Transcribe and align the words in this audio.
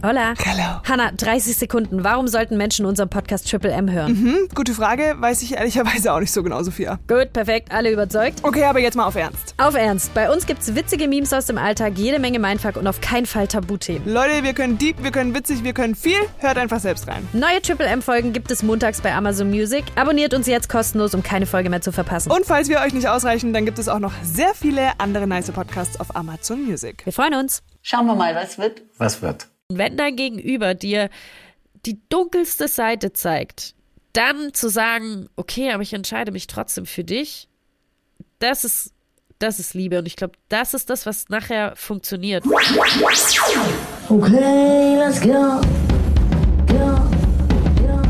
Hola. 0.00 0.34
Hallo. 0.46 0.80
Hanna, 0.88 1.10
30 1.10 1.56
Sekunden. 1.56 2.04
Warum 2.04 2.28
sollten 2.28 2.56
Menschen 2.56 2.86
unseren 2.86 3.08
Podcast 3.08 3.50
Triple 3.50 3.72
M 3.72 3.90
hören? 3.90 4.16
Hm, 4.16 4.48
gute 4.54 4.72
Frage, 4.72 5.16
weiß 5.18 5.42
ich 5.42 5.54
ehrlicherweise 5.54 6.12
auch 6.12 6.20
nicht 6.20 6.30
so 6.30 6.44
genau, 6.44 6.62
Sophia. 6.62 7.00
Gut, 7.08 7.32
perfekt, 7.32 7.72
alle 7.72 7.90
überzeugt. 7.90 8.38
Okay, 8.44 8.62
aber 8.62 8.78
jetzt 8.78 8.96
mal 8.96 9.06
auf 9.06 9.16
Ernst. 9.16 9.56
Auf 9.58 9.74
Ernst, 9.74 10.14
bei 10.14 10.30
uns 10.32 10.46
gibt's 10.46 10.72
witzige 10.76 11.08
Memes 11.08 11.32
aus 11.32 11.46
dem 11.46 11.58
Alltag, 11.58 11.94
jede 11.96 12.20
Menge 12.20 12.38
Mindfuck 12.38 12.76
und 12.76 12.86
auf 12.86 13.00
keinen 13.00 13.26
Fall 13.26 13.48
Tabuthemen. 13.48 14.08
Leute, 14.08 14.44
wir 14.44 14.52
können 14.52 14.78
deep, 14.78 15.02
wir 15.02 15.10
können 15.10 15.34
witzig, 15.34 15.64
wir 15.64 15.72
können 15.72 15.96
viel. 15.96 16.20
Hört 16.38 16.58
einfach 16.58 16.78
selbst 16.78 17.08
rein. 17.08 17.26
Neue 17.32 17.60
Triple 17.60 17.86
M-Folgen 17.86 18.32
gibt 18.32 18.52
es 18.52 18.62
montags 18.62 19.00
bei 19.00 19.12
Amazon 19.12 19.50
Music. 19.50 19.84
Abonniert 19.96 20.32
uns 20.32 20.46
jetzt 20.46 20.68
kostenlos, 20.68 21.12
um 21.12 21.24
keine 21.24 21.46
Folge 21.46 21.70
mehr 21.70 21.80
zu 21.80 21.90
verpassen. 21.90 22.30
Und 22.30 22.46
falls 22.46 22.68
wir 22.68 22.78
euch 22.82 22.94
nicht 22.94 23.08
ausreichen, 23.08 23.52
dann 23.52 23.64
gibt 23.64 23.80
es 23.80 23.88
auch 23.88 23.98
noch 23.98 24.12
sehr 24.22 24.54
viele 24.54 24.92
andere 24.98 25.26
nice 25.26 25.50
Podcasts 25.50 25.98
auf 25.98 26.14
Amazon 26.14 26.62
Music. 26.64 27.04
Wir 27.04 27.12
freuen 27.12 27.34
uns. 27.34 27.64
Schauen 27.82 28.06
wir 28.06 28.14
mal, 28.14 28.36
was 28.36 28.58
wird. 28.58 28.82
Was 28.96 29.22
wird? 29.22 29.48
Wenn 29.70 29.98
dein 29.98 30.16
Gegenüber 30.16 30.72
dir 30.72 31.10
die 31.84 32.00
dunkelste 32.08 32.68
Seite 32.68 33.12
zeigt, 33.12 33.74
dann 34.14 34.54
zu 34.54 34.70
sagen, 34.70 35.28
okay, 35.36 35.72
aber 35.72 35.82
ich 35.82 35.92
entscheide 35.92 36.32
mich 36.32 36.46
trotzdem 36.46 36.86
für 36.86 37.04
dich, 37.04 37.48
das 38.38 38.64
ist, 38.64 38.94
das 39.38 39.58
ist 39.58 39.74
Liebe. 39.74 39.98
Und 39.98 40.06
ich 40.06 40.16
glaube, 40.16 40.32
das 40.48 40.72
ist 40.72 40.88
das, 40.88 41.04
was 41.04 41.28
nachher 41.28 41.76
funktioniert. 41.76 42.46
Okay, 44.08 44.96
let's 44.96 45.20
go. 45.20 45.60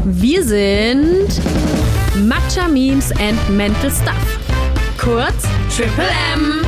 Wir 0.04 0.44
sind 0.44 1.28
Matcha 2.28 2.68
Memes 2.68 3.10
and 3.18 3.50
Mental 3.50 3.90
Stuff. 3.90 4.38
Kurz 4.96 5.42
Triple 5.76 6.08
M. 6.34 6.64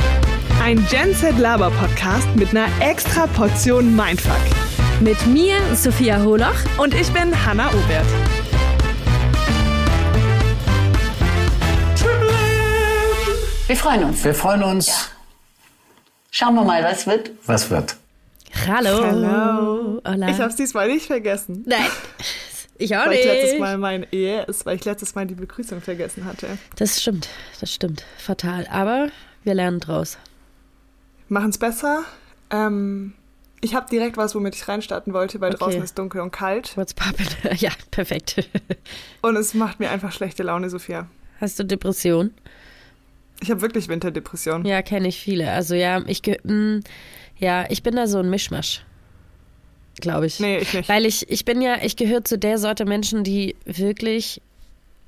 Ein 0.61 0.85
Gen 0.89 1.15
Z 1.15 1.39
Laber 1.39 1.71
Podcast 1.71 2.27
mit 2.35 2.49
einer 2.49 2.67
extra 2.81 3.25
Portion 3.27 3.95
Mindfuck. 3.95 4.60
Mit 5.01 5.25
mir, 5.25 5.57
Sophia 5.75 6.21
Holoch. 6.21 6.53
Und 6.77 6.93
ich 6.93 7.11
bin 7.11 7.33
Hanna 7.43 7.69
Obert. 7.69 8.05
Wir 13.65 13.75
freuen 13.75 14.03
uns. 14.03 14.23
Wir 14.23 14.35
freuen 14.35 14.61
uns. 14.61 15.09
Schauen 16.29 16.53
wir 16.53 16.63
mal, 16.63 16.83
was 16.83 17.07
wird. 17.07 17.31
Was 17.47 17.71
wird? 17.71 17.95
Hallo. 18.67 19.03
Hallo. 19.03 20.01
Hola. 20.07 20.29
Ich 20.29 20.39
hab's 20.39 20.55
diesmal 20.57 20.87
nicht 20.87 21.07
vergessen. 21.07 21.63
Nein. 21.65 21.81
Ich 22.77 22.95
auch 22.95 23.07
Weil 23.07 23.13
ich 23.13 23.25
letztes 23.25 23.51
nicht. 23.53 23.59
Mal 23.59 23.79
mein 23.79 24.05
Yes, 24.11 24.67
weil 24.67 24.75
ich 24.75 24.85
letztes 24.85 25.15
Mal 25.15 25.25
die 25.25 25.33
Begrüßung 25.33 25.81
vergessen 25.81 26.25
hatte. 26.25 26.59
Das 26.75 27.01
stimmt, 27.01 27.27
das 27.59 27.73
stimmt. 27.73 28.05
Fatal. 28.19 28.67
Aber 28.71 29.09
wir 29.43 29.55
lernen 29.55 29.79
draus. 29.79 30.19
Machen's 31.27 31.57
besser. 31.57 32.03
Ähm, 32.51 33.13
ich 33.61 33.75
habe 33.75 33.87
direkt 33.89 34.17
was, 34.17 34.33
womit 34.35 34.55
ich 34.55 34.67
reinstarten 34.67 35.13
wollte, 35.13 35.39
weil 35.41 35.51
Okay. 35.53 35.63
draußen 35.63 35.83
ist 35.83 35.97
dunkel 35.97 36.21
und 36.21 36.31
kalt. 36.31 36.75
What's 36.77 36.95
poppin'? 36.95 37.27
Ja, 37.57 37.71
perfekt. 37.91 38.47
Und 39.21 39.35
es 39.35 39.53
macht 39.53 39.79
mir 39.79 39.89
einfach 39.91 40.11
schlechte 40.11 40.43
Laune, 40.43 40.69
Sophia. 40.69 41.07
Hast 41.39 41.59
du 41.59 41.63
Depression? 41.65 42.31
Ich 43.41 43.49
habe 43.51 43.61
wirklich 43.61 43.87
Winterdepression. 43.87 44.65
Ja, 44.65 44.81
kenne 44.81 45.07
ich 45.07 45.17
viele. 45.19 45.51
Also 45.51 45.73
ja, 45.75 46.01
ich 46.07 46.21
ge- 46.21 46.39
mm, 46.43 46.81
ja, 47.39 47.65
ich 47.69 47.81
bin 47.83 47.95
da 47.95 48.05
so 48.07 48.19
ein 48.19 48.29
Mischmasch. 48.29 48.83
Glaube 49.99 50.25
ich. 50.27 50.39
Nee, 50.39 50.59
ich 50.59 50.73
nicht. 50.73 50.89
Weil 50.89 51.05
ich, 51.05 51.29
ich 51.29 51.45
bin 51.45 51.61
ja, 51.61 51.77
ich 51.83 51.95
gehöre 51.95 52.23
zu 52.23 52.37
der 52.37 52.57
Sorte 52.57 52.85
Menschen, 52.85 53.23
die 53.23 53.55
wirklich, 53.65 54.41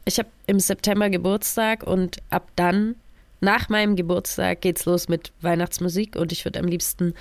ich 0.06 0.18
habe 0.20 0.30
im 0.48 0.59
September 0.59 1.09
Geburtstag 1.09 1.84
und 1.84 2.18
ab 2.30 2.50
dann, 2.56 2.96
nach 3.40 3.70
meinem 3.70 3.96
Geburtstag, 3.96 4.62
geht's 4.62 4.86
los 4.86 5.08
mit 5.09 5.31
Weihnachtsmusik 5.42 6.16
und 6.16 6.31
ich 6.31 6.44
würde 6.46 6.59
am 6.59 6.66
liebsten 6.66 7.14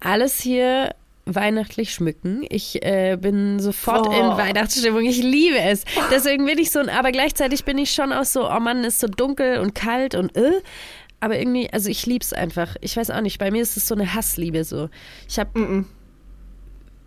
alles 0.00 0.40
hier 0.40 0.94
weihnachtlich 1.26 1.92
schmücken. 1.92 2.44
Ich 2.48 2.82
äh, 2.82 3.16
bin 3.20 3.60
sofort 3.60 4.06
Oh. 4.08 4.12
in 4.12 4.36
Weihnachtsstimmung. 4.38 5.04
Ich 5.04 5.22
liebe 5.22 5.58
es. 5.58 5.84
Deswegen 6.10 6.46
bin 6.46 6.58
ich 6.58 6.70
so, 6.70 6.78
ein- 6.78 6.88
aber 6.88 7.12
gleichzeitig 7.12 7.64
bin 7.64 7.76
ich 7.76 7.90
schon 7.92 8.12
auch 8.12 8.24
so, 8.24 8.50
oh 8.50 8.60
Mann, 8.60 8.82
ist 8.84 9.00
so 9.00 9.08
dunkel 9.08 9.58
und 9.58 9.74
kalt 9.74 10.14
und 10.14 10.34
äh. 10.36 10.62
Aber 11.20 11.38
irgendwie, 11.38 11.68
also 11.72 11.90
ich 11.90 12.06
lieb's 12.06 12.32
einfach. 12.32 12.76
Ich 12.80 12.96
weiß 12.96 13.10
auch 13.10 13.20
nicht, 13.20 13.38
bei 13.38 13.50
mir 13.50 13.60
ist 13.60 13.76
es 13.76 13.88
so 13.88 13.94
eine 13.94 14.14
Hassliebe 14.14 14.64
so. 14.64 14.88
Ich 15.28 15.38
habe 15.38 15.50
Mm-mm. 15.58 15.84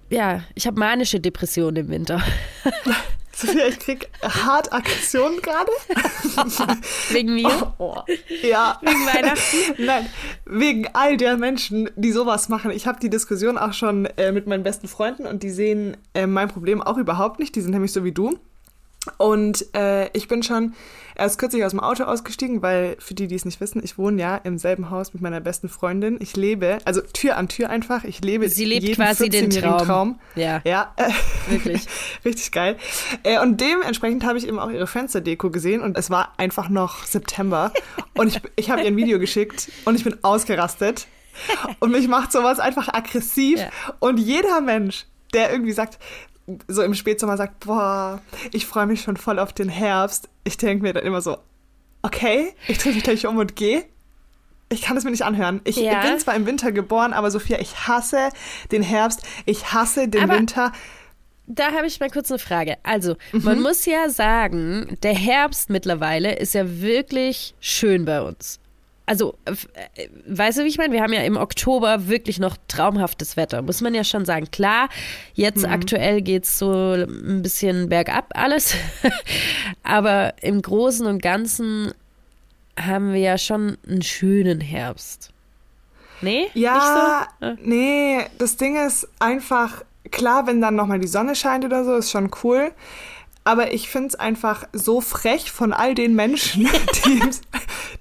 ja, 0.09 0.43
ich 0.53 0.67
habe 0.67 0.77
manische 0.79 1.19
Depressionen 1.19 1.85
im 1.85 1.89
Winter. 1.89 2.21
Sophia, 3.41 3.67
ich 3.67 3.79
krieg 3.79 4.09
hart 4.21 4.71
Aggressionen 4.71 5.41
gerade. 5.41 5.71
Wegen 7.09 7.33
mir. 7.33 7.73
Oh, 7.79 7.95
ja. 8.43 8.79
Wegen 8.81 9.05
Weihnachten. 9.05 9.75
Nein, 9.83 10.09
wegen 10.45 10.87
all 10.93 11.17
der 11.17 11.37
Menschen, 11.37 11.89
die 11.95 12.11
sowas 12.11 12.49
machen. 12.49 12.71
Ich 12.71 12.87
habe 12.87 12.99
die 12.99 13.09
Diskussion 13.09 13.57
auch 13.57 13.73
schon 13.73 14.05
äh, 14.05 14.31
mit 14.31 14.47
meinen 14.47 14.63
besten 14.63 14.87
Freunden 14.87 15.25
und 15.25 15.43
die 15.43 15.49
sehen 15.49 15.97
äh, 16.13 16.27
mein 16.27 16.49
Problem 16.49 16.81
auch 16.81 16.97
überhaupt 16.97 17.39
nicht. 17.39 17.55
Die 17.55 17.61
sind 17.61 17.71
nämlich 17.71 17.93
so 17.93 18.03
wie 18.03 18.11
du. 18.11 18.37
Und 19.17 19.65
äh, 19.75 20.09
ich 20.15 20.27
bin 20.27 20.43
schon 20.43 20.75
erst 21.21 21.37
kürzlich 21.39 21.63
aus 21.63 21.71
dem 21.71 21.79
Auto 21.79 22.03
ausgestiegen, 22.03 22.61
weil 22.61 22.97
für 22.99 23.13
die, 23.13 23.27
die 23.27 23.35
es 23.35 23.45
nicht 23.45 23.61
wissen, 23.61 23.81
ich 23.83 23.97
wohne 23.97 24.21
ja 24.21 24.35
im 24.37 24.57
selben 24.57 24.89
Haus 24.89 25.13
mit 25.13 25.21
meiner 25.21 25.39
besten 25.39 25.69
Freundin. 25.69 26.17
Ich 26.19 26.35
lebe, 26.35 26.79
also 26.85 27.01
Tür 27.01 27.37
an 27.37 27.47
Tür 27.47 27.69
einfach, 27.69 28.03
ich 28.03 28.21
lebe 28.23 28.49
Sie 28.49 28.65
lebt 28.65 28.83
jeden 28.83 28.95
quasi 28.95 29.29
den 29.29 29.51
14-jährigen 29.51 29.85
Traum. 29.85 30.19
Ja. 30.35 30.61
Ja, 30.65 30.93
Wirklich. 31.49 31.85
richtig 32.25 32.51
geil. 32.51 32.77
Äh, 33.23 33.39
und 33.39 33.61
dementsprechend 33.61 34.25
habe 34.25 34.37
ich 34.37 34.47
eben 34.47 34.59
auch 34.59 34.69
ihre 34.71 34.87
Fensterdeko 34.87 35.49
gesehen 35.51 35.81
und 35.81 35.97
es 35.97 36.09
war 36.09 36.33
einfach 36.37 36.69
noch 36.69 37.05
September 37.05 37.71
und 38.15 38.27
ich, 38.27 38.41
ich 38.55 38.69
habe 38.69 38.81
ihr 38.81 38.87
ein 38.87 38.97
Video 38.97 39.19
geschickt 39.19 39.71
und 39.85 39.95
ich 39.95 40.03
bin 40.03 40.17
ausgerastet 40.23 41.07
und 41.79 41.91
mich 41.91 42.07
macht 42.07 42.31
sowas 42.31 42.59
einfach 42.59 42.89
aggressiv 42.93 43.59
Ja. 43.59 43.69
und 43.99 44.17
jeder 44.17 44.59
Mensch, 44.61 45.05
der 45.33 45.51
irgendwie 45.51 45.71
sagt, 45.71 45.97
so 46.67 46.81
im 46.81 46.93
Spätsommer 46.93 47.37
sagt, 47.37 47.65
boah, 47.65 48.21
ich 48.51 48.65
freue 48.65 48.85
mich 48.87 49.01
schon 49.01 49.17
voll 49.17 49.39
auf 49.39 49.53
den 49.53 49.69
Herbst. 49.69 50.29
Ich 50.43 50.57
denke 50.57 50.83
mir 50.83 50.93
dann 50.93 51.03
immer 51.05 51.21
so, 51.21 51.37
okay, 52.01 52.53
ich 52.67 52.77
drehe 52.77 52.93
mich 52.93 53.03
gleich 53.03 53.25
um 53.27 53.37
und 53.37 53.55
gehe. 53.55 53.83
Ich 54.69 54.81
kann 54.83 54.95
es 54.95 55.03
mir 55.03 55.11
nicht 55.11 55.23
anhören. 55.25 55.59
Ich 55.65 55.75
Ja. 55.75 56.01
bin 56.01 56.17
zwar 56.19 56.35
im 56.35 56.45
Winter 56.45 56.71
geboren, 56.71 57.11
aber 57.13 57.29
Sophia, 57.29 57.59
ich 57.59 57.87
hasse 57.87 58.29
den 58.71 58.83
Herbst, 58.83 59.21
ich 59.45 59.73
hasse 59.73 60.07
den 60.07 60.23
Aber- 60.23 60.35
Winter. 60.37 60.71
Da 61.47 61.73
habe 61.73 61.85
ich 61.87 61.99
mal 61.99 62.09
kurz 62.09 62.31
eine 62.31 62.39
Frage. 62.39 62.77
Also, 62.83 63.17
man 63.33 63.61
muss 63.61 63.85
ja 63.85 64.07
sagen, 64.09 64.97
der 65.03 65.13
Herbst 65.13 65.69
mittlerweile 65.69 66.37
ist 66.37 66.53
ja 66.53 66.79
wirklich 66.81 67.55
schön 67.59 68.05
bei 68.05 68.21
uns. 68.21 68.60
Also, 69.11 69.35
äh, 69.43 70.07
weißt 70.25 70.59
du, 70.59 70.63
wie 70.63 70.69
ich 70.69 70.77
meine? 70.77 70.93
Wir 70.93 71.01
haben 71.01 71.11
ja 71.11 71.19
im 71.23 71.35
Oktober 71.35 72.07
wirklich 72.07 72.39
noch 72.39 72.55
traumhaftes 72.69 73.35
Wetter, 73.35 73.61
muss 73.61 73.81
man 73.81 73.93
ja 73.93 74.05
schon 74.05 74.23
sagen. 74.23 74.49
Klar, 74.51 74.87
jetzt 75.33 75.65
aktuell 75.65 76.21
geht's 76.21 76.57
so 76.57 76.93
ein 76.93 77.41
bisschen 77.41 77.89
bergab 77.89 78.27
alles, 78.35 78.73
aber 79.83 80.35
im 80.41 80.61
Großen 80.61 81.05
und 81.07 81.21
Ganzen 81.21 81.91
haben 82.79 83.11
wir 83.11 83.19
ja 83.19 83.37
schon 83.37 83.77
einen 83.85 84.01
schönen 84.01 84.61
Herbst. 84.61 85.31
Nee? 86.21 86.49
Ja, 86.53 87.27
so? 87.41 87.47
nee, 87.63 88.25
das 88.37 88.55
Ding 88.55 88.77
ist 88.77 89.09
einfach, 89.19 89.83
klar, 90.09 90.47
wenn 90.47 90.61
dann 90.61 90.75
nochmal 90.75 90.99
die 90.99 91.07
Sonne 91.07 91.35
scheint 91.35 91.65
oder 91.65 91.83
so, 91.83 91.95
ist 91.95 92.11
schon 92.11 92.31
cool. 92.45 92.71
Aber 93.43 93.73
ich 93.73 93.89
finde 93.89 94.09
es 94.09 94.15
einfach 94.15 94.65
so 94.71 95.01
frech 95.01 95.51
von 95.51 95.73
all 95.73 95.95
den 95.95 96.13
Menschen, 96.15 96.69
die 97.05 97.13
im, 97.19 97.29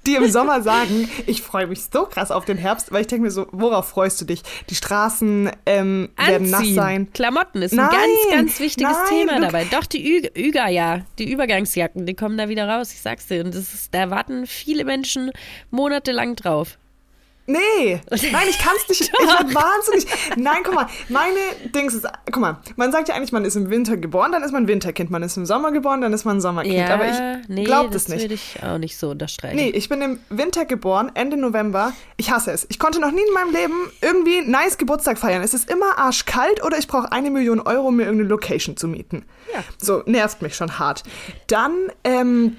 die 0.07 0.15
im 0.17 0.31
Sommer 0.31 0.61
sagen, 0.63 1.09
ich 1.27 1.41
freue 1.41 1.67
mich 1.67 1.81
so 1.91 2.05
krass 2.05 2.31
auf 2.31 2.45
den 2.45 2.59
Herbst, 2.59 2.93
weil 2.93 3.01
ich 3.03 3.07
denke 3.07 3.25
mir 3.25 3.31
so, 3.31 3.47
worauf 3.51 3.89
freust 3.89 4.21
du 4.21 4.27
dich? 4.27 4.43
Die 4.69 4.75
Straßen 4.75 5.51
ähm, 5.65 6.11
werden 6.19 6.51
nass 6.51 6.69
sein. 6.75 7.11
Klamotten 7.15 7.63
ist 7.63 7.73
ein 7.73 7.77
Nein, 7.79 7.91
ganz, 7.91 8.31
ganz 8.31 8.61
wichtiges 8.61 8.93
nein, 8.93 9.09
Thema 9.09 9.37
du- 9.37 9.47
dabei. 9.47 9.65
Doch, 9.71 9.87
die 9.87 10.07
Ü 10.19 10.29
Üger, 10.35 10.69
ja. 10.69 11.01
Die 11.19 11.33
Übergangsjacken, 11.33 12.05
die 12.05 12.15
kommen 12.15 12.37
da 12.37 12.51
wieder 12.51 12.69
raus, 12.69 12.93
ich 12.93 13.01
sag's 13.01 13.27
dir. 13.27 13.43
Und 13.43 13.55
das 13.55 13.73
ist, 13.73 13.95
da 13.95 14.11
warten 14.11 14.47
viele 14.47 14.85
Menschen 14.85 15.31
monatelang 15.71 16.37
drauf. 16.37 16.77
Nee, 17.51 18.01
nein, 18.11 18.47
ich 18.49 18.59
kann's 18.59 18.89
nicht. 18.89 19.01
Ich 19.01 19.13
werd 19.13 19.55
wahnsinnig. 19.55 20.07
Nein, 20.37 20.59
guck 20.65 20.75
mal, 20.75 20.87
meine 21.09 21.39
Dings 21.75 21.95
ist, 21.95 22.07
guck 22.27 22.37
mal, 22.41 22.59
man 22.77 22.93
sagt 22.93 23.09
ja 23.09 23.15
eigentlich, 23.15 23.33
man 23.33 23.45
ist 23.45 23.57
im 23.57 23.71
Winter 23.71 23.97
geboren, 23.97 24.33
dann 24.33 24.43
ist 24.43 24.53
man 24.53 24.69
Winterkind. 24.69 25.11
Man 25.11 25.23
ist 25.23 25.37
im 25.37 25.47
Sommer 25.47 25.73
geboren, 25.73 26.01
dann 26.01 26.13
ist 26.13 26.25
man 26.25 26.41
Sommerkind. 26.41 26.77
Ja, 26.77 26.95
Aber 26.95 27.09
ich 27.09 27.49
nee, 27.49 27.65
glaub 27.65 27.91
das 27.91 28.05
das 28.05 28.15
nicht. 28.15 28.23
würde 28.23 28.35
ich 28.35 28.57
auch 28.63 28.79
nicht 28.79 28.97
so 28.99 29.11
unterstreichen. 29.11 29.57
Nee, 29.57 29.71
ich 29.71 29.89
bin 29.89 30.01
im 30.03 30.21
Winter 30.29 30.65
geboren, 30.65 31.11
Ende 31.15 31.37
November. 31.37 31.93
Ich 32.17 32.31
hasse 32.31 32.53
es. 32.53 32.67
Ich 32.71 32.79
konnte 32.79 33.01
noch 33.01 33.11
nie 33.11 33.23
in 33.27 33.35
meinem 33.35 33.53
Leben 33.53 33.91
irgendwie 34.01 34.43
nice 34.43 34.79
Geburtstag 34.79 35.19
feiern. 35.19 35.43
Es 35.43 35.55
ist 35.55 35.71
immer 35.71 35.99
arschkalt 35.99 36.63
oder 36.63 36.79
ich 36.79 36.87
brauche 36.87 37.11
eine 37.13 37.31
Million 37.31 37.61
Euro, 37.61 37.89
um 37.89 37.97
mir 37.97 38.05
irgendeine 38.05 38.29
Location 38.29 38.77
zu 38.77 38.87
mieten. 38.89 39.25
Ja. 39.53 39.61
So, 39.79 40.03
nervt 40.07 40.43
mich 40.43 40.55
schon 40.55 40.79
hart. 40.79 41.03
Dann, 41.49 41.73
ähm, 42.05 42.57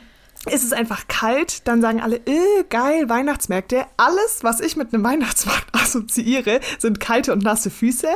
ist 0.49 0.63
es 0.63 0.73
einfach 0.73 1.07
kalt, 1.07 1.67
dann 1.67 1.81
sagen 1.81 2.01
alle, 2.01 2.17
äh, 2.17 2.63
geil, 2.69 3.07
Weihnachtsmärkte. 3.09 3.85
Alles, 3.97 4.39
was 4.43 4.59
ich 4.59 4.75
mit 4.75 4.93
einem 4.93 5.03
Weihnachtsmarkt 5.05 5.73
assoziiere, 5.75 6.59
sind 6.79 6.99
kalte 6.99 7.31
und 7.33 7.43
nasse 7.43 7.69
Füße. 7.69 8.07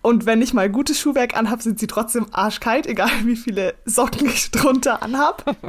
Und 0.00 0.26
wenn 0.26 0.40
ich 0.40 0.54
mal 0.54 0.70
gutes 0.70 1.00
Schuhwerk 1.00 1.36
anhab, 1.36 1.60
sind 1.60 1.80
sie 1.80 1.88
trotzdem 1.88 2.26
arschkalt, 2.30 2.86
egal 2.86 3.10
wie 3.24 3.34
viele 3.34 3.74
Socken 3.84 4.28
ich 4.28 4.50
drunter 4.50 5.02
anhab. 5.02 5.56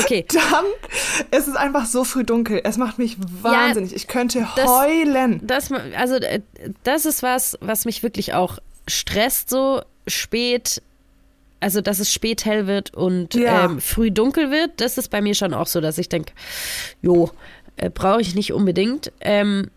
Okay. 0.00 0.26
Dann 0.32 0.64
ist 1.38 1.46
es 1.46 1.54
einfach 1.54 1.86
so 1.86 2.02
früh 2.04 2.24
dunkel. 2.24 2.60
Es 2.64 2.76
macht 2.76 2.98
mich 2.98 3.16
wahnsinnig. 3.20 3.94
ich 3.94 4.08
könnte 4.08 4.46
das- 4.56 4.68
heulen. 4.68 5.40
Das, 5.44 5.70
also, 5.96 6.16
äh, 6.16 6.40
das 6.82 7.06
ist 7.06 7.22
was, 7.22 7.56
was 7.60 7.84
mich 7.84 8.02
wirklich 8.02 8.34
auch 8.34 8.58
stresst, 8.88 9.50
so 9.50 9.82
spät, 10.08 10.82
also 11.64 11.80
dass 11.80 11.98
es 11.98 12.12
spät 12.12 12.44
hell 12.44 12.66
wird 12.66 12.94
und 12.94 13.34
Ja. 13.34 13.64
ähm, 13.64 13.80
früh 13.80 14.10
dunkel 14.10 14.50
wird. 14.50 14.72
Das 14.76 14.98
ist 14.98 15.08
bei 15.10 15.20
mir 15.22 15.34
schon 15.34 15.54
auch 15.54 15.66
so, 15.66 15.80
dass 15.80 15.96
ich 15.98 16.08
denke, 16.10 16.32
jo, 17.02 17.30
äh, 17.76 17.88
brauche 17.90 18.20
ich 18.20 18.34
nicht 18.34 18.52
unbedingt. 18.52 19.10
Ähm, 19.20 19.70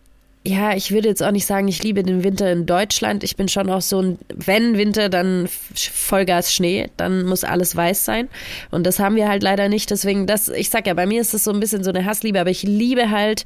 ja, 0.45 0.74
ich 0.75 0.92
würde 0.92 1.10
jetzt 1.10 1.22
auch 1.24 1.31
nicht 1.31 1.45
sagen, 1.45 1.68
ich 1.68 1.84
liebe 1.84 2.04
den 2.04 2.24
Winter 2.24 2.50
in 2.51 2.66
Deutschland. 2.66 3.24
Ich 3.24 3.36
bin 3.36 3.50
schon 3.50 3.69
auch 3.69 3.81
so 3.81 4.01
ein, 4.01 4.19
wenn 4.34 4.78
Winter, 4.78 5.10
dann 5.10 5.50
Vollgas 5.75 6.54
Schnee, 6.54 6.89
dann 6.98 7.25
muss 7.25 7.44
alles 7.44 7.75
weiß 7.75 8.06
sein. 8.06 8.30
Und 8.72 8.86
das 8.86 9.00
haben 9.00 9.16
wir 9.18 9.28
halt 9.28 9.44
leider 9.44 9.68
nicht. 9.68 9.90
Deswegen, 9.92 10.25
das, 10.28 10.48
ich 10.48 10.69
sag 10.69 10.88
ja, 10.88 10.94
bei 10.94 11.06
mir 11.06 11.19
ist 11.22 11.33
das 11.33 11.44
so 11.44 11.51
ein 11.51 11.60
bisschen 11.60 11.83
so 11.83 11.90
eine 11.90 12.06
Hassliebe, 12.06 12.40
aber 12.40 12.50
ich 12.50 12.63
liebe 12.63 13.10
halt 13.12 13.44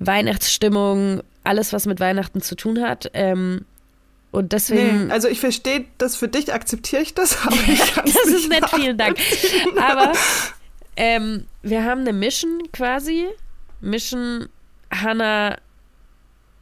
Weihnachtsstimmung, 0.00 1.22
alles, 1.44 1.72
was 1.72 1.86
mit 1.86 2.00
Weihnachten 2.00 2.40
zu 2.40 2.54
tun 2.54 2.80
hat. 2.82 3.10
Ähm, 3.14 3.64
und 4.34 4.52
deswegen. 4.52 5.06
Nee, 5.06 5.12
also 5.12 5.28
ich 5.28 5.38
verstehe 5.38 5.84
das 5.96 6.16
für 6.16 6.26
dich, 6.26 6.52
akzeptiere 6.52 7.02
ich 7.02 7.14
das, 7.14 7.38
aber 7.46 7.54
ich 7.54 7.94
Das 7.94 8.04
nicht 8.04 8.16
ist 8.16 8.48
nett, 8.48 8.68
vielen 8.68 8.98
Dank. 8.98 9.16
Aber 9.80 10.12
ähm, 10.96 11.46
wir 11.62 11.84
haben 11.84 12.00
eine 12.00 12.12
Mission 12.12 12.64
quasi. 12.72 13.26
Mission 13.80 14.48
Hanna 14.90 15.56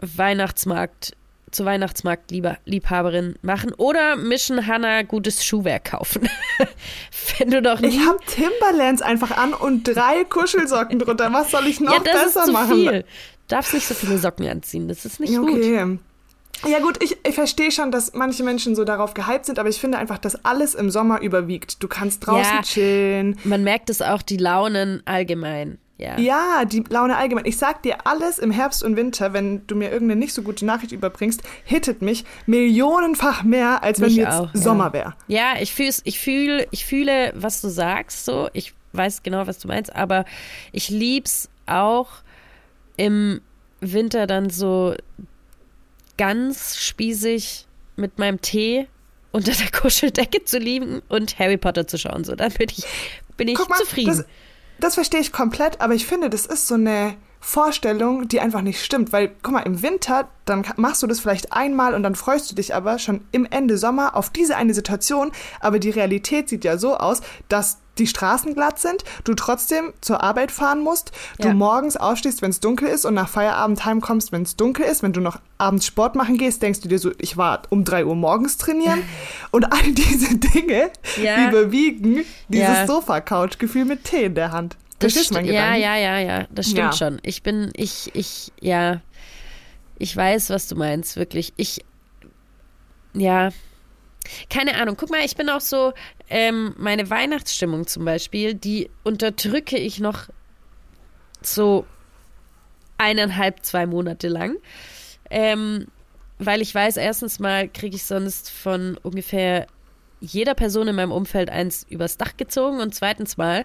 Weihnachtsmarkt 0.00 1.16
zur 1.50 1.66
Weihnachtsmarkt-Liebhaberin 1.66 3.36
machen 3.42 3.72
oder 3.74 4.16
Mission 4.16 4.66
Hanna 4.66 5.02
gutes 5.02 5.44
Schuhwerk 5.44 5.84
kaufen. 5.84 6.28
Wenn 7.38 7.50
du 7.50 7.62
doch 7.62 7.80
nie. 7.80 7.88
Ich 7.88 8.06
habe 8.06 8.18
Timberlands 8.26 9.00
einfach 9.00 9.36
an 9.36 9.54
und 9.54 9.84
drei 9.84 10.24
Kuschelsocken 10.24 10.98
drunter. 10.98 11.32
Was 11.32 11.50
soll 11.50 11.66
ich 11.66 11.80
noch 11.80 11.92
ja, 11.92 12.00
das 12.00 12.24
besser 12.24 12.40
ist 12.40 12.46
zu 12.46 12.52
machen? 12.52 12.74
viel. 12.74 13.04
Darfst 13.48 13.72
nicht 13.72 13.86
so 13.86 13.94
viele 13.94 14.18
Socken 14.18 14.46
anziehen. 14.46 14.88
Das 14.88 15.04
ist 15.04 15.20
nicht 15.20 15.36
gut. 15.36 15.50
Okay. 15.50 15.98
Ja 16.66 16.78
gut, 16.80 17.02
ich, 17.02 17.16
ich 17.26 17.34
verstehe 17.34 17.70
schon, 17.70 17.90
dass 17.90 18.12
manche 18.14 18.44
Menschen 18.44 18.74
so 18.76 18.84
darauf 18.84 19.14
gehypt 19.14 19.46
sind, 19.46 19.58
aber 19.58 19.68
ich 19.68 19.80
finde 19.80 19.98
einfach, 19.98 20.18
dass 20.18 20.44
alles 20.44 20.74
im 20.74 20.90
Sommer 20.90 21.20
überwiegt. 21.20 21.82
Du 21.82 21.88
kannst 21.88 22.26
draußen 22.26 22.56
Ja. 22.56 22.62
chillen. 22.62 23.38
Man 23.44 23.64
merkt 23.64 23.90
es 23.90 24.00
auch, 24.02 24.22
die 24.22 24.36
Launen 24.36 25.02
allgemein. 25.04 25.78
Ja. 25.98 26.18
Ja, 26.18 26.64
die 26.64 26.82
Laune 26.88 27.16
allgemein. 27.16 27.44
Ich 27.44 27.58
sag 27.58 27.82
dir, 27.82 28.06
alles 28.06 28.38
im 28.40 28.50
Herbst 28.50 28.82
und 28.82 28.96
Winter, 28.96 29.32
wenn 29.32 29.64
du 29.68 29.76
mir 29.76 29.90
irgendeine 29.92 30.18
nicht 30.18 30.34
so 30.34 30.42
gute 30.42 30.64
Nachricht 30.66 30.90
überbringst, 30.92 31.42
hittet 31.64 32.02
mich 32.02 32.24
millionenfach 32.46 33.44
mehr, 33.44 33.82
als 33.84 34.00
wenn 34.00 34.08
Mich 34.08 34.16
jetzt 34.16 34.32
auch, 34.32 34.52
ja. 34.52 34.60
Sommer 34.60 34.92
wäre. 34.92 35.14
Ja, 35.28 35.54
ich 35.60 35.72
fühl's, 35.72 36.00
ich 36.04 36.18
fühle, 36.18 36.66
ich 36.72 36.86
fühle, 36.86 37.32
was 37.36 37.60
du 37.60 37.68
sagst, 37.68 38.24
so. 38.24 38.48
Ich 38.52 38.74
weiß 38.94 39.22
genau, 39.22 39.46
was 39.46 39.58
du 39.58 39.68
meinst, 39.68 39.94
aber 39.94 40.24
ich 40.72 40.88
lieb's 40.88 41.48
auch 41.66 42.08
im 42.96 43.40
Winter 43.80 44.26
dann 44.26 44.50
so 44.50 44.94
ganz 46.22 46.76
spießig 46.76 47.66
mit 47.96 48.20
meinem 48.20 48.40
Tee 48.40 48.86
unter 49.32 49.50
der 49.50 49.72
Kuscheldecke 49.80 50.44
zu 50.44 50.58
liegen 50.58 51.02
und 51.08 51.36
Harry 51.40 51.56
Potter 51.56 51.88
zu 51.88 51.98
schauen. 51.98 52.22
So, 52.22 52.36
dann 52.36 52.52
bin 52.52 52.68
ich, 52.70 52.84
bin 53.36 53.48
ich 53.48 53.58
mal, 53.68 53.76
zufrieden. 53.76 54.18
Das, 54.18 54.26
das 54.78 54.94
verstehe 54.94 55.18
ich 55.18 55.32
komplett, 55.32 55.80
aber 55.80 55.94
ich 55.94 56.06
finde, 56.06 56.30
das 56.30 56.46
ist 56.46 56.68
so 56.68 56.74
eine 56.74 57.16
Vorstellung, 57.44 58.28
die 58.28 58.40
einfach 58.40 58.62
nicht 58.62 58.82
stimmt. 58.82 59.12
Weil, 59.12 59.32
guck 59.42 59.52
mal, 59.52 59.60
im 59.60 59.82
Winter, 59.82 60.28
dann 60.44 60.64
machst 60.76 61.02
du 61.02 61.06
das 61.06 61.20
vielleicht 61.20 61.52
einmal 61.52 61.92
und 61.94 62.02
dann 62.04 62.14
freust 62.14 62.50
du 62.50 62.54
dich 62.54 62.74
aber 62.74 62.98
schon 62.98 63.22
im 63.32 63.46
Ende 63.50 63.76
Sommer 63.78 64.16
auf 64.16 64.30
diese 64.30 64.56
eine 64.56 64.72
Situation. 64.74 65.32
Aber 65.60 65.78
die 65.78 65.90
Realität 65.90 66.48
sieht 66.48 66.64
ja 66.64 66.78
so 66.78 66.96
aus, 66.96 67.20
dass 67.48 67.78
die 67.98 68.06
Straßen 68.06 68.54
glatt 68.54 68.78
sind, 68.78 69.04
du 69.24 69.34
trotzdem 69.34 69.92
zur 70.00 70.22
Arbeit 70.22 70.50
fahren 70.50 70.80
musst, 70.80 71.12
du 71.40 71.48
Ja. 71.48 71.52
morgens 71.54 71.98
aufstehst, 71.98 72.40
wenn 72.40 72.48
es 72.50 72.58
dunkel 72.60 72.88
ist 72.88 73.04
und 73.04 73.12
nach 73.12 73.28
Feierabend 73.28 73.84
heimkommst, 73.84 74.32
wenn 74.32 74.42
es 74.42 74.56
dunkel 74.56 74.86
ist. 74.86 75.02
Wenn 75.02 75.12
du 75.12 75.20
noch 75.20 75.38
abends 75.58 75.84
Sport 75.84 76.14
machen 76.14 76.38
gehst, 76.38 76.62
denkst 76.62 76.80
du 76.80 76.88
dir 76.88 76.98
so, 76.98 77.10
ich 77.18 77.36
war 77.36 77.62
um 77.68 77.84
3 77.84 78.06
Uhr 78.06 78.14
morgens 78.14 78.56
trainieren. 78.56 79.02
und 79.50 79.70
all 79.72 79.92
diese 79.92 80.36
Dinge 80.38 80.90
Ja. 81.22 81.48
überwiegen 81.50 82.24
dieses 82.48 82.68
Ja. 82.68 82.86
Sofa-Couch-Gefühl 82.86 83.84
mit 83.84 84.04
Tee 84.04 84.24
in 84.24 84.34
der 84.36 84.52
Hand. 84.52 84.76
Das 85.02 85.14
du 85.14 85.20
stimmt, 85.24 85.46
meinen 85.46 85.54
ja, 85.54 85.74
ja, 85.74 85.96
ja, 85.96 86.18
ja, 86.18 86.46
das 86.50 86.66
stimmt 86.66 86.78
Ja. 86.78 86.92
schon. 86.92 87.20
Ich 87.22 87.42
bin, 87.42 87.70
ich, 87.74 88.10
ich, 88.14 88.52
ja, 88.60 89.00
ich 89.98 90.16
weiß, 90.16 90.50
was 90.50 90.68
du 90.68 90.76
meinst, 90.76 91.16
wirklich. 91.16 91.52
Ich, 91.56 91.84
ja, 93.14 93.50
keine 94.50 94.76
Ahnung. 94.76 94.96
Guck 94.96 95.10
mal, 95.10 95.24
ich 95.24 95.36
bin 95.36 95.48
auch 95.48 95.60
so, 95.60 95.92
ähm, 96.28 96.74
meine 96.78 97.10
Weihnachtsstimmung 97.10 97.86
zum 97.86 98.04
Beispiel, 98.04 98.54
die 98.54 98.90
unterdrücke 99.02 99.76
ich 99.76 99.98
noch 100.00 100.28
so 101.40 101.86
eineinhalb, 102.98 103.64
zwei 103.64 103.86
Monate 103.86 104.28
lang. 104.28 104.56
Ähm, 105.30 105.86
weil 106.38 106.60
ich 106.60 106.74
weiß, 106.74 106.96
erstens 106.96 107.38
mal 107.38 107.68
kriege 107.68 107.96
ich 107.96 108.04
sonst 108.04 108.50
von 108.50 108.96
ungefähr 109.02 109.66
jeder 110.22 110.54
Person 110.54 110.88
in 110.88 110.96
meinem 110.96 111.12
Umfeld 111.12 111.50
eins 111.50 111.84
übers 111.88 112.16
Dach 112.16 112.36
gezogen 112.36 112.80
und 112.80 112.94
zweitens 112.94 113.36
mal 113.36 113.64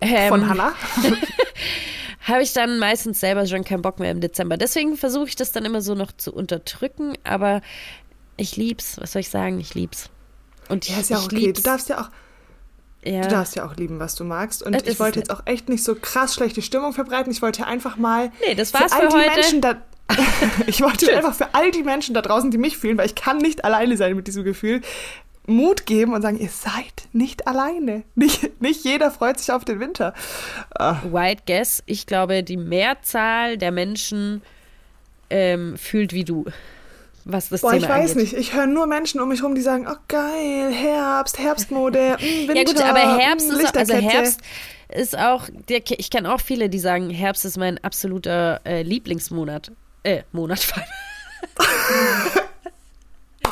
ähm, 0.00 0.28
Von 0.28 0.48
Hannah? 0.48 0.72
habe 2.22 2.42
ich 2.42 2.52
dann 2.52 2.78
meistens 2.78 3.20
selber 3.20 3.46
schon 3.46 3.64
keinen 3.64 3.82
Bock 3.82 3.98
mehr 3.98 4.10
im 4.10 4.20
Dezember. 4.20 4.56
Deswegen 4.56 4.96
versuche 4.96 5.28
ich 5.28 5.36
das 5.36 5.52
dann 5.52 5.64
immer 5.64 5.80
so 5.80 5.94
noch 5.94 6.12
zu 6.12 6.32
unterdrücken, 6.32 7.14
aber 7.24 7.62
ich 8.36 8.56
lieb's. 8.56 9.00
Was 9.00 9.12
soll 9.12 9.20
ich 9.20 9.30
sagen? 9.30 9.58
Ich 9.58 9.74
lieb's. 9.74 10.10
Und 10.68 10.86
ich, 10.86 10.94
Ja, 10.94 11.00
ist 11.00 11.10
ja 11.10 11.18
auch 11.18 11.24
okay. 11.24 11.36
lieb's. 11.36 11.62
Du 11.62 11.68
darfst 11.68 11.88
ja 11.88 12.00
auch, 12.00 12.10
ja. 13.04 13.22
du 13.22 13.28
darfst 13.28 13.56
ja 13.56 13.66
auch 13.66 13.74
lieben, 13.76 13.98
was 13.98 14.14
du 14.14 14.24
magst. 14.24 14.62
Und 14.62 14.74
Das 14.74 14.82
ich 14.84 15.00
wollte 15.00 15.18
jetzt 15.18 15.30
auch 15.30 15.42
echt 15.46 15.68
nicht 15.68 15.82
so 15.82 15.94
krass 15.94 16.34
schlechte 16.34 16.62
Stimmung 16.62 16.92
verbreiten. 16.92 17.32
Ich 17.32 17.42
wollte 17.42 17.66
einfach 17.66 17.96
mal. 17.96 18.30
Nee, 18.46 18.54
das 18.54 18.72
war's 18.74 18.92
all 18.92 19.10
für 19.10 19.18
die 19.18 19.24
heute. 19.24 19.40
Menschen 19.40 19.60
da, 19.60 19.76
ich 20.66 20.80
wollte 20.82 21.14
einfach 21.16 21.34
für 21.34 21.54
all 21.54 21.70
die 21.70 21.82
Menschen 21.82 22.14
da 22.14 22.22
draußen, 22.22 22.50
die 22.50 22.58
mich 22.58 22.78
fühlen, 22.78 22.98
weil 22.98 23.06
ich 23.06 23.14
kann 23.14 23.38
nicht 23.38 23.64
alleine 23.64 23.96
sein 23.96 24.14
mit 24.14 24.26
diesem 24.26 24.44
Gefühl, 24.44 24.82
Mut 25.48 25.86
geben 25.86 26.12
und 26.12 26.22
sagen, 26.22 26.38
ihr 26.38 26.50
seid 26.50 27.08
nicht 27.12 27.46
alleine. 27.48 28.04
Nicht, 28.14 28.60
nicht 28.60 28.84
jeder 28.84 29.10
freut 29.10 29.38
sich 29.38 29.50
auf 29.50 29.64
den 29.64 29.80
Winter. 29.80 30.14
White 30.78 31.42
Guess. 31.46 31.82
Ich 31.86 32.06
glaube, 32.06 32.42
die 32.42 32.56
Mehrzahl 32.56 33.56
der 33.56 33.72
Menschen 33.72 34.42
ähm, 35.30 35.76
fühlt 35.76 36.12
wie 36.12 36.24
du, 36.24 36.44
was 37.24 37.48
das 37.48 37.62
Boah, 37.62 37.72
Thema 37.72 37.82
ich 37.82 37.88
weiß 37.88 38.10
angeht. 38.12 38.16
nicht. 38.16 38.32
Ich 38.34 38.54
höre 38.54 38.66
nur 38.66 38.86
Menschen 38.86 39.20
um 39.20 39.28
mich 39.28 39.42
rum, 39.42 39.54
die 39.54 39.60
sagen, 39.60 39.86
oh 39.90 39.96
geil, 40.08 40.72
Herbst, 40.72 41.38
Herbstmode, 41.38 42.16
mm, 42.20 42.48
Winter, 42.48 42.54
Ja 42.54 42.64
gut, 42.64 42.80
aber 42.80 43.18
Herbst 43.18 43.50
ist 43.50 43.66
auch, 43.66 43.74
also. 43.74 43.94
Herbst 43.94 44.40
ist 44.88 45.18
auch, 45.18 45.48
ich 45.68 46.10
kenne 46.10 46.32
auch 46.32 46.40
viele, 46.40 46.68
die 46.68 46.78
sagen, 46.78 47.10
Herbst 47.10 47.44
ist 47.44 47.58
mein 47.58 47.82
absoluter 47.82 48.60
äh, 48.64 48.82
Lieblingsmonat. 48.82 49.72
Äh, 50.04 50.22
Monat 50.32 50.66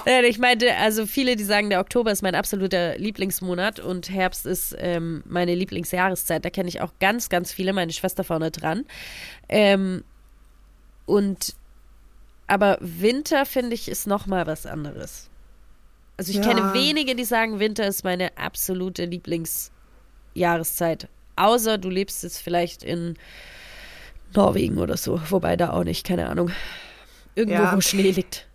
Äh, 0.06 0.26
Ich 0.26 0.38
meinte, 0.38 0.74
also 0.76 1.06
viele, 1.06 1.36
die 1.36 1.44
sagen, 1.44 1.68
der 1.68 1.80
Oktober 1.80 2.10
ist 2.12 2.22
mein 2.22 2.34
absoluter 2.34 2.96
Lieblingsmonat 2.96 3.80
und 3.80 4.08
Herbst 4.10 4.46
ist 4.46 4.75
ähm, 4.78 5.22
meine 5.26 5.54
Lieblingsjahreszeit. 5.54 6.44
Da 6.44 6.50
kenne 6.50 6.68
ich 6.68 6.80
auch 6.80 6.92
ganz, 7.00 7.28
ganz 7.28 7.52
viele, 7.52 7.72
meine 7.72 7.92
Schwester 7.92 8.25
vorne 8.25 8.50
dran. 8.50 8.84
Ähm, 9.48 10.04
und 11.06 11.54
aber 12.48 12.78
Winter, 12.80 13.44
finde 13.44 13.75
ich, 13.75 13.88
ist 13.88 14.06
noch 14.06 14.26
mal 14.26 14.46
was 14.46 14.66
anderes. 14.66 15.28
Also 16.16 16.30
ich 16.30 16.38
Ja. 16.38 16.44
kenne 16.44 16.72
wenige, 16.72 17.16
die 17.16 17.25
sagen, 17.25 17.58
Winter 17.58 17.86
ist 17.86 18.04
meine 18.04 18.36
absolute 18.38 19.04
Lieblingsjahreszeit. 19.04 21.08
Außer 21.34 21.76
du 21.78 21.90
lebst 21.90 22.22
jetzt 22.22 22.38
vielleicht 22.38 22.84
in 22.84 23.14
Norwegen 24.34 24.78
oder 24.78 24.96
so. 24.96 25.20
Wobei 25.28 25.56
da 25.56 25.70
auch 25.72 25.84
nicht, 25.84 26.06
keine 26.06 26.28
Ahnung. 26.28 26.50
Irgendwo, 27.34 27.62
Ja. 27.64 27.76
wo 27.76 27.80
Schnee 27.80 28.12
liegt. 28.12 28.46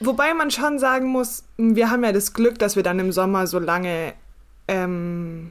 Wobei 0.00 0.32
man 0.34 0.50
schon 0.50 0.78
sagen 0.78 1.08
muss, 1.08 1.44
wir 1.58 1.90
haben 1.90 2.02
ja 2.04 2.12
das 2.12 2.32
Glück, 2.32 2.58
dass 2.58 2.74
wir 2.76 2.82
dann 2.82 2.98
im 2.98 3.12
Sommer 3.12 3.46
so 3.46 3.58
lange, 3.58 4.14
ähm, 4.68 5.50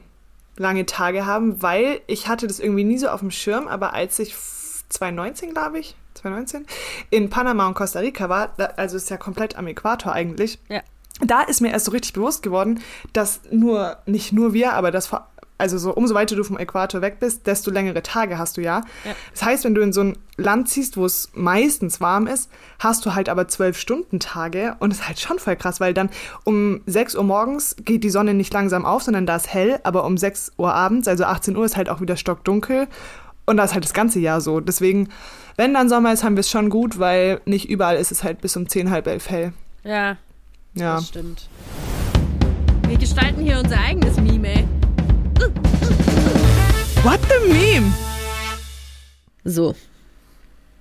lange 0.56 0.86
Tage 0.86 1.24
haben, 1.26 1.62
weil 1.62 2.00
ich 2.06 2.28
hatte 2.28 2.46
das 2.46 2.58
irgendwie 2.60 2.84
nie 2.84 2.98
so 2.98 3.08
auf 3.08 3.20
dem 3.20 3.30
Schirm, 3.30 3.68
aber 3.68 3.94
als 3.94 4.18
ich 4.18 4.32
f- 4.32 4.84
2019, 4.88 5.52
glaube 5.54 5.78
ich, 5.78 5.94
2019, 6.14 6.66
in 7.10 7.30
Panama 7.30 7.66
und 7.68 7.74
Costa 7.74 8.00
Rica 8.00 8.28
war, 8.28 8.52
also 8.76 8.96
ist 8.96 9.08
ja 9.08 9.16
komplett 9.16 9.56
am 9.56 9.68
Äquator 9.68 10.12
eigentlich, 10.12 10.58
Ja. 10.68 10.80
da 11.20 11.42
ist 11.42 11.60
mir 11.60 11.70
erst 11.70 11.84
so 11.86 11.92
richtig 11.92 12.12
bewusst 12.14 12.42
geworden, 12.42 12.82
dass 13.12 13.40
nur, 13.52 13.98
nicht 14.06 14.32
nur 14.32 14.52
wir, 14.52 14.72
aber 14.72 14.90
dass 14.90 15.06
vor 15.06 15.28
also 15.60 15.78
so 15.78 15.92
umso 15.94 16.14
weiter 16.14 16.34
du 16.34 16.42
vom 16.44 16.58
Äquator 16.58 17.02
weg 17.02 17.18
bist, 17.20 17.46
desto 17.46 17.70
längere 17.70 18.02
Tage 18.02 18.38
hast 18.38 18.56
du 18.56 18.60
ja. 18.62 18.82
Ja. 19.04 19.12
Das 19.32 19.42
heißt, 19.44 19.64
wenn 19.64 19.74
du 19.74 19.82
in 19.82 19.92
so 19.92 20.00
ein 20.02 20.18
Land 20.36 20.68
ziehst, 20.68 20.96
wo 20.96 21.04
es 21.04 21.28
meistens 21.34 22.00
warm 22.00 22.26
ist, 22.26 22.50
hast 22.78 23.04
du 23.06 23.14
halt 23.14 23.28
aber 23.28 23.46
zwölf 23.48 23.78
Stunden 23.78 24.18
Tage 24.20 24.76
und 24.80 24.90
das 24.90 25.00
ist 25.00 25.06
halt 25.08 25.20
schon 25.20 25.38
voll 25.38 25.56
krass, 25.56 25.80
weil 25.80 25.94
dann 25.94 26.08
um 26.44 26.80
6 26.86 27.14
Uhr 27.16 27.24
morgens 27.24 27.76
geht 27.84 28.02
die 28.04 28.10
Sonne 28.10 28.34
nicht 28.34 28.52
langsam 28.52 28.84
auf, 28.86 29.02
sondern 29.02 29.26
da 29.26 29.36
ist 29.36 29.52
hell, 29.52 29.78
aber 29.84 30.04
um 30.04 30.16
6 30.16 30.52
Uhr 30.56 30.72
abends, 30.74 31.06
also 31.08 31.24
18 31.24 31.56
Uhr 31.56 31.64
ist 31.64 31.76
halt 31.76 31.88
auch 31.90 32.00
wieder 32.00 32.16
stockdunkel 32.16 32.88
und 33.46 33.56
da 33.58 33.64
ist 33.64 33.74
halt 33.74 33.84
das 33.84 33.92
ganze 33.94 34.18
Jahr 34.20 34.40
so. 34.40 34.60
Deswegen, 34.60 35.08
wenn 35.56 35.74
dann 35.74 35.88
Sommer 35.88 36.12
ist, 36.12 36.24
haben 36.24 36.36
wir 36.36 36.40
es 36.40 36.50
schon 36.50 36.70
gut, 36.70 36.98
weil 36.98 37.40
nicht 37.44 37.68
überall 37.68 37.96
ist 37.96 38.12
es 38.12 38.24
halt 38.24 38.40
bis 38.40 38.56
um 38.56 38.68
10, 38.68 38.90
halb 38.90 39.06
elf 39.06 39.28
hell. 39.28 39.52
Ja, 39.84 40.16
Ja. 40.74 40.96
das 40.96 41.08
stimmt. 41.08 41.48
Wir 42.86 42.96
gestalten 42.98 43.42
hier 43.42 43.58
unser 43.62 43.78
eigenes 43.78 44.16
Meme, 44.16 44.48
ey. 44.48 44.64
What 47.02 47.22
the 47.22 47.40
meme? 47.48 47.94
So. 49.46 49.74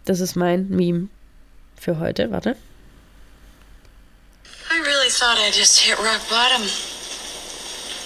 Das 0.03 0.19
ist 0.19 0.35
mein 0.35 0.67
Meme 0.67 1.07
für 1.79 1.97
heute. 1.97 2.29
Warte. 2.29 2.57
I 4.69 4.79
really 4.81 5.09
thought 5.09 5.38
I 5.38 5.49
just 5.51 5.79
hit 5.79 5.97
rock 5.97 6.19
bottom. 6.29 6.63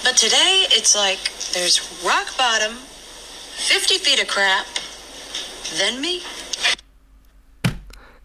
But 0.03 0.15
today, 0.15 0.67
it's 0.69 0.95
like 0.95 1.17
there's 1.53 1.81
rock 2.05 2.37
bottom, 2.37 2.75
50 3.57 3.97
feet 3.97 4.21
of 4.21 4.27
crap, 4.27 4.67
then 5.79 5.99
me. 5.99 6.21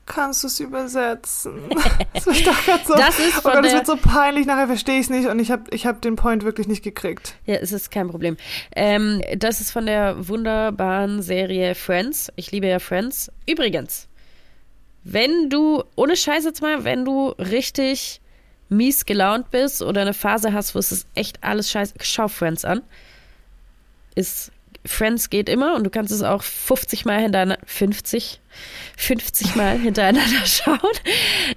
Kannst 0.09 0.43
du 0.43 0.47
es 0.47 0.59
übersetzen? 0.59 1.61
das 2.15 2.27
ich 2.27 2.43
doch 2.43 2.55
so. 2.85 2.95
Das 2.95 3.19
ist 3.19 3.39
oh 3.39 3.51
Gott, 3.51 3.65
das 3.65 3.75
wird 3.75 3.87
so 3.87 3.97
peinlich, 3.97 4.47
nachher 4.47 4.67
verstehe 4.67 4.97
ich 4.97 5.03
es 5.03 5.11
nicht 5.11 5.29
und 5.29 5.39
ich 5.39 5.51
habe 5.51 5.65
ich 5.71 5.87
hab 5.87 6.01
den 6.01 6.17
Point 6.17 6.45
wirklich 6.45 6.67
nicht 6.67 6.83
gekriegt. 6.83 7.35
Ja, 7.45 7.57
es 7.57 7.73
ist 7.73 7.91
kein 7.91 8.09
Problem. 8.09 8.39
Ähm, 8.75 9.23
das 9.37 9.61
ist 9.61 9.71
von 9.71 9.85
der 9.85 10.29
wunderbaren 10.29 11.21
Serie 11.23 11.75
Friends. 11.75 12.33
Ich 12.37 12.51
liebe 12.51 12.67
ja 12.67 12.79
Friends. 12.79 13.31
Übrigens, 13.47 14.09
wenn 15.05 15.51
du, 15.51 15.85
ohne 15.95 16.17
Scheiß 16.17 16.45
jetzt 16.45 16.63
mal, 16.63 16.85
wenn 16.85 17.05
du 17.05 17.29
richtig 17.39 18.23
mies 18.71 19.05
gelaunt 19.05 19.51
bist 19.51 19.83
oder 19.83 20.01
eine 20.01 20.15
Phase 20.15 20.53
hast, 20.53 20.75
wo 20.75 20.79
es 20.79 20.91
ist 20.91 21.07
echt 21.15 21.45
alles 21.45 21.71
scheiße, 21.71 21.95
schau 22.01 22.29
Friends 22.29 22.65
an. 22.65 22.83
Ist, 24.15 24.53
Friends 24.87 25.31
geht 25.31 25.49
immer 25.49 25.75
und 25.75 25.85
du 25.85 25.91
kannst 25.91 26.13
es 26.13 26.23
auch 26.23 26.43
50 26.43 27.05
Mal 27.05 27.21
hintereinander, 27.21 27.59
50, 27.67 28.41
50 28.97 29.57
Mal 29.57 29.79
hintereinander 29.81 30.45
schauen. 30.47 30.79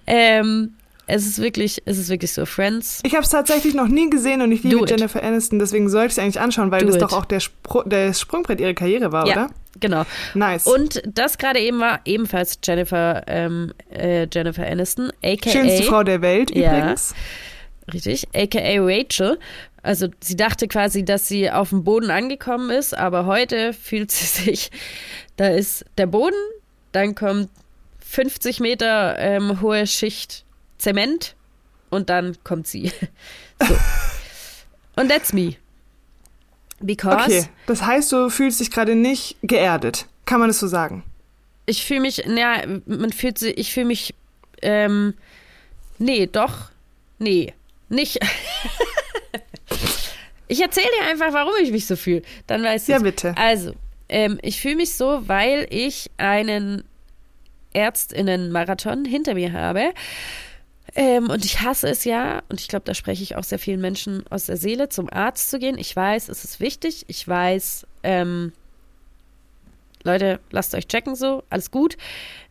Ähm, 0.07 0.73
es 1.07 1.25
ist 1.25 1.39
wirklich, 1.41 1.81
es 1.85 1.97
ist 1.97 2.09
wirklich 2.09 2.31
so. 2.31 2.45
Friends 2.45 3.01
Ich 3.05 3.13
habe 3.15 3.23
es 3.23 3.29
tatsächlich 3.29 3.73
noch 3.73 3.87
nie 3.87 4.09
gesehen 4.09 4.41
und 4.41 4.51
ich 4.51 4.63
liebe. 4.63 4.85
Jennifer 4.87 5.21
Aniston, 5.21 5.59
deswegen 5.59 5.89
sollte 5.89 6.07
ich 6.07 6.11
es 6.13 6.19
eigentlich 6.19 6.39
anschauen, 6.39 6.71
weil 6.71 6.81
Do 6.81 6.87
das 6.87 6.95
it. 6.95 7.01
doch 7.01 7.13
auch 7.13 7.25
der, 7.25 7.39
Spru 7.41 7.83
der 7.83 8.13
Sprungbrett 8.13 8.61
ihrer 8.61 8.73
Karriere 8.73 9.11
war, 9.11 9.27
Ja, 9.27 9.33
oder? 9.33 9.49
genau. 9.79 10.03
Nice. 10.35 10.67
Und 10.67 11.01
das 11.05 11.37
gerade 11.37 11.59
eben 11.59 11.79
war 11.79 11.99
ebenfalls 12.05 12.59
Jennifer, 12.63 13.23
ähm, 13.27 13.73
äh, 13.89 14.27
Jennifer 14.31 14.65
Aniston, 14.65 15.11
aka 15.23 15.49
Schönste 15.49 15.83
Frau 15.83 16.03
der 16.03 16.21
Welt 16.21 16.55
Ja. 16.55 16.77
übrigens. 16.77 17.13
richtig, 17.91 18.27
aka 18.33 18.59
Rachel. 18.79 19.37
Also 19.83 20.07
sie 20.19 20.35
dachte 20.35 20.67
quasi, 20.67 21.03
dass 21.03 21.27
sie 21.27 21.49
auf 21.49 21.69
dem 21.69 21.83
Boden 21.83 22.11
angekommen 22.11 22.69
ist, 22.69 22.95
aber 22.95 23.25
heute 23.25 23.73
fühlt 23.81 24.11
sie 24.11 24.25
sich, 24.25 24.71
da 25.37 25.47
ist 25.47 25.85
der 25.97 26.07
Boden, 26.07 26.37
dann 26.91 27.15
kommt 27.15 27.49
50 27.99 28.59
Meter 28.59 29.17
ähm, 29.17 29.61
hohe 29.61 29.87
Schicht 29.87 30.45
Zement 30.77 31.35
und 31.89 32.09
dann 32.09 32.37
kommt 32.43 32.67
sie. 32.67 32.91
So. 33.63 33.77
Und 34.95 35.09
that's 35.09 35.33
me. 35.33 35.53
Because 36.79 37.25
Okay, 37.25 37.45
das 37.67 37.83
heißt, 37.83 38.11
du 38.11 38.31
fühlst 38.31 38.59
dich 38.59 38.71
gerade 38.71 38.95
nicht 38.95 39.37
geerdet. 39.43 40.07
Kann 40.25 40.39
man 40.39 40.49
das 40.49 40.57
so 40.57 40.65
sagen? 40.65 41.03
ich 41.65 41.85
fühle 41.85 42.01
mich, 42.01 42.23
naja, 42.27 42.63
man 42.85 43.11
fühlt 43.11 43.37
sich, 43.37 43.57
ich 43.57 43.73
fühle 43.73 43.87
mich, 43.87 44.13
ähm, 44.61 45.13
nee, 45.97 46.27
doch, 46.27 46.69
nee, 47.19 47.53
nicht. 47.89 48.19
ich 50.51 50.61
erzähle 50.61 50.87
dir 50.99 51.09
einfach, 51.09 51.31
warum 51.31 51.53
ich 51.63 51.71
mich 51.71 51.85
so 51.85 51.95
fühle. 51.95 52.23
Dann 52.45 52.61
weißt 52.61 52.89
du. 52.89 52.91
Ja, 52.91 52.99
bitte. 52.99 53.33
Also, 53.37 53.73
ähm, 54.09 54.37
ich 54.41 54.59
fühle 54.59 54.75
mich 54.75 54.95
so, 54.95 55.27
weil 55.29 55.65
ich 55.69 56.11
einen 56.17 56.83
Ärztinnen-Marathon 57.71 59.05
hinter 59.05 59.33
mir 59.33 59.53
habe. 59.53 59.93
Ähm, 60.93 61.29
und 61.29 61.45
ich 61.45 61.61
hasse 61.61 61.87
es 61.87 62.03
ja, 62.03 62.41
und 62.49 62.59
ich 62.59 62.67
glaube, 62.67 62.83
da 62.83 62.93
spreche 62.93 63.23
ich 63.23 63.37
auch 63.37 63.45
sehr 63.45 63.59
vielen 63.59 63.79
Menschen 63.79 64.27
aus 64.29 64.47
der 64.47 64.57
Seele, 64.57 64.89
zum 64.89 65.09
Arzt 65.09 65.49
zu 65.49 65.57
gehen. 65.57 65.77
Ich 65.77 65.95
weiß, 65.95 66.27
es 66.27 66.43
ist 66.43 66.59
wichtig. 66.59 67.05
Ich 67.07 67.25
weiß, 67.25 67.87
ähm, 68.03 68.51
Leute, 70.03 70.41
lasst 70.49 70.75
euch 70.75 70.87
checken 70.87 71.15
so, 71.15 71.43
alles 71.49 71.71
gut. 71.71 71.95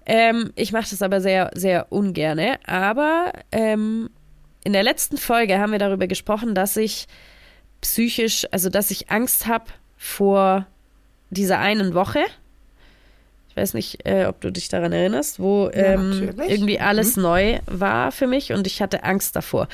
Ähm, 0.07 0.52
ich 0.57 0.73
mache 0.73 0.88
das 0.88 1.02
aber 1.02 1.21
sehr, 1.21 1.50
sehr 1.54 1.92
ungerne. 1.92 2.59
Aber 2.64 3.30
ähm, 3.52 4.09
in 4.64 4.73
der 4.73 4.85
letzten 4.85 5.19
Folge 5.19 5.59
haben 5.59 5.73
wir 5.73 5.78
darüber 5.78 6.07
gesprochen, 6.07 6.54
dass 6.54 6.78
ich 6.78 7.07
psychisch, 7.80 8.46
also 8.50 8.68
dass 8.68 8.90
ich 8.90 9.10
Angst 9.10 9.46
habe 9.46 9.66
vor 9.96 10.66
dieser 11.30 11.58
einen 11.58 11.94
Woche. 11.94 12.20
Ich 13.50 13.56
weiß 13.56 13.75
nicht, 13.75 14.06
äh, 14.06 14.26
ob 14.26 14.40
du 14.40 14.52
dich 14.52 14.68
daran 14.68 14.92
erinnerst, 14.92 15.40
wo 15.40 15.68
ähm, 15.72 16.30
irgendwie 16.49 16.78
alles 16.78 17.16
neu 17.16 17.58
war 17.66 18.12
für 18.12 18.28
mich 18.28 18.52
und 18.52 18.64
ich 18.68 18.80
hatte 18.80 19.02
Angst 19.02 19.34
davor. 19.34 19.66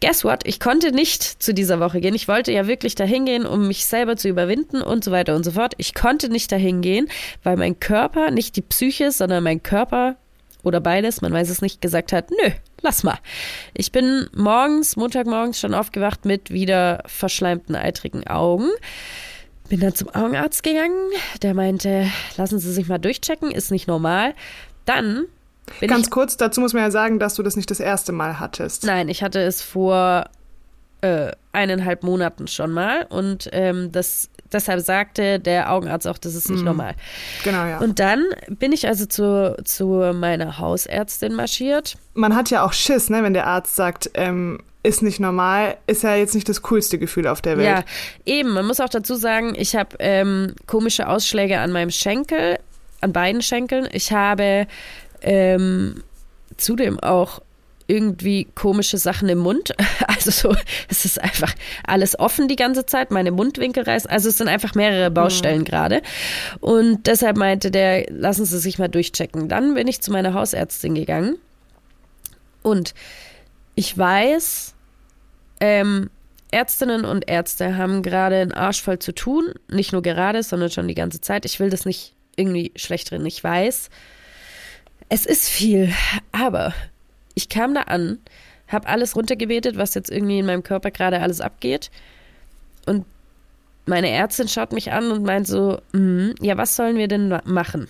Guess 0.00 0.24
what? 0.24 0.40
Ich 0.44 0.58
konnte 0.58 0.90
nicht 0.90 1.22
zu 1.22 1.54
dieser 1.54 1.78
Woche 1.78 2.00
gehen. 2.00 2.16
Ich 2.16 2.26
wollte 2.26 2.50
ja 2.50 2.66
wirklich 2.66 2.96
dahin 2.96 3.24
gehen, 3.24 3.46
um 3.46 3.68
mich 3.68 3.86
selber 3.86 4.16
zu 4.16 4.28
überwinden 4.28 4.82
und 4.82 5.04
so 5.04 5.12
weiter 5.12 5.36
und 5.36 5.44
so 5.44 5.52
fort. 5.52 5.74
Ich 5.76 5.94
konnte 5.94 6.30
nicht 6.30 6.50
dahin 6.50 6.80
gehen, 6.80 7.08
weil 7.44 7.56
mein 7.56 7.78
Körper, 7.78 8.32
nicht 8.32 8.56
die 8.56 8.62
Psyche, 8.62 9.12
sondern 9.12 9.44
mein 9.44 9.62
Körper 9.62 10.16
oder 10.62 10.80
beides, 10.80 11.20
man 11.20 11.32
weiß 11.32 11.50
es 11.50 11.62
nicht, 11.62 11.80
gesagt 11.80 12.12
hat, 12.12 12.30
nö, 12.30 12.50
lass 12.80 13.02
mal. 13.02 13.18
Ich 13.74 13.92
bin 13.92 14.28
morgens, 14.34 14.96
Montagmorgens 14.96 15.58
schon 15.58 15.74
aufgewacht 15.74 16.24
mit 16.24 16.50
wieder 16.50 17.02
verschleimten, 17.06 17.74
eitrigen 17.74 18.26
Augen. 18.26 18.70
Bin 19.68 19.80
dann 19.80 19.94
zum 19.94 20.08
Augenarzt 20.10 20.62
gegangen. 20.62 21.10
Der 21.42 21.54
meinte, 21.54 22.06
lassen 22.36 22.58
Sie 22.58 22.72
sich 22.72 22.88
mal 22.88 22.98
durchchecken, 22.98 23.50
ist 23.50 23.70
nicht 23.70 23.88
normal. 23.88 24.34
Dann 24.84 25.26
bin 25.80 25.88
Ganz 25.88 26.10
kurz, 26.10 26.36
dazu 26.36 26.60
muss 26.60 26.72
man 26.72 26.82
ja 26.82 26.90
sagen, 26.90 27.18
dass 27.18 27.34
du 27.34 27.42
das 27.42 27.56
nicht 27.56 27.70
das 27.70 27.80
erste 27.80 28.12
Mal 28.12 28.40
hattest. 28.40 28.84
Nein, 28.84 29.08
ich 29.08 29.22
hatte 29.22 29.40
es 29.40 29.62
vor 29.62 30.28
äh, 31.02 31.32
eineinhalb 31.52 32.02
Monaten 32.02 32.48
schon 32.48 32.72
mal 32.72 33.06
und 33.10 33.48
ähm, 33.52 33.92
das, 33.92 34.30
deshalb 34.50 34.80
sagte 34.80 35.38
der 35.38 35.70
Augenarzt 35.72 36.06
auch, 36.08 36.16
das 36.16 36.34
ist 36.34 36.48
nicht 36.48 36.64
normal. 36.64 36.94
Genau, 37.44 37.66
ja. 37.66 37.78
Und 37.78 37.98
dann 37.98 38.24
bin 38.48 38.72
ich 38.72 38.86
also 38.86 39.06
zu, 39.06 39.56
zu 39.64 40.12
meiner 40.14 40.58
Hausärztin 40.58 41.34
marschiert. 41.34 41.96
man 42.14 42.34
hat 42.34 42.50
ja 42.50 42.64
auch 42.64 42.72
Schiss, 42.72 43.10
ne, 43.10 43.22
wenn 43.22 43.34
der 43.34 43.46
Arzt 43.46 43.76
sagt, 43.76 44.10
ähm, 44.14 44.60
ist 44.82 45.02
nicht 45.02 45.20
normal, 45.20 45.76
ist 45.86 46.02
ja 46.02 46.16
jetzt 46.16 46.34
nicht 46.34 46.48
das 46.48 46.62
coolste 46.62 46.98
Gefühl 46.98 47.26
auf 47.26 47.40
der 47.40 47.56
Welt. 47.56 47.68
Ja, 47.68 47.84
eben. 48.24 48.50
Man 48.50 48.66
muss 48.66 48.80
auch 48.80 48.88
dazu 48.88 49.14
sagen, 49.14 49.54
ich 49.56 49.76
habe 49.76 49.96
ähm, 50.00 50.54
komische 50.66 51.08
Ausschläge 51.08 51.60
an 51.60 51.70
meinem 51.70 51.90
Schenkel, 51.90 52.58
an 53.00 53.12
beiden 53.12 53.42
Schenkeln. 53.42 53.88
Ich 53.92 54.12
habe 54.12 54.66
ähm, 55.20 56.02
zudem 56.56 56.98
auch 56.98 57.40
irgendwie 57.92 58.46
komische 58.54 58.96
Sachen 58.96 59.28
im 59.28 59.38
Mund. 59.38 59.74
Also 60.06 60.30
so, 60.30 60.56
es 60.88 61.04
ist 61.04 61.20
einfach 61.20 61.52
alles 61.84 62.16
offen 62.16 62.46
die 62.46 62.56
ganze 62.56 62.86
Zeit, 62.86 63.10
meine 63.10 63.32
Mundwinkel 63.32 63.82
reißen. 63.82 64.08
Also 64.08 64.28
es 64.28 64.38
sind 64.38 64.46
einfach 64.46 64.76
mehrere 64.76 65.10
Baustellen 65.10 65.64
gerade. 65.64 66.00
Und 66.60 67.08
deshalb 67.08 67.36
meinte 67.36 67.72
der, 67.72 68.06
lassen 68.08 68.44
Sie 68.44 68.58
sich 68.58 68.78
mal 68.78 68.88
durchchecken. 68.88 69.48
Dann 69.48 69.74
bin 69.74 69.88
ich 69.88 70.00
zu 70.00 70.12
meiner 70.12 70.32
Hausärztin 70.32 70.94
gegangen 70.94 71.38
und 72.62 72.94
ich 73.74 73.96
weiß, 73.98 74.74
ähm, 75.60 76.10
Ärztinnen 76.52 77.04
und 77.04 77.28
Ärzte 77.28 77.76
haben 77.76 78.02
gerade 78.02 78.36
einen 78.36 78.52
Arsch 78.52 78.82
voll 78.82 78.98
zu 79.00 79.12
tun. 79.12 79.54
Nicht 79.68 79.92
nur 79.92 80.02
gerade, 80.02 80.42
sondern 80.42 80.70
schon 80.70 80.86
die 80.86 80.94
ganze 80.94 81.20
Zeit. 81.20 81.44
Ich 81.46 81.58
will 81.58 81.70
das 81.70 81.84
nicht 81.84 82.14
irgendwie 82.36 82.72
schlecht 82.76 83.10
drin. 83.10 83.26
Ich 83.26 83.42
weiß, 83.42 83.88
es 85.08 85.26
ist 85.26 85.48
viel, 85.48 85.92
aber 86.30 86.74
ich 87.34 87.48
kam 87.48 87.74
da 87.74 87.82
an, 87.82 88.18
habe 88.68 88.88
alles 88.88 89.16
runtergebetet, 89.16 89.76
was 89.76 89.94
jetzt 89.94 90.10
irgendwie 90.10 90.38
in 90.38 90.46
meinem 90.46 90.62
Körper 90.62 90.90
gerade 90.90 91.20
alles 91.20 91.40
abgeht. 91.40 91.90
Und 92.86 93.04
meine 93.86 94.10
Ärztin 94.10 94.48
schaut 94.48 94.72
mich 94.72 94.92
an 94.92 95.10
und 95.10 95.24
meint 95.24 95.46
so, 95.46 95.80
"Mhm, 95.92 96.34
ja, 96.40 96.56
was 96.56 96.76
sollen 96.76 96.96
wir 96.96 97.08
denn 97.08 97.28
ma- 97.28 97.42
machen? 97.44 97.88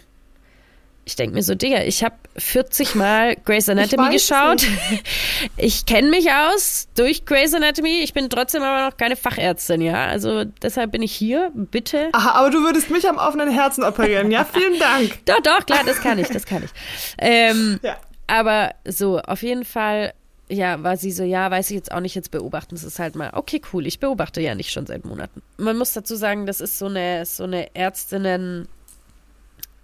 Ich 1.05 1.17
denke 1.17 1.35
mir 1.35 1.43
so, 1.43 1.57
Digga, 1.57 1.83
ich 1.83 2.05
habe 2.05 2.15
40 2.37 2.95
Mal 2.95 3.35
Grey's 3.45 3.69
Anatomy 3.69 4.15
es 4.15 4.29
geschaut. 4.29 4.65
Ich 5.57 5.85
kenne 5.85 6.09
mich 6.11 6.31
aus 6.31 6.87
durch 6.97 7.25
Grey's 7.25 7.53
Anatomy. 7.55 8.03
Ich 8.05 8.15
bin 8.15 8.31
trotzdem 8.31 8.63
aber 8.63 8.89
noch 8.89 8.97
keine 8.97 9.17
Fachärztin, 9.17 9.81
ja. 9.81 10.07
Also 10.07 10.45
deshalb 10.45 10.93
bin 10.93 11.03
ich 11.03 11.11
hier. 11.13 11.51
Bitte. 11.55 12.09
Aha, 12.13 12.39
aber 12.39 12.51
du 12.51 12.63
würdest 12.63 12.91
mich 12.91 13.09
am 13.09 13.17
offenen 13.19 13.51
Herzen 13.51 13.83
operieren. 13.83 14.31
Ja, 14.31 14.45
vielen 14.53 14.79
Dank. 14.79 15.19
Doch, 15.27 15.41
doch, 15.43 15.67
klar, 15.67 15.81
das 15.85 16.01
kann 16.01 16.21
ich, 16.21 16.29
das 16.29 16.47
kann 16.47 16.63
ich. 16.63 16.71
Ähm, 17.19 17.81
Ja. 17.83 17.97
Aber 18.27 18.75
so, 18.87 19.19
auf 19.21 19.43
jeden 19.43 19.65
Fall, 19.65 20.15
ja, 20.49 20.83
war 20.83 20.97
sie 20.97 21.13
so, 21.13 21.23
ja, 21.23 21.51
weiß 21.51 21.71
ich 21.71 21.77
jetzt 21.77 21.93
auch 21.93 22.01
nicht, 22.01 22.15
jetzt 22.15 22.31
beobachten. 22.31 22.75
Es 22.75 22.85
ist 22.85 22.99
halt 22.99 23.15
mal, 23.15 23.31
okay, 23.35 23.61
cool, 23.73 23.87
ich 23.87 24.01
beobachte 24.01 24.41
ja 24.41 24.55
nicht 24.55 24.71
schon 24.71 24.87
seit 24.87 25.05
Monaten. 25.05 25.43
Man 25.57 25.77
muss 25.77 25.93
dazu 25.93 26.17
sagen, 26.17 26.47
das 26.47 26.61
ist 26.61 26.79
so 26.79 26.87
eine, 26.87 27.25
so 27.27 27.45
eine 27.45 27.75
Ärztinnen, 27.75 28.69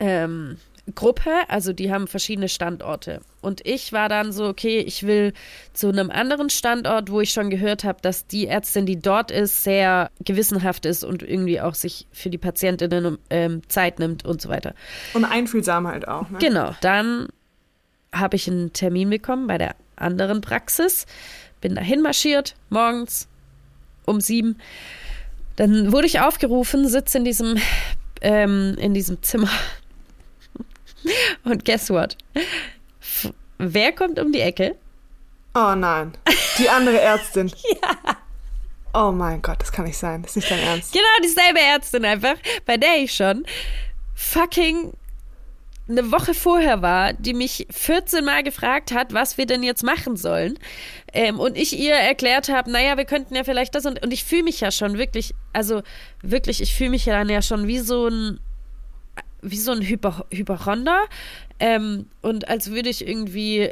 ähm, 0.01 0.59
Gruppe, 0.95 1.31
also 1.49 1.73
die 1.73 1.93
haben 1.93 2.07
verschiedene 2.07 2.49
Standorte. 2.49 3.21
Und 3.41 3.67
ich 3.67 3.93
war 3.93 4.09
dann 4.09 4.33
so, 4.33 4.47
okay, 4.47 4.81
ich 4.81 5.07
will 5.07 5.33
zu 5.73 5.89
einem 5.89 6.11
anderen 6.11 6.51
Standort, 6.51 7.11
wo 7.11 7.21
ich 7.21 7.31
schon 7.31 7.51
gehört 7.51 7.85
habe, 7.85 7.99
dass 8.03 8.27
die 8.27 8.47
Ärztin, 8.47 8.87
die 8.87 9.01
dort 9.01 9.31
ist, 9.31 9.65
sehr 9.65 10.11
gewissenhaft 10.25 10.87
ist 10.87 11.05
und 11.05 11.23
irgendwie 11.23 11.61
auch 11.61 11.75
sich 11.75 12.07
für 12.13 12.31
die 12.31 12.39
Patientinnen 12.39 13.19
ähm, 13.31 13.63
Zeit 13.69 13.99
nimmt 13.99 14.25
und 14.25 14.41
so 14.41 14.49
weiter. 14.49 14.75
Und 15.15 15.25
einfühlsam 15.25 15.87
halt 15.87 16.09
auch. 16.09 16.31
Ne? 16.31 16.39
Genau. 16.41 16.75
Dann 16.81 17.29
habe 18.13 18.37
ich 18.37 18.49
einen 18.49 18.73
Termin 18.73 19.11
bekommen 19.11 19.47
bei 19.47 19.59
der 19.59 19.75
anderen 19.97 20.41
Praxis, 20.41 21.07
bin 21.61 21.75
dahin 21.75 22.03
marschiert, 22.03 22.55
morgens 22.71 23.29
um 24.07 24.21
sieben. 24.21 24.59
Dann 25.57 25.93
wurde 25.93 26.07
ich 26.07 26.21
aufgerufen, 26.21 26.89
sitze 26.89 27.19
in 27.19 27.25
diesem, 27.25 27.59
ähm, 28.21 28.77
in 28.79 28.95
diesem 28.95 29.23
Zimmer. 29.23 29.51
Und 31.45 31.65
guess 31.65 31.91
what? 31.91 32.17
F 33.01 33.33
wer 33.59 33.93
kommt 33.93 34.19
um 34.19 34.33
die 34.33 34.41
Ecke? 34.41 34.77
Oh 35.55 35.75
nein. 35.75 36.13
Die 36.59 36.69
andere 36.69 37.01
Ärztin. 37.01 37.49
ja. 37.83 38.17
Oh 38.95 39.13
mein 39.13 39.43
Gott, 39.43 39.61
das 39.61 39.73
kann 39.73 39.85
nicht 39.85 39.99
sein. 39.99 40.23
Das 40.23 40.33
ist 40.33 40.37
nicht 40.37 40.51
dein 40.51 40.61
Ernst. 40.61 40.93
Genau 40.93 41.05
dieselbe 41.23 41.61
Ärztin 41.61 42.05
einfach, 42.05 42.37
bei 42.65 42.77
der 42.77 42.97
ich 43.03 43.13
schon 43.13 43.45
fucking 44.15 44.93
eine 45.89 46.13
Woche 46.13 46.35
vorher 46.35 46.83
war, 46.83 47.15
die 47.15 47.35
mich 47.35 47.67
14 47.71 48.25
Mal 48.25 48.43
gefragt 48.43 48.93
hat, 48.93 49.15
was 49.15 49.39
wir 49.39 49.47
denn 49.47 49.63
jetzt 49.63 49.83
machen 49.83 50.17
sollen. 50.17 50.59
Ähm, 51.13 51.41
und 51.41 51.57
ich 51.57 51.79
ihr 51.79 51.95
erklärt 51.95 52.49
habe, 52.49 52.71
naja, 52.71 52.97
wir 52.97 53.05
könnten 53.05 53.35
ja 53.35 53.45
vielleicht 53.45 53.75
das 53.75 53.87
und, 53.87 54.03
und 54.03 54.13
ich 54.13 54.25
fühle 54.25 54.43
mich 54.43 54.61
ja 54.61 54.71
schon 54.71 54.99
wirklich, 54.99 55.35
also 55.53 55.83
wirklich, 56.23 56.61
ich 56.61 56.75
fühle 56.75 56.91
mich 56.91 57.07
ja 57.07 57.15
dann 57.19 57.29
ja 57.29 57.41
schon 57.41 57.67
wie 57.67 57.79
so 57.79 58.09
ein, 58.09 58.39
wie 59.41 59.57
so 59.57 59.73
ein 59.73 59.81
Hyper, 59.81 60.27
Hyperhonder. 60.31 61.05
Ähm, 61.59 62.07
und 62.21 62.49
als 62.49 62.71
würde 62.71 62.91
ich 62.91 63.07
irgendwie, 63.07 63.71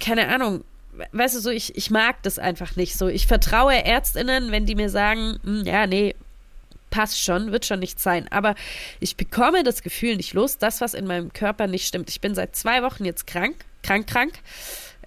keine 0.00 0.28
Ahnung, 0.28 0.64
weißt 1.12 1.36
du 1.36 1.40
so, 1.40 1.50
ich, 1.50 1.76
ich 1.76 1.90
mag 1.90 2.22
das 2.22 2.38
einfach 2.38 2.76
nicht 2.76 2.96
so. 2.96 3.08
Ich 3.08 3.26
vertraue 3.26 3.84
ÄrztInnen, 3.84 4.50
wenn 4.50 4.66
die 4.66 4.74
mir 4.74 4.90
sagen, 4.90 5.38
hm, 5.44 5.64
ja, 5.64 5.86
nee, 5.86 6.14
passt 6.90 7.22
schon, 7.22 7.52
wird 7.52 7.66
schon 7.66 7.80
nicht 7.80 8.00
sein. 8.00 8.26
Aber 8.30 8.54
ich 9.00 9.16
bekomme 9.16 9.64
das 9.64 9.82
Gefühl 9.82 10.16
nicht 10.16 10.34
los, 10.34 10.58
das, 10.58 10.80
was 10.80 10.94
in 10.94 11.06
meinem 11.06 11.32
Körper 11.32 11.66
nicht 11.66 11.86
stimmt. 11.86 12.10
Ich 12.10 12.20
bin 12.20 12.34
seit 12.34 12.56
zwei 12.56 12.82
Wochen 12.82 13.04
jetzt 13.04 13.26
krank, 13.26 13.56
krank, 13.82 14.06
krank. 14.06 14.32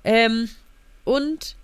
Ähm, 0.04 0.50
und 1.04 1.56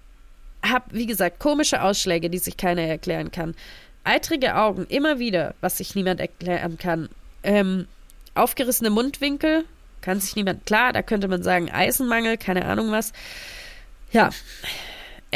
habe, 0.64 0.86
wie 0.92 1.06
gesagt, 1.06 1.40
komische 1.40 1.82
Ausschläge, 1.82 2.30
die 2.30 2.38
sich 2.40 2.58
keiner 2.58 2.82
erklären 2.82 3.32
kann. 3.32 3.56
Eitrige 4.04 4.56
Augen, 4.56 4.86
immer 4.86 5.20
wieder, 5.20 5.54
was 5.62 5.78
sich 5.78 5.96
niemand 5.96 6.20
erklären 6.20 6.78
kann. 6.78 7.10
Ähm, 7.44 7.88
aufgerissene 8.36 8.90
Mundwinkel, 8.90 9.66
kann 10.02 10.20
sich 10.20 10.36
niemand, 10.36 10.66
klar, 10.66 10.94
da 10.94 11.02
könnte 11.02 11.28
man 11.28 11.44
sagen, 11.44 11.72
Eisenmangel, 11.72 12.38
keine 12.38 12.66
Ahnung 12.66 12.92
was. 12.92 13.14
Ja, 14.12 14.30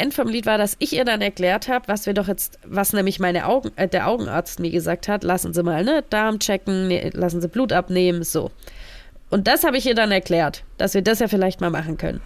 End 0.02 0.14
vom 0.14 0.26
Lied 0.26 0.46
war, 0.46 0.58
dass 0.58 0.74
ich 0.80 0.94
ihr 0.94 1.04
dann 1.04 1.22
erklärt 1.22 1.68
habe, 1.68 1.86
was 1.86 2.06
wir 2.06 2.12
doch 2.12 2.26
jetzt, 2.26 2.58
was 2.66 2.92
nämlich 2.92 3.20
meine 3.20 3.46
Augen, 3.46 3.70
äh, 3.76 3.86
der 3.86 4.08
Augenarzt 4.08 4.58
mir 4.58 4.72
gesagt 4.72 5.06
hat, 5.06 5.22
lassen 5.22 5.54
Sie 5.54 5.62
mal, 5.62 5.84
ne, 5.84 6.02
Darm 6.10 6.40
checken, 6.40 6.88
ne, 6.88 7.10
lassen 7.14 7.40
Sie 7.40 7.46
Blut 7.46 7.72
abnehmen, 7.72 8.24
so. 8.24 8.50
Und 9.30 9.46
das 9.46 9.62
habe 9.62 9.76
ich 9.76 9.86
ihr 9.86 9.94
dann 9.94 10.10
erklärt, 10.10 10.64
dass 10.76 10.94
wir 10.94 11.02
das 11.02 11.20
ja 11.20 11.28
vielleicht 11.28 11.60
mal 11.60 11.70
machen 11.70 11.98
können. 11.98 12.20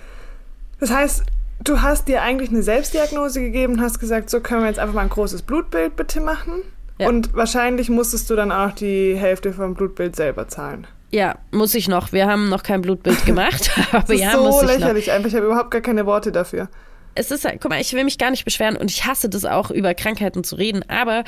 Das 0.80 0.90
heißt, 0.90 1.23
du 1.64 1.83
hast 1.83 2.09
dir 2.09 2.23
eigentlich 2.23 2.49
eine 2.49 2.62
Selbstdiagnose 2.62 3.40
gegeben 3.40 3.75
und 3.75 3.80
hast 3.83 3.99
gesagt, 3.99 4.30
so 4.30 4.40
können 4.40 4.62
wir 4.62 4.68
jetzt 4.68 4.78
einfach 4.78 4.95
mal 4.95 5.02
ein 5.02 5.11
großes 5.11 5.42
Blutbild 5.42 5.97
bitte 5.97 6.23
machen. 6.23 6.62
Ja. 6.99 7.09
Und 7.09 7.35
wahrscheinlich 7.35 7.90
musstest 7.90 8.30
du 8.30 8.37
dann 8.37 8.52
auch 8.52 8.73
die 8.73 9.16
Hälfte 9.16 9.52
vom 9.52 9.75
Blutbild 9.75 10.16
selber 10.16 10.49
zahlen. 10.49 10.87
Ja, 11.11 11.37
muss 11.50 11.75
ich 11.75 11.88
noch. 11.88 12.12
Wir 12.12 12.26
haben 12.26 12.49
noch 12.49 12.62
kein 12.62 12.80
Blutbild 12.80 13.26
gemacht. 13.26 13.71
aber 13.92 14.00
das 14.00 14.11
ist 14.11 14.21
ja, 14.23 14.33
so 14.33 14.62
lächerlich 14.62 15.09
noch. 15.09 15.14
einfach. 15.14 15.28
Ich 15.28 15.37
habe 15.37 15.45
überhaupt 15.45 15.71
gar 15.71 15.83
keine 15.83 16.06
Worte 16.06 16.33
dafür 16.33 16.71
es 17.16 17.30
ist 17.30 17.46
guck 17.61 17.68
mal, 17.68 17.80
ich 17.80 17.92
will 17.92 18.04
mich 18.04 18.18
gar 18.18 18.30
nicht 18.30 18.44
beschweren 18.44 18.76
und 18.76 18.90
ich 18.90 19.06
hasse 19.06 19.28
das 19.28 19.44
auch, 19.44 19.70
über 19.70 19.94
Krankheiten 19.94 20.44
zu 20.44 20.56
reden, 20.56 20.85
aber 20.88 21.25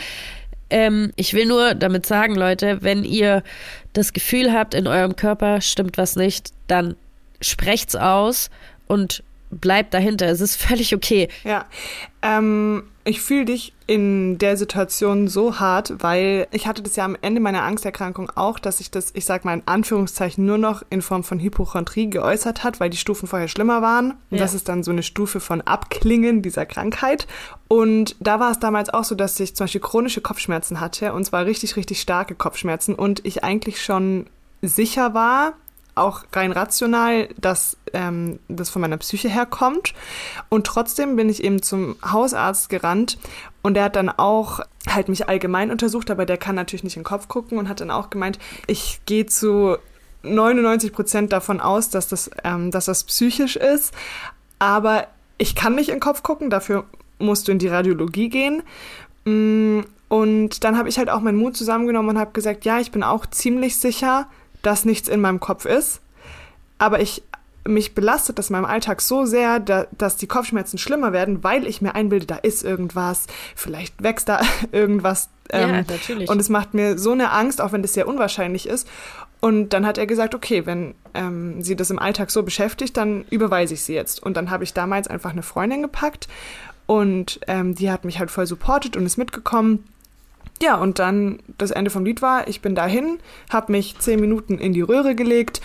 ähm, 0.71 1.13
ich 1.17 1.35
will 1.35 1.47
nur 1.47 1.75
damit 1.75 2.07
sagen, 2.07 2.35
Leute, 2.35 2.83
wenn 2.83 3.05
ihr 3.05 3.43
das 3.93 4.13
Gefühl 4.13 4.53
habt, 4.53 4.75
in 4.75 4.87
eurem 4.87 5.17
Körper 5.17 5.61
stimmt 5.61 5.99
was 5.99 6.17
nicht, 6.17 6.53
dann 6.67 6.95
sprecht's 7.41 7.97
aus 7.97 8.51
und 8.87 9.23
bleibt 9.51 9.95
dahinter. 9.95 10.27
Es 10.27 10.41
ist 10.41 10.57
völlig 10.63 10.95
okay. 10.95 11.29
Ja. 11.45 11.67
Ähm, 12.23 12.85
ich 13.09 13.23
fühle 13.23 13.47
dich 13.47 13.73
in 13.87 14.37
der 14.37 14.59
Situation 14.59 15.29
so 15.29 15.59
hart, 15.59 15.95
weil 16.01 16.47
ich 16.51 16.67
hatte 16.67 16.83
das 16.83 16.95
ja 16.97 17.07
am 17.07 17.17
Ende 17.23 17.41
meiner 17.41 17.63
Angsterkrankung 17.63 18.31
auch, 18.35 18.59
dass 18.59 18.79
sich 18.79 18.91
das, 18.91 19.13
ich 19.15 19.25
sag 19.25 19.47
mal 19.47 19.55
in 19.55 19.63
Anführungszeichen, 19.65 20.45
nur 20.45 20.59
noch 20.59 20.83
in 20.91 21.01
Form 21.01 21.25
von 21.25 21.41
Hypochondrie 21.41 22.11
geäußert 22.11 22.65
hat, 22.65 22.81
weil 22.81 22.91
die 22.91 22.99
Stufen 22.99 23.27
vorher 23.27 23.49
schlimmer 23.49 23.81
waren. 23.81 24.11
Und 24.31 24.37
ja. 24.37 24.39
das 24.39 24.53
ist 24.53 24.69
dann 24.69 24.83
so 24.83 24.91
eine 24.91 25.03
Stufe 25.03 25.41
von 25.41 25.63
Abklingen 25.63 26.43
dieser 26.43 26.67
Krankheit. 26.67 27.27
Und 27.67 28.15
da 28.21 28.41
war 28.41 28.51
es 28.51 28.59
damals 28.59 28.91
auch 28.91 29.05
so, 29.05 29.15
dass 29.15 29.41
ich 29.41 29.57
zum 29.57 29.65
Beispiel 29.65 29.81
chronische 29.81 30.21
Kopfschmerzen 30.21 30.79
hatte 30.79 31.15
und 31.15 31.25
zwar 31.25 31.47
richtig, 31.47 31.77
richtig 31.77 32.03
starke 32.03 32.35
Kopfschmerzen 32.35 32.95
und 32.95 33.25
ich 33.25 33.43
eigentlich 33.43 33.83
schon 33.83 34.27
sicher 34.61 35.15
war, 35.15 35.55
auch 35.95 36.25
rein 36.35 36.53
rational, 36.53 37.29
dass 37.41 37.78
ähm, 37.95 38.39
das 38.49 38.71
von 38.71 38.83
meiner 38.83 38.97
Psyche 38.97 39.29
herkommt. 39.29 39.95
Und 40.49 40.67
trotzdem 40.67 41.17
bin 41.17 41.29
ich 41.29 41.43
eben 41.43 41.63
zum 41.63 41.97
Hausarzt 42.05 42.69
gerannt 42.69 43.19
und 43.63 43.75
der 43.75 43.85
hat 43.85 43.97
dann 43.97 44.09
auch 44.09 44.61
halt 44.89 45.09
mich 45.09 45.29
allgemein 45.29 45.71
untersucht, 45.71 46.11
aber 46.11 46.27
der 46.27 46.39
kann 46.39 46.55
natürlich 46.55 46.85
nicht 46.85 46.97
in 46.97 47.03
den 47.03 47.09
Kopf 47.09 47.29
gucken 47.29 47.59
und 47.59 47.69
hat 47.69 47.81
dann 47.81 47.91
auch 47.91 48.11
gemeint, 48.11 48.39
ich 48.67 49.01
gehe 49.07 49.27
zu 49.27 49.77
99 50.23 50.93
Prozent 50.93 51.33
davon 51.33 51.61
aus, 51.61 51.91
dass 51.91 52.09
das, 52.09 52.31
ähm, 52.45 52.71
dass 52.71 52.87
das 52.87 53.05
psychisch 53.05 53.57
ist, 53.57 53.95
aber 54.59 55.07
ich 55.39 55.55
kann 55.55 55.75
nicht 55.75 55.89
in 55.89 55.97
den 55.97 56.01
Kopf 56.01 56.23
gucken, 56.23 56.51
dafür 56.51 56.85
musst 57.19 57.49
du 57.49 57.53
in 57.53 57.59
die 57.59 57.69
Radiologie 57.69 58.29
gehen. 58.29 58.63
Mm, 59.25 59.81
und 60.09 60.65
dann 60.65 60.79
habe 60.79 60.89
ich 60.89 60.99
halt 60.99 61.11
auch 61.11 61.21
meinen 61.21 61.39
Mut 61.39 61.57
zusammengenommen 61.57 62.11
und 62.11 62.19
habe 62.19 62.33
gesagt, 62.33 62.65
ja, 62.65 62.81
ich 62.81 62.91
bin 62.91 63.03
auch 63.03 63.27
ziemlich 63.27 63.77
sicher, 63.77 64.27
dass 64.63 64.85
nichts 64.85 65.09
in 65.09 65.21
meinem 65.21 65.41
Kopf 65.41 65.65
ist. 65.65 66.01
Aber 66.79 67.01
ich 67.01 67.23
mich 67.69 67.95
belastet 67.95 68.39
das 68.39 68.51
in 68.51 68.55
meinem 68.55 68.65
Alltag 68.65 69.01
so 69.01 69.25
sehr, 69.25 69.61
da, 69.61 69.87
dass 69.97 70.17
die 70.17 70.27
Kopfschmerzen 70.27 70.79
schlimmer 70.79 71.13
werden, 71.13 71.45
weil 71.45 71.67
ich 71.67 71.83
mir 71.83 71.95
einbilde, 71.95 72.27
da 72.27 72.37
ist 72.37 72.65
irgendwas, 72.65 73.27
vielleicht 73.55 74.03
wächst 74.03 74.29
da 74.29 74.41
irgendwas. 74.73 75.29
Ähm, 75.51 75.71
ja, 75.71 75.77
natürlich. 75.83 76.29
Und 76.29 76.41
es 76.41 76.49
macht 76.49 76.75
mir 76.75 76.99
so 76.99 77.13
eine 77.13 77.31
Angst, 77.31 77.61
auch 77.61 77.73
wenn 77.73 77.83
das 77.83 77.95
sehr 77.95 78.09
unwahrscheinlich 78.09 78.69
ist. 78.69 78.89
Und 79.41 79.71
dann 79.71 79.87
hat 79.87 79.99
er 79.99 80.07
gesagt, 80.07 80.35
okay, 80.35 80.67
wenn 80.67 80.95
ähm, 81.15 81.63
sie 81.63 81.77
das 81.77 81.91
im 81.91 81.99
Alltag 81.99 82.31
so 82.31 82.43
beschäftigt, 82.43 82.97
dann 82.97 83.25
überweise 83.31 83.75
ich 83.75 83.85
sie 83.85 83.95
jetzt. 83.95 84.23
Und 84.23 84.37
dann 84.37 84.51
habe 84.51 84.65
ich 84.65 84.75
damals 84.75 85.07
einfach 85.07 85.31
eine 85.31 85.43
Freundin 85.43 85.83
gepackt 85.83 86.29
und 86.87 87.39
ähm, 87.47 87.75
die 87.75 87.91
hat 87.91 88.05
mich 88.05 88.19
halt 88.19 88.31
voll 88.31 88.47
supportet 88.47 88.97
und 88.97 89.07
ist 89.07 89.17
mitgekommen. 89.17 89.85
Ja, 90.61 90.77
und 90.77 90.99
dann 90.99 91.39
das 91.57 91.71
Ende 91.71 91.91
vom 91.91 92.05
Lied 92.05 92.21
war, 92.21 92.49
ich 92.49 92.61
bin 92.61 92.75
dahin, 92.75 93.19
habe 93.51 93.71
mich 93.71 93.97
zehn 93.99 94.19
Minuten 94.19 94.59
in 94.59 94.73
die 94.73 94.81
Röhre 94.81 95.15
gelegt, 95.15 95.61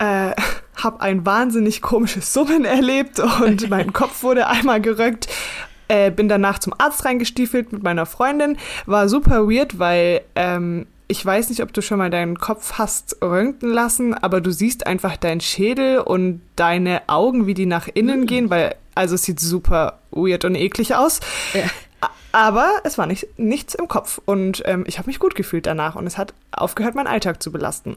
äh, 0.00 0.32
habe 0.82 1.00
ein 1.00 1.24
wahnsinnig 1.24 1.82
komisches 1.82 2.32
Summen 2.32 2.64
erlebt 2.64 3.20
und 3.20 3.70
mein 3.70 3.92
Kopf 3.92 4.22
wurde 4.22 4.48
einmal 4.48 4.80
geröckt. 4.80 5.28
Äh, 5.88 6.10
bin 6.10 6.28
danach 6.28 6.58
zum 6.58 6.72
Arzt 6.78 7.04
reingestiefelt 7.04 7.72
mit 7.72 7.82
meiner 7.82 8.06
Freundin. 8.06 8.56
War 8.86 9.08
super 9.08 9.48
weird, 9.48 9.78
weil 9.78 10.22
ähm, 10.36 10.86
ich 11.08 11.24
weiß 11.26 11.48
nicht, 11.48 11.62
ob 11.62 11.72
du 11.72 11.82
schon 11.82 11.98
mal 11.98 12.10
deinen 12.10 12.38
Kopf 12.38 12.74
hast 12.78 13.16
röntgen 13.20 13.70
lassen, 13.70 14.14
aber 14.14 14.40
du 14.40 14.52
siehst 14.52 14.86
einfach 14.86 15.16
deinen 15.16 15.40
Schädel 15.40 15.98
und 15.98 16.40
deine 16.54 17.02
Augen, 17.08 17.46
wie 17.46 17.54
die 17.54 17.66
nach 17.66 17.88
innen 17.92 18.20
mhm. 18.20 18.26
gehen, 18.26 18.50
weil 18.50 18.76
also 18.94 19.16
es 19.16 19.24
sieht 19.24 19.40
super 19.40 19.98
weird 20.12 20.44
und 20.44 20.54
eklig 20.54 20.94
aus. 20.94 21.20
Ja. 21.52 21.64
Aber 22.32 22.70
es 22.84 22.96
war 22.96 23.06
nicht, 23.06 23.26
nichts 23.38 23.74
im 23.74 23.88
Kopf 23.88 24.20
und 24.24 24.62
ähm, 24.64 24.84
ich 24.86 24.98
habe 24.98 25.08
mich 25.08 25.18
gut 25.18 25.34
gefühlt 25.34 25.66
danach 25.66 25.96
und 25.96 26.06
es 26.06 26.16
hat 26.16 26.32
aufgehört, 26.52 26.94
meinen 26.94 27.08
Alltag 27.08 27.42
zu 27.42 27.50
belasten. 27.50 27.96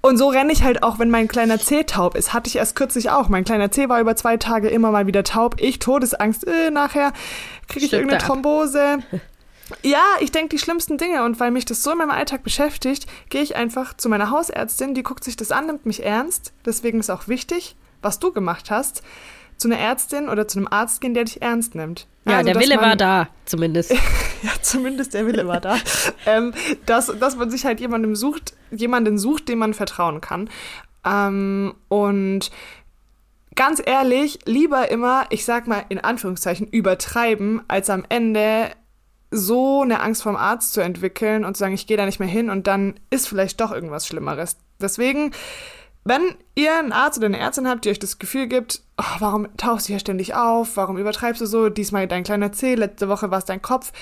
Und 0.00 0.16
so 0.16 0.28
renne 0.28 0.52
ich 0.52 0.62
halt 0.62 0.82
auch, 0.82 0.98
wenn 0.98 1.10
mein 1.10 1.28
kleiner 1.28 1.58
Zeh 1.58 1.84
taub 1.84 2.14
ist. 2.14 2.32
Hatte 2.32 2.48
ich 2.48 2.56
erst 2.56 2.76
kürzlich 2.76 3.10
auch. 3.10 3.28
Mein 3.28 3.44
kleiner 3.44 3.70
Zeh 3.70 3.88
war 3.88 4.00
über 4.00 4.14
zwei 4.16 4.36
Tage 4.36 4.68
immer 4.68 4.90
mal 4.90 5.06
wieder 5.06 5.24
taub. 5.24 5.56
Ich 5.60 5.80
Todesangst. 5.80 6.46
Äh, 6.46 6.70
nachher 6.70 7.12
kriege 7.68 7.86
ich 7.86 7.92
irgendeine 7.92 8.22
Thrombose. 8.22 8.98
Ja, 9.82 10.02
ich 10.20 10.32
denke 10.32 10.48
die 10.48 10.58
schlimmsten 10.58 10.96
Dinge 10.96 11.24
und 11.24 11.40
weil 11.40 11.50
mich 11.50 11.66
das 11.66 11.82
so 11.82 11.92
in 11.92 11.98
meinem 11.98 12.10
Alltag 12.10 12.42
beschäftigt, 12.42 13.06
gehe 13.28 13.42
ich 13.42 13.54
einfach 13.54 13.94
zu 13.94 14.08
meiner 14.08 14.30
Hausärztin, 14.30 14.94
die 14.94 15.02
guckt 15.02 15.22
sich 15.22 15.36
das 15.36 15.52
an, 15.52 15.66
nimmt 15.66 15.84
mich 15.84 16.02
ernst. 16.04 16.54
Deswegen 16.64 17.00
ist 17.00 17.10
auch 17.10 17.28
wichtig, 17.28 17.76
was 18.00 18.18
du 18.18 18.32
gemacht 18.32 18.70
hast 18.70 19.02
zu 19.58 19.68
einer 19.68 19.78
Ärztin 19.78 20.28
oder 20.28 20.48
zu 20.48 20.58
einem 20.58 20.68
Arzt 20.68 21.00
gehen, 21.00 21.14
der 21.14 21.24
dich 21.24 21.42
ernst 21.42 21.74
nimmt. 21.74 22.06
Ja, 22.28 22.38
also, 22.38 22.52
der 22.52 22.60
Wille 22.60 22.76
man, 22.76 22.84
war 22.84 22.96
da, 22.96 23.28
zumindest. 23.44 23.92
ja, 24.42 24.50
zumindest 24.62 25.14
der 25.14 25.26
Wille 25.26 25.46
war 25.46 25.60
da. 25.60 25.76
ähm, 26.26 26.52
dass, 26.86 27.06
dass 27.18 27.36
man 27.36 27.50
sich 27.50 27.64
halt 27.64 27.80
jemandem 27.80 28.16
sucht, 28.16 28.54
jemanden 28.70 29.18
sucht, 29.18 29.48
dem 29.48 29.58
man 29.58 29.74
vertrauen 29.74 30.20
kann. 30.20 30.50
Ähm, 31.04 31.74
und 31.88 32.50
ganz 33.54 33.82
ehrlich, 33.84 34.38
lieber 34.44 34.90
immer, 34.90 35.26
ich 35.30 35.44
sag 35.44 35.66
mal 35.66 35.84
in 35.88 35.98
Anführungszeichen, 35.98 36.66
übertreiben, 36.66 37.62
als 37.68 37.90
am 37.90 38.04
Ende 38.08 38.70
so 39.30 39.82
eine 39.82 40.00
Angst 40.00 40.22
vom 40.22 40.36
Arzt 40.36 40.72
zu 40.72 40.80
entwickeln 40.80 41.44
und 41.44 41.56
zu 41.56 41.60
sagen, 41.60 41.74
ich 41.74 41.86
gehe 41.86 41.96
da 41.96 42.06
nicht 42.06 42.20
mehr 42.20 42.28
hin 42.28 42.50
und 42.50 42.66
dann 42.66 42.98
ist 43.10 43.28
vielleicht 43.28 43.60
doch 43.60 43.72
irgendwas 43.72 44.06
Schlimmeres. 44.06 44.56
Deswegen 44.80 45.32
wenn 46.04 46.22
ihr 46.54 46.78
einen 46.78 46.92
Arzt 46.92 47.18
oder 47.18 47.26
eine 47.26 47.38
Ärztin 47.38 47.68
habt, 47.68 47.84
die 47.84 47.90
euch 47.90 47.98
das 47.98 48.18
Gefühl 48.18 48.46
gibt, 48.46 48.80
oh, 48.96 49.04
warum 49.18 49.48
tauchst 49.56 49.88
du 49.88 49.92
hier 49.92 50.00
ständig 50.00 50.34
auf, 50.34 50.76
warum 50.76 50.96
übertreibst 50.96 51.40
du 51.42 51.46
so, 51.46 51.68
diesmal 51.68 52.08
dein 52.08 52.24
kleiner 52.24 52.52
Zeh, 52.52 52.74
letzte 52.74 53.08
Woche 53.08 53.30
war 53.30 53.38
es 53.38 53.44
dein 53.44 53.62
Kopf, 53.62 53.92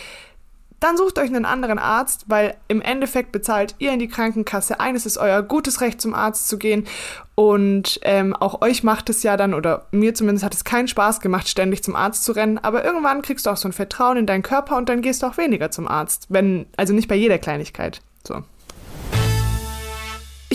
dann 0.81 0.97
sucht 0.97 1.19
euch 1.19 1.29
einen 1.29 1.47
anderen 1.47 1.79
Arzt, 1.79 2.27
weil 2.29 2.55
im 2.69 2.83
Endeffekt 2.83 3.33
bezahlt 3.33 3.75
ihr 3.79 3.93
in 3.93 3.99
die 3.99 4.09
Krankenkasse 4.09 4.79
ein. 4.79 4.95
Es 4.95 5.07
ist 5.07 5.17
euer 5.17 5.43
gutes 5.43 5.81
Recht, 5.81 6.01
zum 6.03 6.15
Arzt 6.15 6.49
zu 6.49 6.59
gehen. 6.59 6.87
Und 7.35 7.99
ähm, 8.03 8.37
auch 8.37 8.61
euch 8.61 8.83
macht 8.83 9.09
es 9.09 9.23
ja 9.23 9.37
dann, 9.39 9.55
oder 9.55 9.87
mir 9.91 10.15
zumindest 10.15 10.45
hat 10.45 10.55
es 10.55 10.65
keinen 10.65 10.89
Spaß 10.89 11.21
gemacht, 11.21 11.49
ständig 11.49 11.83
zum 11.83 11.97
Arzt 11.97 12.25
zu 12.25 12.33
rennen. 12.33 12.59
Aber 12.59 12.85
irgendwann 12.85 13.23
kriegst 13.23 13.47
du 13.47 13.51
auch 13.51 13.57
so 13.57 13.69
ein 13.69 13.73
Vertrauen 13.73 14.19
in 14.19 14.27
deinen 14.27 14.43
Körper 14.43 14.77
und 14.77 14.89
dann 14.89 15.01
gehst 15.01 15.23
du 15.23 15.27
auch 15.27 15.39
weniger 15.39 15.71
zum 15.71 15.89
Arzt. 15.89 16.27
Wenn, 16.29 16.67
also 16.77 16.93
nicht 16.93 17.09
bei 17.09 17.17
jeder 17.17 17.39
Kleinigkeit. 17.39 18.03
So. 18.27 18.43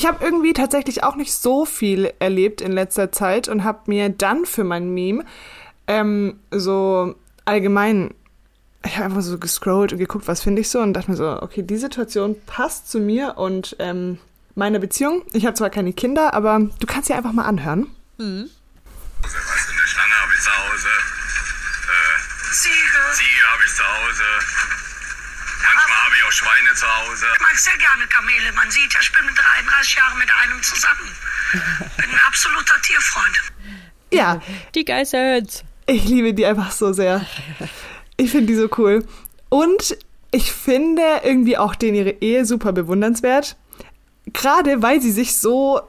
Ich 0.01 0.07
habe 0.07 0.25
irgendwie 0.25 0.53
tatsächlich 0.53 1.03
auch 1.03 1.15
nicht 1.15 1.31
so 1.31 1.63
viel 1.63 2.11
erlebt 2.17 2.59
in 2.59 2.71
letzter 2.71 3.11
Zeit 3.11 3.47
und 3.47 3.63
habe 3.63 3.81
mir 3.85 4.09
dann 4.09 4.47
für 4.47 4.63
mein 4.63 4.95
Meme 4.95 5.23
ähm, 5.85 6.39
so 6.49 7.13
allgemein 7.45 8.09
ich 8.83 8.95
habe 8.95 9.05
einfach 9.05 9.21
so 9.21 9.37
gescrollt 9.37 9.93
und 9.93 9.99
geguckt, 9.99 10.27
was 10.27 10.41
finde 10.41 10.61
ich 10.61 10.71
so 10.71 10.79
und 10.79 10.93
dachte 10.93 11.11
mir 11.11 11.17
so, 11.17 11.39
okay, 11.43 11.61
die 11.61 11.77
Situation 11.77 12.35
passt 12.47 12.89
zu 12.89 12.99
mir 12.99 13.37
und 13.37 13.75
ähm, 13.77 14.17
meiner 14.55 14.79
Beziehung. 14.79 15.21
Ich 15.33 15.45
habe 15.45 15.53
zwar 15.53 15.69
keine 15.69 15.93
Kinder, 15.93 16.33
aber 16.33 16.59
du 16.79 16.87
kannst 16.87 17.07
sie 17.07 17.13
einfach 17.13 17.31
mal 17.31 17.45
anhören. 17.45 17.85
Mhm. 18.17 18.49
Was, 19.21 19.35
eine 19.35 19.85
Schlange 19.85 20.13
habe 20.19 20.33
ich 20.33 20.41
zu 20.41 20.49
Hause. 20.49 20.87
Äh, 21.85 22.53
Ziege. 22.53 22.99
Ziege 23.13 23.43
habe 23.53 23.63
ich 23.63 23.75
zu 23.75 23.83
Hause. 23.83 24.60
Habe 26.11 26.17
ich 26.19 26.27
auch 26.27 26.31
Schweine 26.33 26.75
zu 26.75 26.85
Hause. 26.85 27.25
Ich 27.35 27.39
mag 27.41 27.55
sehr 27.57 27.77
gerne 27.77 28.05
Kamele. 28.07 28.51
Man 28.53 28.69
sieht 28.69 28.93
ja, 28.93 28.99
ich 29.01 29.13
bin 29.13 29.25
mit 29.25 29.35
33 29.37 29.95
Jahren 29.95 30.19
mit 30.19 30.27
einem 30.43 30.61
zusammen. 30.61 31.09
Bin 31.95 32.09
ein 32.09 32.19
absoluter 32.27 32.81
Tierfreund. 32.81 33.41
Ja, 34.11 34.41
Die 34.75 34.83
Geißels. 34.83 35.63
ich 35.85 36.03
liebe 36.03 36.33
die 36.33 36.45
einfach 36.45 36.71
so 36.71 36.91
sehr. 36.91 37.25
Ich 38.17 38.29
finde 38.31 38.47
die 38.47 38.55
so 38.55 38.67
cool. 38.77 39.05
Und 39.47 39.97
ich 40.31 40.51
finde 40.51 41.21
irgendwie 41.23 41.57
auch 41.57 41.75
den 41.75 41.95
ihre 41.95 42.09
Ehe 42.09 42.43
super 42.45 42.73
bewundernswert. 42.73 43.55
Gerade 44.33 44.81
weil 44.81 44.99
sie 45.01 45.11
sich 45.11 45.37
so. 45.37 45.79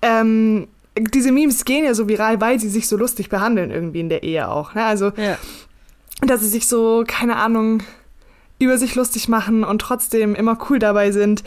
Ähm, 0.00 0.68
diese 0.96 1.32
Memes 1.32 1.64
gehen 1.64 1.84
ja 1.84 1.94
so 1.94 2.08
viral, 2.08 2.40
weil 2.40 2.60
sie 2.60 2.68
sich 2.70 2.86
so 2.86 2.96
lustig 2.96 3.30
behandeln 3.30 3.72
irgendwie 3.72 3.98
in 4.00 4.08
der 4.10 4.22
Ehe 4.22 4.48
auch. 4.48 4.74
Ne? 4.74 4.84
Also, 4.84 5.10
Ja. 5.16 5.38
dass 6.20 6.40
sie 6.40 6.48
sich 6.48 6.68
so, 6.68 7.02
keine 7.04 7.34
Ahnung, 7.36 7.82
über 8.58 8.78
sich 8.78 8.94
lustig 8.94 9.28
machen 9.28 9.64
und 9.64 9.80
trotzdem 9.80 10.34
immer 10.34 10.58
cool 10.68 10.78
dabei 10.78 11.10
sind. 11.10 11.42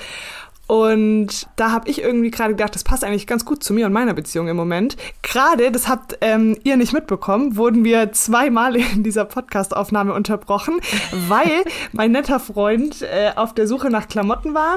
Und 0.68 1.48
da 1.56 1.72
habe 1.72 1.90
ich 1.90 2.02
irgendwie 2.02 2.30
gerade 2.30 2.54
gedacht, 2.54 2.76
das 2.76 2.84
passt 2.84 3.06
eigentlich 3.06 3.26
ganz 3.26 3.46
gut 3.46 3.64
zu 3.64 3.74
mir 3.74 3.86
und 3.86 3.94
meiner 3.94 4.14
Beziehung 4.14 4.50
im 4.50 4.58
Moment. 4.58 4.98
Gerade, 5.24 5.72
das 5.72 5.88
habt 5.88 6.18
ähm, 6.20 6.58
ihr 6.64 6.76
nicht 6.76 6.92
mitbekommen, 6.92 7.56
wurden 7.56 7.86
wir 7.86 8.12
zweimal 8.12 8.76
in 8.76 9.02
dieser 9.02 9.24
Podcast-Aufnahme 9.24 10.14
unterbrochen, 10.14 10.82
weil 11.30 11.64
mein 11.94 12.12
netter 12.12 12.42
Freund 12.42 13.02
äh, 13.02 13.32
auf 13.36 13.54
der 13.54 13.66
Suche 13.66 13.90
nach 13.90 14.10
Klamotten 14.10 14.54
war. 14.54 14.76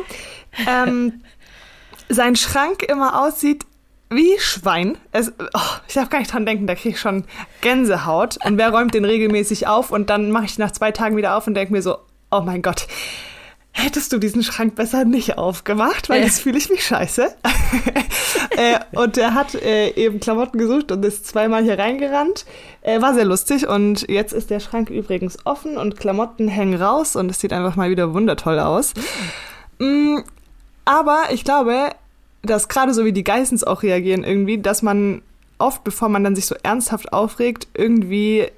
Ähm, 0.69 1.23
sein 2.09 2.37
Schrank 2.37 2.85
immer 2.85 3.21
aussieht 3.21 3.66
wie 4.11 4.38
Schwein. 4.38 4.97
Es, 5.12 5.33
oh, 5.38 5.61
ich 5.88 5.95
darf 5.95 6.09
gar 6.09 6.21
nicht 6.21 6.33
dran 6.33 6.47
denken, 6.47 6.66
da 6.69 6.75
kriege 6.75 6.95
ich 6.95 7.01
schon 7.01 7.25
Gänsehaut. 7.62 8.38
Und 8.45 8.59
wer 8.59 8.71
räumt 8.71 8.95
den 8.95 9.05
regelmäßig 9.05 9.66
auf? 9.66 9.90
Und 9.90 10.11
dann 10.11 10.31
mache 10.31 10.45
ich 10.45 10.59
nach 10.59 10.73
zwei 10.73 10.93
Tagen 10.93 11.16
wieder 11.16 11.37
auf 11.37 11.47
und 11.47 11.55
denke 11.55 11.73
mir 11.73 11.83
so, 11.83 11.99
oh 12.31 12.40
mein 12.40 12.62
Gott, 12.62 12.87
hättest 13.73 14.12
du 14.12 14.19
diesen 14.19 14.43
Schrank 14.43 14.75
besser 14.75 15.05
nicht 15.05 15.38
aufgemacht, 15.38 16.09
weil 16.09 16.21
Ja. 16.21 16.27
jetzt 16.27 16.40
fühle 16.40 16.59
ich 16.59 16.69
mich 16.71 16.85
scheiße. 16.85 17.35
äh, 18.57 18.79
und 18.93 19.16
er 19.16 19.35
hat 19.35 19.55
äh, 19.55 19.90
eben 19.90 20.21
Klamotten 20.21 20.59
gesucht 20.59 20.90
und 20.93 21.05
ist 21.05 21.27
zweimal 21.27 21.62
hier 21.62 21.79
reingerannt. 21.79 22.47
Äh, 22.83 23.01
war 23.01 23.14
sehr 23.14 23.25
lustig 23.25 23.69
und 23.69 24.09
jetzt 24.09 24.33
ist 24.33 24.51
der 24.51 24.61
Schrank 24.61 24.90
übrigens 24.90 25.38
offen 25.47 25.77
und 25.77 25.99
Klamotten 25.99 26.49
hängen 26.49 26.81
raus 26.81 27.16
und 27.16 27.31
es 27.31 27.40
sieht 27.40 27.53
einfach 27.53 27.77
mal 27.77 27.90
wieder 27.90 28.12
wundertoll 28.12 28.59
aus. 28.59 28.93
Mm, 29.79 30.19
aber 30.85 31.25
ich 31.31 31.45
glaube, 31.45 31.90
dass 32.43 32.69
gerade 32.69 32.93
so 32.95 33.05
wie 33.05 33.12
die 33.12 33.25
Geissens 33.25 33.64
auch 33.64 33.83
reagieren 33.83 34.25
irgendwie, 34.25 34.59
dass 34.59 34.83
man 34.83 35.23
oft, 35.59 35.85
bevor 35.85 36.09
man 36.09 36.25
dann 36.25 36.35
sich 36.35 36.47
so 36.47 36.57
ernsthaft 36.62 37.12
aufregt, 37.12 37.69
irgendwie 37.75 38.49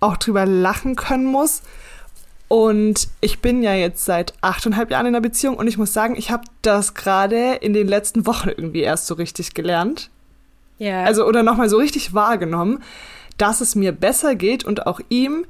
auch 0.00 0.16
drüber 0.16 0.46
lachen 0.46 0.96
können 0.96 1.24
muss. 1.24 1.62
Und 2.52 3.08
ich 3.22 3.38
bin 3.38 3.62
ja 3.62 3.72
jetzt 3.72 4.04
seit 4.04 4.34
achteinhalb 4.42 4.90
Jahren 4.90 5.06
in 5.06 5.14
einer 5.14 5.22
Beziehung 5.22 5.56
und 5.56 5.68
ich 5.68 5.78
muss 5.78 5.94
sagen, 5.94 6.16
ich 6.18 6.30
habe 6.30 6.44
das 6.60 6.92
gerade 6.92 7.54
in 7.54 7.72
den 7.72 7.88
letzten 7.88 8.26
Wochen 8.26 8.50
irgendwie 8.50 8.82
erst 8.82 9.06
so 9.06 9.14
richtig 9.14 9.54
gelernt. 9.54 10.10
Ja. 10.76 11.02
Also 11.02 11.24
oder 11.24 11.42
nochmal 11.42 11.70
so 11.70 11.78
richtig 11.78 12.12
wahrgenommen, 12.12 12.82
dass 13.38 13.62
es 13.62 13.74
mir 13.74 13.92
besser 13.92 14.34
geht 14.34 14.64
und 14.64 14.86
auch 14.86 15.00
ihm, 15.08 15.46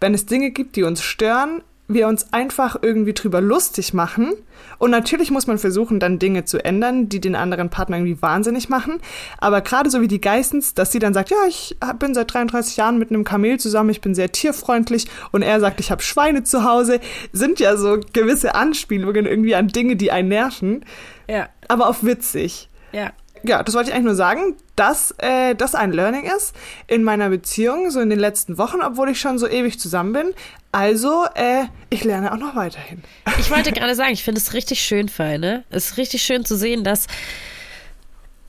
wenn 0.00 0.14
es 0.14 0.24
Dinge 0.24 0.50
gibt, 0.50 0.76
die 0.76 0.84
uns 0.84 1.02
stören, 1.02 1.60
wir 1.88 2.08
uns 2.08 2.32
einfach 2.32 2.76
irgendwie 2.82 3.12
drüber 3.12 3.40
lustig 3.40 3.94
machen. 3.94 4.32
Und 4.78 4.90
natürlich 4.90 5.30
muss 5.30 5.46
man 5.46 5.58
versuchen, 5.58 6.00
dann 6.00 6.18
Dinge 6.18 6.44
zu 6.44 6.64
ändern, 6.64 7.08
die 7.08 7.20
den 7.20 7.36
anderen 7.36 7.70
Partner 7.70 7.96
irgendwie 7.96 8.20
wahnsinnig 8.20 8.68
machen. 8.68 9.00
Aber 9.38 9.60
gerade 9.60 9.90
so 9.90 10.00
wie 10.00 10.08
die 10.08 10.20
Geissens, 10.20 10.74
dass 10.74 10.92
sie 10.92 10.98
dann 10.98 11.14
sagt, 11.14 11.30
ja, 11.30 11.36
ich 11.48 11.76
bin 11.98 12.14
seit 12.14 12.32
33 12.32 12.76
Jahren 12.76 12.98
mit 12.98 13.10
einem 13.10 13.24
Kamel 13.24 13.58
zusammen, 13.60 13.90
ich 13.90 14.00
bin 14.00 14.14
sehr 14.14 14.32
tierfreundlich 14.32 15.06
und 15.32 15.42
er 15.42 15.60
sagt, 15.60 15.80
ich 15.80 15.90
habe 15.90 16.02
Schweine 16.02 16.42
zu 16.42 16.64
Hause, 16.64 17.00
sind 17.32 17.60
ja 17.60 17.76
so 17.76 18.00
gewisse 18.12 18.54
Anspielungen 18.54 19.26
irgendwie 19.26 19.54
an 19.54 19.68
Dinge, 19.68 19.96
die 19.96 20.10
einen 20.10 20.28
nerven, 20.28 20.84
ja. 21.28 21.48
aber 21.68 21.88
auf 21.88 22.04
witzig 22.04 22.68
Ja. 22.92 23.12
Ja, 23.42 23.62
das 23.62 23.74
wollte 23.74 23.90
ich 23.90 23.94
eigentlich 23.94 24.06
nur 24.06 24.14
sagen, 24.14 24.56
dass 24.74 25.14
äh, 25.18 25.54
das 25.54 25.74
ein 25.74 25.92
Learning 25.92 26.24
ist 26.24 26.54
in 26.86 27.02
meiner 27.02 27.28
Beziehung, 27.28 27.90
so 27.90 28.00
in 28.00 28.10
den 28.10 28.18
letzten 28.18 28.58
Wochen, 28.58 28.80
obwohl 28.80 29.10
ich 29.10 29.20
schon 29.20 29.38
so 29.38 29.48
ewig 29.48 29.78
zusammen 29.80 30.12
bin. 30.12 30.34
Also, 30.72 31.24
äh, 31.34 31.64
ich 31.90 32.04
lerne 32.04 32.32
auch 32.32 32.38
noch 32.38 32.54
weiterhin. 32.54 33.02
Ich 33.38 33.50
wollte 33.50 33.72
gerade 33.72 33.94
sagen, 33.94 34.12
ich 34.12 34.22
finde 34.22 34.40
es 34.40 34.52
richtig 34.52 34.80
schön, 34.80 35.08
Feine. 35.08 35.64
Es 35.70 35.92
ist 35.92 35.96
richtig 35.96 36.22
schön 36.22 36.44
zu 36.44 36.56
sehen, 36.56 36.84
dass 36.84 37.06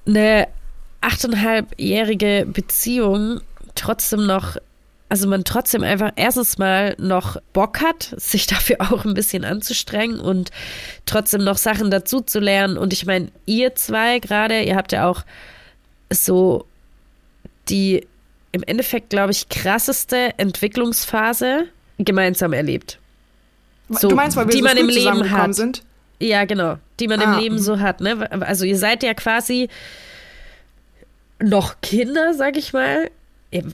eine 0.06 0.47
achteinhalbjährige 1.02 2.45
Beziehung 2.47 3.41
trotzdem 3.76 4.26
noch, 4.26 4.58
also 5.10 5.28
man 5.28 5.43
trotzdem 5.46 5.84
einfach 5.84 6.12
erstens 6.15 6.58
mal 6.58 6.96
noch 7.00 7.38
Bock 7.54 7.82
hat, 7.82 8.13
sich 8.17 8.46
dafür 8.48 8.78
auch 8.80 9.06
ein 9.06 9.13
bisschen 9.13 9.46
anzustrengen 9.46 10.20
und 10.20 10.52
trotzdem 11.06 11.43
noch 11.43 11.58
Sachen 11.58 11.91
dazu 11.91 12.22
zu 12.22 12.39
lernen. 12.39 12.78
Und 12.78 12.93
ich 12.93 13.06
meine, 13.06 13.30
ihr 13.46 13.76
zwei 13.76 14.20
gerade, 14.20 14.62
ihr 14.63 14.76
habt 14.76 14.91
ja 14.91 15.08
auch 15.10 15.24
so 16.12 16.65
die 17.70 18.06
im 18.54 18.63
Endeffekt, 18.63 19.10
glaube 19.10 19.32
ich, 19.32 19.50
krasseste 19.50 20.34
Entwicklungsphase 20.38 21.65
gemeinsam 22.00 22.54
erlebt. 22.54 22.98
So, 23.89 24.10
du 24.10 24.15
meinst, 24.15 24.36
weil 24.38 24.48
wir 24.48 24.52
die 24.52 24.60
so 24.60 24.63
man 24.63 24.78
im 24.78 24.89
Leben 24.89 25.32
hat. 25.32 25.54
sind? 25.56 25.84
Ja, 26.20 26.46
genau. 26.46 26.78
Die 27.00 27.08
man 27.08 27.22
Ah, 27.22 27.34
im 27.36 27.39
Leben 27.39 27.56
mhm. 27.56 27.60
so 27.60 27.80
hat, 27.80 28.02
ne? 28.02 28.30
Also 28.41 28.65
ihr 28.65 28.78
seid 28.78 29.04
ja 29.04 29.13
quasi 29.13 29.70
noch 31.39 31.80
Kinder, 31.82 32.34
sag 32.34 32.58
ich 32.58 32.74
mal. 32.74 33.10
Ihr- 33.52 33.65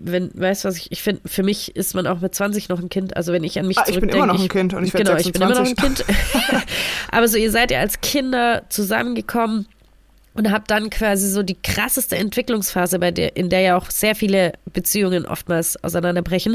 Wenn, 0.00 0.30
weißt 0.34 0.64
du 0.64 0.68
was, 0.68 0.76
ich, 0.76 0.92
ich 0.92 1.02
finde, 1.02 1.22
für 1.26 1.42
mich 1.42 1.74
ist 1.76 1.94
man 1.94 2.06
auch 2.06 2.20
mit 2.20 2.34
20 2.34 2.68
noch 2.68 2.80
ein 2.80 2.88
Kind. 2.88 3.16
Also 3.16 3.32
wenn 3.32 3.44
ich 3.44 3.58
an 3.58 3.66
mich 3.66 3.78
Ah, 3.78 3.84
ich 3.86 4.00
bin 4.00 4.10
zurückdenke. 4.10 4.24
immer 4.24 4.32
noch 4.34 4.40
ein 4.42 4.48
Kind 4.48 4.74
und 4.74 4.84
ich 4.84 4.94
werd 4.94 5.06
Genau, 5.06 5.18
ich 5.18 5.32
bin 5.32 5.42
immer 5.42 5.50
noch 5.50 5.60
ein 5.60 5.66
26. 5.66 6.06
Kind. 6.06 6.64
Aber 7.10 7.28
so, 7.28 7.36
ihr 7.36 7.50
seid 7.50 7.70
ja 7.70 7.80
als 7.80 8.00
Kinder 8.00 8.62
zusammengekommen 8.68 9.66
und 10.34 10.52
habt 10.52 10.70
dann 10.70 10.88
quasi 10.88 11.28
so 11.28 11.42
die 11.42 11.56
krasseste 11.60 12.16
Entwicklungsphase, 12.16 13.00
bei 13.00 13.10
der, 13.10 13.36
in 13.36 13.50
der 13.50 13.60
ja 13.60 13.76
auch 13.76 13.90
sehr 13.90 14.14
viele 14.14 14.52
Beziehungen 14.72 15.26
oftmals 15.26 15.82
auseinanderbrechen, 15.82 16.54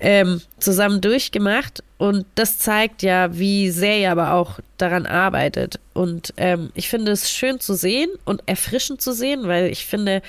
ähm, 0.00 0.40
zusammen 0.58 1.02
durchgemacht. 1.02 1.82
Und 1.98 2.24
das 2.36 2.58
zeigt 2.58 3.02
ja, 3.02 3.36
wie 3.36 3.70
sehr 3.70 3.98
ihr 3.98 4.10
aber 4.12 4.32
auch 4.32 4.60
daran 4.78 5.04
arbeitet. 5.04 5.78
Und 5.92 6.32
ähm, 6.38 6.70
ich 6.74 6.88
finde 6.88 7.12
es 7.12 7.30
schön 7.30 7.60
zu 7.60 7.74
sehen 7.74 8.08
und 8.24 8.42
erfrischend 8.46 9.02
zu 9.02 9.12
sehen, 9.12 9.46
weil 9.46 9.66
ich 9.66 9.84
finde, 9.84 10.22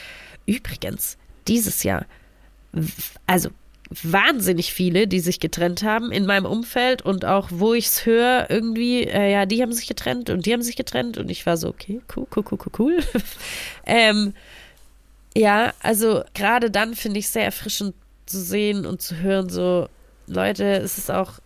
übrigens, 0.45 1.17
dieses 1.47 1.83
Jahr, 1.83 2.05
also 3.27 3.49
wahnsinnig 3.89 4.71
viele, 4.71 5.07
die 5.07 5.19
sich 5.19 5.39
getrennt 5.39 5.83
haben 5.83 6.11
in 6.11 6.25
meinem 6.25 6.45
Umfeld 6.45 7.01
und 7.01 7.25
auch 7.25 7.49
wo 7.51 7.73
ich 7.73 7.87
es 7.87 8.05
höre, 8.05 8.47
irgendwie, 8.49 9.03
äh, 9.03 9.31
ja, 9.31 9.45
die 9.45 9.61
haben 9.61 9.73
sich 9.73 9.87
getrennt 9.87 10.29
und 10.29 10.45
die 10.45 10.53
haben 10.53 10.61
sich 10.61 10.75
getrennt 10.75 11.17
und 11.17 11.29
ich 11.31 11.45
war 11.45 11.57
so, 11.57 11.69
okay, 11.69 12.01
cool, 12.15 12.27
cool, 12.35 12.43
cool, 12.51 12.59
cool, 12.65 12.71
cool. 12.77 12.99
ähm, 13.85 14.33
ja, 15.35 15.73
also 15.81 16.23
gerade 16.35 16.69
dann 16.69 16.93
finde 16.93 17.19
ich 17.19 17.29
sehr 17.29 17.45
erfrischend 17.45 17.95
zu 18.27 18.39
sehen 18.39 18.85
und 18.85 19.01
zu 19.01 19.17
hören, 19.17 19.49
so, 19.49 19.89
Leute, 20.27 20.65
es 20.65 20.99
ist 20.99 21.09
auch 21.09 21.39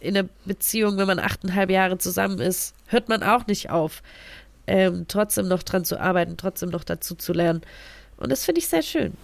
in 0.00 0.16
einer 0.16 0.28
Beziehung, 0.46 0.96
wenn 0.96 1.06
man 1.06 1.18
achteinhalb 1.18 1.70
Jahre 1.70 1.98
zusammen 1.98 2.38
ist, 2.38 2.74
hört 2.86 3.10
man 3.10 3.22
auch 3.22 3.46
nicht 3.46 3.70
auf, 3.70 4.02
ähm, 4.66 5.04
trotzdem 5.08 5.48
noch 5.48 5.62
dran 5.62 5.84
zu 5.84 6.00
arbeiten, 6.00 6.36
trotzdem 6.38 6.70
noch 6.70 6.84
dazu 6.84 7.14
zu 7.14 7.34
lernen. 7.34 7.60
Und 8.16 8.32
das 8.32 8.44
finde 8.44 8.60
ich 8.60 8.68
sehr 8.68 8.82
schön. 8.82 9.14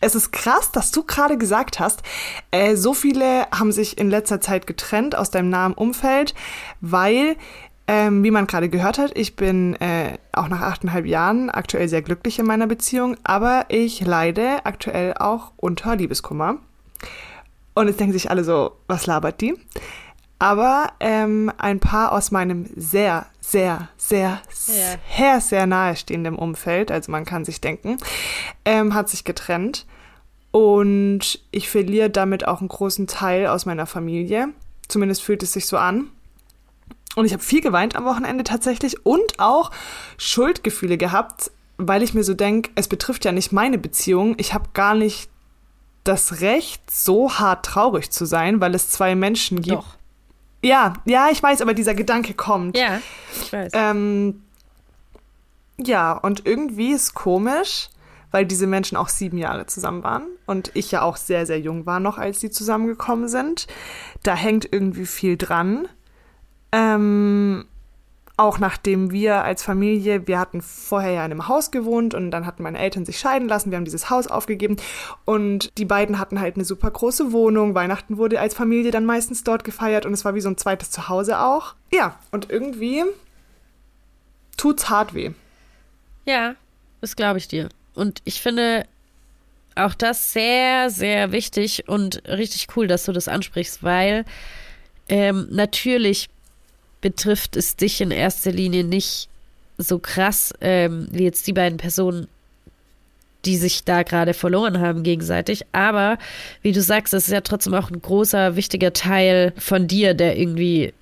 Es 0.00 0.14
ist 0.14 0.30
krass, 0.30 0.70
dass 0.70 0.92
du 0.92 1.02
gerade 1.02 1.38
gesagt 1.38 1.80
hast, 1.80 2.02
äh, 2.50 2.76
so 2.76 2.94
viele 2.94 3.46
haben 3.50 3.72
sich 3.72 3.98
in 3.98 4.10
letzter 4.10 4.40
Zeit 4.40 4.66
getrennt 4.66 5.16
aus 5.16 5.30
deinem 5.30 5.50
nahen 5.50 5.74
Umfeld, 5.74 6.34
weil, 6.80 7.36
ähm, 7.88 8.22
wie 8.22 8.30
man 8.30 8.46
gerade 8.46 8.68
gehört 8.68 8.98
hat, 8.98 9.18
ich 9.18 9.34
bin 9.34 9.74
äh, 9.76 10.18
auch 10.32 10.48
nach 10.48 10.60
achteinhalb 10.60 11.06
Jahren 11.06 11.50
aktuell 11.50 11.88
sehr 11.88 12.02
glücklich 12.02 12.38
in 12.38 12.46
meiner 12.46 12.68
Beziehung, 12.68 13.16
aber 13.24 13.66
ich 13.68 14.00
leide 14.00 14.64
aktuell 14.64 15.14
auch 15.14 15.52
unter 15.56 15.96
Liebeskummer. 15.96 16.58
Und 17.74 17.88
jetzt 17.88 17.98
denken 17.98 18.12
sich 18.12 18.30
alle 18.30 18.44
so, 18.44 18.72
was 18.86 19.06
labert 19.06 19.40
die? 19.40 19.54
Aber 20.38 20.92
ähm, 21.00 21.50
ein 21.58 21.80
Paar 21.80 22.12
aus 22.12 22.30
meinem 22.30 22.66
sehr, 22.76 23.26
sehr, 23.50 23.88
sehr, 23.96 24.42
sehr, 24.50 25.40
sehr 25.40 25.66
nahestehenden 25.66 26.36
Umfeld, 26.36 26.90
also 26.90 27.10
man 27.10 27.24
kann 27.24 27.44
sich 27.44 27.60
denken, 27.60 27.96
ähm, 28.64 28.94
hat 28.94 29.08
sich 29.08 29.24
getrennt. 29.24 29.86
Und 30.50 31.40
ich 31.50 31.68
verliere 31.68 32.10
damit 32.10 32.46
auch 32.46 32.60
einen 32.60 32.68
großen 32.68 33.06
Teil 33.06 33.46
aus 33.46 33.66
meiner 33.66 33.86
Familie. 33.86 34.48
Zumindest 34.88 35.22
fühlt 35.22 35.42
es 35.42 35.52
sich 35.52 35.66
so 35.66 35.76
an. 35.76 36.10
Und 37.16 37.24
ich 37.24 37.32
habe 37.32 37.42
viel 37.42 37.60
geweint 37.60 37.96
am 37.96 38.04
Wochenende 38.04 38.44
tatsächlich 38.44 39.04
und 39.04 39.38
auch 39.38 39.70
Schuldgefühle 40.16 40.96
gehabt, 40.96 41.50
weil 41.76 42.02
ich 42.02 42.14
mir 42.14 42.24
so 42.24 42.34
denke, 42.34 42.70
es 42.74 42.88
betrifft 42.88 43.24
ja 43.24 43.32
nicht 43.32 43.52
meine 43.52 43.78
Beziehung. 43.78 44.34
Ich 44.38 44.54
habe 44.54 44.70
gar 44.72 44.94
nicht 44.94 45.30
das 46.04 46.40
Recht, 46.40 46.90
so 46.90 47.34
hart 47.38 47.66
traurig 47.66 48.10
zu 48.10 48.24
sein, 48.24 48.60
weil 48.60 48.74
es 48.74 48.90
zwei 48.90 49.14
Menschen 49.14 49.60
gibt. 49.60 49.76
Doch. 49.76 49.97
Ja, 50.62 50.94
ja, 51.04 51.28
ich 51.30 51.42
weiß, 51.42 51.62
aber 51.62 51.74
dieser 51.74 51.94
Gedanke 51.94 52.34
kommt. 52.34 52.76
Ja, 52.76 53.00
ich 53.40 53.52
weiß. 53.52 53.72
Ähm, 53.74 54.42
ja, 55.78 56.12
und 56.12 56.46
irgendwie 56.46 56.92
ist 56.92 57.14
komisch, 57.14 57.88
weil 58.32 58.44
diese 58.44 58.66
Menschen 58.66 58.96
auch 58.96 59.08
sieben 59.08 59.38
Jahre 59.38 59.66
zusammen 59.66 60.02
waren 60.02 60.26
und 60.46 60.72
ich 60.74 60.90
ja 60.90 61.02
auch 61.02 61.16
sehr, 61.16 61.46
sehr 61.46 61.60
jung 61.60 61.86
war 61.86 62.00
noch, 62.00 62.18
als 62.18 62.40
sie 62.40 62.50
zusammengekommen 62.50 63.28
sind. 63.28 63.68
Da 64.22 64.34
hängt 64.34 64.70
irgendwie 64.72 65.06
viel 65.06 65.36
dran. 65.36 65.86
Ähm, 66.72 67.66
auch 68.38 68.60
nachdem 68.60 69.10
wir 69.10 69.42
als 69.42 69.64
Familie, 69.64 70.28
wir 70.28 70.38
hatten 70.38 70.62
vorher 70.62 71.10
ja 71.10 71.24
in 71.24 71.32
einem 71.32 71.48
Haus 71.48 71.72
gewohnt 71.72 72.14
und 72.14 72.30
dann 72.30 72.46
hatten 72.46 72.62
meine 72.62 72.78
Eltern 72.78 73.04
sich 73.04 73.18
scheiden 73.18 73.48
lassen, 73.48 73.72
wir 73.72 73.76
haben 73.76 73.84
dieses 73.84 74.10
Haus 74.10 74.28
aufgegeben 74.28 74.76
und 75.24 75.76
die 75.76 75.84
beiden 75.84 76.20
hatten 76.20 76.40
halt 76.40 76.54
eine 76.54 76.64
super 76.64 76.90
große 76.90 77.32
Wohnung. 77.32 77.74
Weihnachten 77.74 78.16
wurde 78.16 78.40
als 78.40 78.54
Familie 78.54 78.92
dann 78.92 79.04
meistens 79.04 79.42
dort 79.42 79.64
gefeiert 79.64 80.06
und 80.06 80.12
es 80.12 80.24
war 80.24 80.36
wie 80.36 80.40
so 80.40 80.48
ein 80.48 80.56
zweites 80.56 80.92
Zuhause 80.92 81.40
auch. 81.40 81.74
Ja, 81.92 82.16
und 82.30 82.48
irgendwie 82.48 83.02
tut's 84.56 84.88
hart 84.88 85.14
weh. 85.14 85.32
Ja, 86.24 86.54
das 87.00 87.16
glaube 87.16 87.38
ich 87.38 87.48
dir. 87.48 87.68
Und 87.94 88.22
ich 88.24 88.40
finde 88.40 88.86
auch 89.74 89.94
das 89.94 90.32
sehr, 90.32 90.90
sehr 90.90 91.32
wichtig 91.32 91.88
und 91.88 92.22
richtig 92.28 92.68
cool, 92.76 92.86
dass 92.86 93.04
du 93.04 93.12
das 93.12 93.26
ansprichst, 93.26 93.82
weil 93.82 94.24
ähm, 95.08 95.48
natürlich 95.50 96.28
betrifft 97.00 97.56
es 97.56 97.76
dich 97.76 98.00
in 98.00 98.10
erster 98.10 98.52
Linie 98.52 98.84
nicht 98.84 99.28
so 99.76 99.98
krass 99.98 100.52
ähm, 100.60 101.08
wie 101.10 101.24
jetzt 101.24 101.46
die 101.46 101.52
beiden 101.52 101.78
Personen, 101.78 102.26
die 103.44 103.56
sich 103.56 103.84
da 103.84 104.02
gerade 104.02 104.34
verloren 104.34 104.80
haben 104.80 105.04
gegenseitig. 105.04 105.64
Aber 105.72 106.18
wie 106.62 106.72
du 106.72 106.82
sagst, 106.82 107.14
es 107.14 107.28
ist 107.28 107.32
ja 107.32 107.40
trotzdem 107.40 107.74
auch 107.74 107.90
ein 107.90 108.02
großer, 108.02 108.56
wichtiger 108.56 108.92
Teil 108.92 109.52
von 109.56 109.86
dir, 109.86 110.14
der 110.14 110.36
irgendwie 110.36 110.92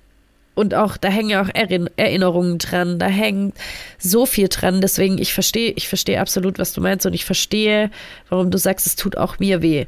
und 0.57 0.73
auch, 0.73 0.97
da 0.97 1.09
hängen 1.09 1.29
ja 1.29 1.43
auch 1.43 1.49
Erin 1.53 1.87
Erinnerungen 1.97 2.57
dran, 2.57 2.97
da 2.97 3.05
hängt 3.05 3.55
so 3.99 4.25
viel 4.25 4.47
dran. 4.47 4.81
Deswegen, 4.81 5.19
ich 5.19 5.31
verstehe, 5.31 5.71
ich 5.75 5.87
verstehe 5.87 6.19
absolut, 6.19 6.57
was 6.57 6.73
du 6.73 6.81
meinst 6.81 7.05
und 7.05 7.13
ich 7.13 7.25
verstehe, 7.25 7.91
warum 8.29 8.49
du 8.49 8.57
sagst, 8.57 8.87
es 8.87 8.95
tut 8.95 9.17
auch 9.17 9.37
mir 9.37 9.61
weh. 9.61 9.85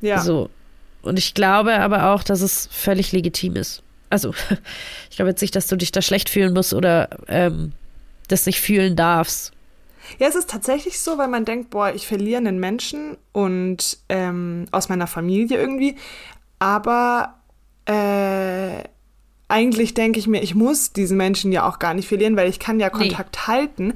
Ja. 0.00 0.22
So. 0.22 0.48
Und 1.02 1.18
ich 1.18 1.34
glaube 1.34 1.74
aber 1.80 2.14
auch, 2.14 2.22
dass 2.22 2.40
es 2.40 2.66
völlig 2.72 3.12
legitim 3.12 3.56
ist. 3.56 3.82
Also, 4.12 4.34
ich 5.10 5.16
glaube 5.16 5.30
jetzt 5.30 5.40
nicht, 5.40 5.56
dass 5.56 5.66
du 5.66 5.76
dich 5.76 5.90
da 5.90 6.02
schlecht 6.02 6.28
fühlen 6.28 6.52
musst 6.52 6.74
oder 6.74 7.08
ähm, 7.28 7.72
das 8.28 8.46
nicht 8.46 8.60
fühlen 8.60 8.94
darfst. 8.94 9.52
Ja, 10.18 10.28
es 10.28 10.34
ist 10.34 10.50
tatsächlich 10.50 11.00
so, 11.00 11.16
weil 11.16 11.28
man 11.28 11.44
denkt, 11.44 11.70
boah, 11.70 11.92
ich 11.94 12.06
verliere 12.06 12.38
einen 12.38 12.60
Menschen 12.60 13.16
und 13.32 13.98
ähm, 14.08 14.66
aus 14.70 14.88
meiner 14.88 15.06
Familie 15.06 15.58
irgendwie. 15.58 15.96
Aber 16.58 17.34
äh, 17.86 18.84
eigentlich 19.48 19.94
denke 19.94 20.18
ich 20.18 20.26
mir, 20.26 20.42
ich 20.42 20.54
muss 20.54 20.92
diesen 20.92 21.16
Menschen 21.16 21.50
ja 21.50 21.66
auch 21.66 21.78
gar 21.78 21.94
nicht 21.94 22.08
verlieren, 22.08 22.36
weil 22.36 22.48
ich 22.50 22.58
kann 22.58 22.80
ja 22.80 22.90
Kontakt 22.90 23.46
halten. 23.46 23.94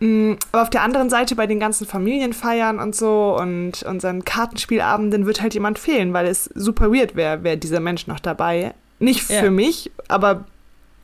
Mm, 0.00 0.32
Aber 0.50 0.62
auf 0.62 0.70
der 0.70 0.82
anderen 0.82 1.10
Seite 1.10 1.36
bei 1.36 1.46
den 1.46 1.60
ganzen 1.60 1.86
Familienfeiern 1.86 2.80
und 2.80 2.96
so 2.96 3.36
und 3.38 3.82
unseren 3.84 4.24
Kartenspielabenden 4.24 5.26
wird 5.26 5.40
halt 5.40 5.54
jemand 5.54 5.78
fehlen, 5.78 6.12
weil 6.12 6.26
es 6.26 6.44
super 6.54 6.92
weird 6.92 7.14
wäre, 7.14 7.44
wäre 7.44 7.58
dieser 7.58 7.80
Mensch 7.80 8.06
noch 8.06 8.18
dabei. 8.18 8.74
Nicht 9.02 9.22
für 9.22 9.34
Ja. 9.46 9.50
mich, 9.50 9.90
aber 10.08 10.44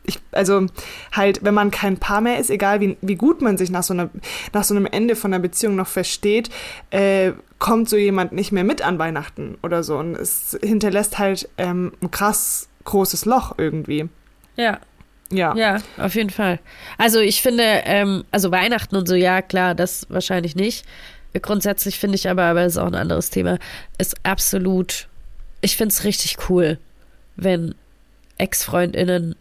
ich, 0.05 0.19
also 0.33 0.67
halt, 1.13 1.45
wenn 1.45 1.53
man 1.53 1.71
kein 1.71 1.99
Paar 1.99 2.21
mehr 2.23 2.39
ist, 2.39 2.49
egal 2.51 2.81
wie, 2.81 2.97
wie 3.03 3.17
gut 3.17 3.43
man 3.43 3.59
sich 3.59 3.71
nach 3.71 3.83
so, 3.83 3.93
einer, 3.93 4.09
nach 4.55 4.65
so 4.65 4.75
einem 4.75 4.87
Ende 4.87 5.17
von 5.17 5.33
einer 5.35 5.43
Beziehung 5.43 5.77
noch 5.77 5.87
versteht, 5.87 6.49
äh, 6.91 7.33
kommt 7.59 7.89
so 7.91 7.97
jemand 7.97 8.33
nicht 8.33 8.51
mehr 8.53 8.65
mit 8.65 8.81
an 8.81 8.99
Weihnachten 8.99 9.59
oder 9.63 9.83
so. 9.83 9.99
Und 9.99 10.15
es 10.15 10.57
hinterlässt 10.63 11.19
halt 11.19 11.49
ähm, 11.59 11.93
ein 12.01 12.11
krass 12.11 12.69
großes 12.85 13.27
Loch 13.27 13.55
irgendwie. 13.59 14.09
Ja. 14.57 14.79
Ja. 15.31 15.55
Ja, 15.55 15.77
auf 15.99 16.15
jeden 16.15 16.31
Fall. 16.31 16.59
Also 16.97 17.19
ich 17.21 17.43
finde, 17.43 17.63
ähm, 17.85 18.25
also 18.31 18.51
Weihnachten 18.51 18.97
und 18.97 19.07
so, 19.07 19.15
ja, 19.15 19.43
klar, 19.43 19.75
das 19.75 20.07
wahrscheinlich 20.09 20.57
nicht. 20.57 20.87
Grundsätzlich 21.43 21.99
finde 21.99 22.15
ich 22.17 22.31
aber, 22.31 22.45
aber 22.45 22.63
das 22.63 22.73
ist 22.73 22.79
auch 22.79 22.87
ein 22.87 22.95
anderes 22.95 23.29
Thema, 23.29 23.59
ist 23.99 24.17
absolut, 24.23 25.07
ich 25.61 25.77
finde 25.77 25.93
es 25.93 26.05
richtig 26.05 26.39
cool, 26.49 26.79
wenn 27.37 27.75
Ex-FreundInnen 28.39 29.35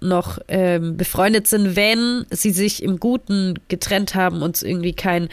noch 0.00 0.38
ähm, 0.48 0.96
befreundet 0.96 1.46
sind, 1.46 1.76
wenn 1.76 2.26
sie 2.30 2.50
sich 2.50 2.82
im 2.82 3.00
Guten 3.00 3.54
getrennt 3.68 4.14
haben 4.14 4.42
und 4.42 4.56
es 4.56 4.62
irgendwie 4.62 4.92
kein 4.92 5.28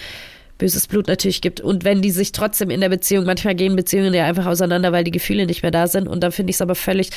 böses 0.57 0.87
Blut 0.87 1.07
natürlich 1.07 1.41
gibt. 1.41 1.59
Und 1.59 1.83
wenn 1.83 2.01
die 2.01 2.11
sich 2.11 2.31
trotzdem 2.31 2.69
in 2.69 2.81
der 2.81 2.89
Beziehung, 2.89 3.25
manchmal 3.25 3.55
gehen 3.55 3.75
Beziehungen 3.75 4.13
ja 4.13 4.25
einfach 4.25 4.45
auseinander, 4.45 4.91
weil 4.91 5.03
die 5.03 5.11
Gefühle 5.11 5.45
nicht 5.45 5.61
mehr 5.61 5.71
da 5.71 5.87
sind. 5.87 6.07
Und 6.07 6.21
dann 6.21 6.31
finde 6.31 6.51
ich 6.51 6.57
es 6.57 6.61
aber 6.61 6.75
völlig 6.75 7.09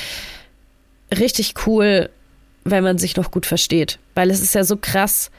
richtig 1.17 1.53
cool, 1.65 2.09
wenn 2.65 2.83
man 2.83 2.97
sich 2.97 3.15
noch 3.15 3.31
gut 3.31 3.45
versteht, 3.45 3.99
weil 4.13 4.29
es 4.29 4.41
ist 4.41 4.53
ja 4.53 4.63
so 4.63 4.75
krass, 4.75 5.31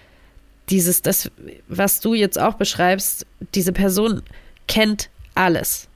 dieses, 0.70 1.02
das, 1.02 1.30
was 1.68 2.00
du 2.00 2.14
jetzt 2.14 2.38
auch 2.38 2.54
beschreibst, 2.54 3.26
diese 3.54 3.72
Person 3.72 4.22
kennt 4.66 5.10
alles. 5.34 5.88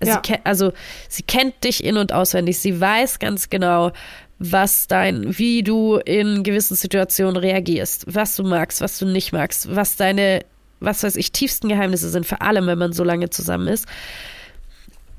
Sie 0.00 0.08
Ja. 0.10 0.20
also 0.44 0.72
sie 1.08 1.22
kennt 1.22 1.64
dich 1.64 1.82
in 1.82 1.96
und 1.96 2.12
auswendig. 2.12 2.58
Sie 2.58 2.80
weiß 2.80 3.18
ganz 3.18 3.48
genau, 3.48 3.92
was 4.38 4.86
dein, 4.86 5.38
wie 5.38 5.62
du 5.62 5.96
in 5.96 6.42
gewissen 6.42 6.76
Situationen 6.76 7.36
reagierst, 7.36 8.04
was 8.14 8.36
du 8.36 8.42
magst, 8.42 8.80
was 8.80 8.98
du 8.98 9.06
nicht 9.06 9.32
magst, 9.32 9.74
was 9.74 9.96
deine, 9.96 10.44
was 10.80 11.02
weiß 11.02 11.16
ich, 11.16 11.32
tiefsten 11.32 11.68
Geheimnisse 11.68 12.10
sind, 12.10 12.26
vor 12.26 12.42
allem, 12.42 12.66
wenn 12.66 12.78
man 12.78 12.92
so 12.92 13.02
lange 13.02 13.30
zusammen 13.30 13.68
ist. 13.68 13.86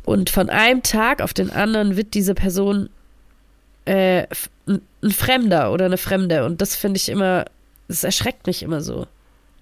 Und 0.06 0.30
von 0.30 0.50
einem 0.50 0.84
Tag 0.84 1.22
auf 1.22 1.34
den 1.34 1.50
anderen 1.50 1.98
wird 1.98 2.14
diese 2.14 2.36
Person 2.36 2.90
äh, 3.86 4.28
ein 4.68 5.12
Fremder 5.12 5.72
oder 5.72 5.86
eine 5.86 5.98
Fremde. 5.98 6.46
Und 6.46 6.62
das 6.62 6.76
finde 6.76 6.98
ich 6.98 7.10
immer, 7.10 7.46
das 7.88 8.04
erschreckt 8.04 8.46
mich 8.46 8.62
immer 8.62 8.82
so. 8.82 9.08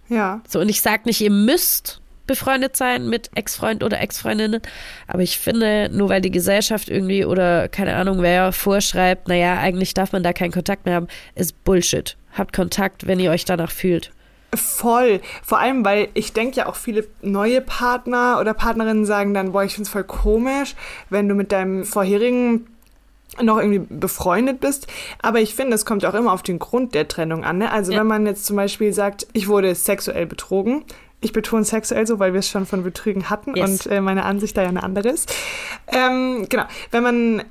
Ja. 0.09 0.41
So, 0.47 0.59
und 0.59 0.69
ich 0.69 0.81
sage 0.81 1.03
nicht, 1.05 1.21
ihr 1.21 1.31
müsst 1.31 2.01
befreundet 2.27 2.75
sein 2.75 3.09
mit 3.09 3.29
Ex-Freund 3.35 3.83
oder 3.83 3.99
Ex-Freundinnen, 4.01 4.61
aber 5.07 5.21
ich 5.21 5.37
finde, 5.39 5.89
nur 5.91 6.09
weil 6.09 6.21
die 6.21 6.31
Gesellschaft 6.31 6.89
irgendwie 6.89 7.25
oder 7.25 7.67
keine 7.67 7.95
Ahnung, 7.95 8.21
wer 8.21 8.51
vorschreibt, 8.51 9.27
naja, 9.27 9.59
eigentlich 9.59 9.93
darf 9.93 10.11
man 10.11 10.23
da 10.23 10.33
keinen 10.33 10.51
Kontakt 10.51 10.85
mehr 10.85 10.95
haben, 10.95 11.07
ist 11.35 11.63
Bullshit. 11.63 12.17
Habt 12.33 12.53
Kontakt, 12.53 13.07
wenn 13.07 13.19
ihr 13.19 13.31
euch 13.31 13.45
danach 13.45 13.71
fühlt. 13.71 14.11
Voll. 14.53 15.21
Vor 15.43 15.59
allem, 15.59 15.83
weil 15.83 16.09
ich 16.13 16.33
denke 16.33 16.57
ja 16.57 16.67
auch 16.67 16.75
viele 16.75 17.05
neue 17.21 17.61
Partner 17.61 18.37
oder 18.39 18.53
Partnerinnen 18.53 19.05
sagen 19.05 19.33
dann, 19.33 19.51
boah, 19.51 19.63
ich 19.63 19.73
find's 19.73 19.89
voll 19.89 20.03
komisch, 20.03 20.75
wenn 21.09 21.27
du 21.27 21.35
mit 21.35 21.51
deinem 21.51 21.83
vorherigen 21.83 22.67
noch 23.41 23.57
irgendwie 23.57 23.79
befreundet 23.79 24.61
bist. 24.61 24.87
Aber 25.21 25.41
ich 25.41 25.55
finde, 25.55 25.75
es 25.75 25.85
kommt 25.85 26.03
ja 26.03 26.09
auch 26.09 26.13
immer 26.13 26.31
auf 26.31 26.43
den 26.43 26.59
Grund 26.59 26.93
der 26.93 27.07
Trennung 27.07 27.43
an. 27.43 27.57
Ne? 27.57 27.71
Also 27.71 27.91
Ja. 27.91 27.99
wenn 27.99 28.07
man 28.07 28.25
jetzt 28.25 28.45
zum 28.45 28.55
Beispiel 28.55 28.93
sagt, 28.93 29.27
ich 29.33 29.47
wurde 29.47 29.75
sexuell 29.75 30.25
betrogen, 30.25 30.85
ich 31.25 31.33
betone 31.33 31.65
sexuell 31.65 32.05
so, 32.07 32.19
weil 32.19 32.33
wir 32.33 32.39
es 32.39 32.49
schon 32.49 32.65
von 32.65 32.83
Betrügen 32.83 33.29
hatten 33.29 33.55
Yes. 33.55 33.85
und 33.85 33.91
äh, 33.91 33.99
meine 33.99 34.25
Ansicht 34.25 34.55
da 34.55 34.61
ja 34.61 34.69
eine 34.69 34.83
andere 34.83 35.09
ist. 35.09 35.33
Ähm, 35.87 36.45
genau, 36.49 36.65
wenn 36.91 37.03
man, 37.03 37.43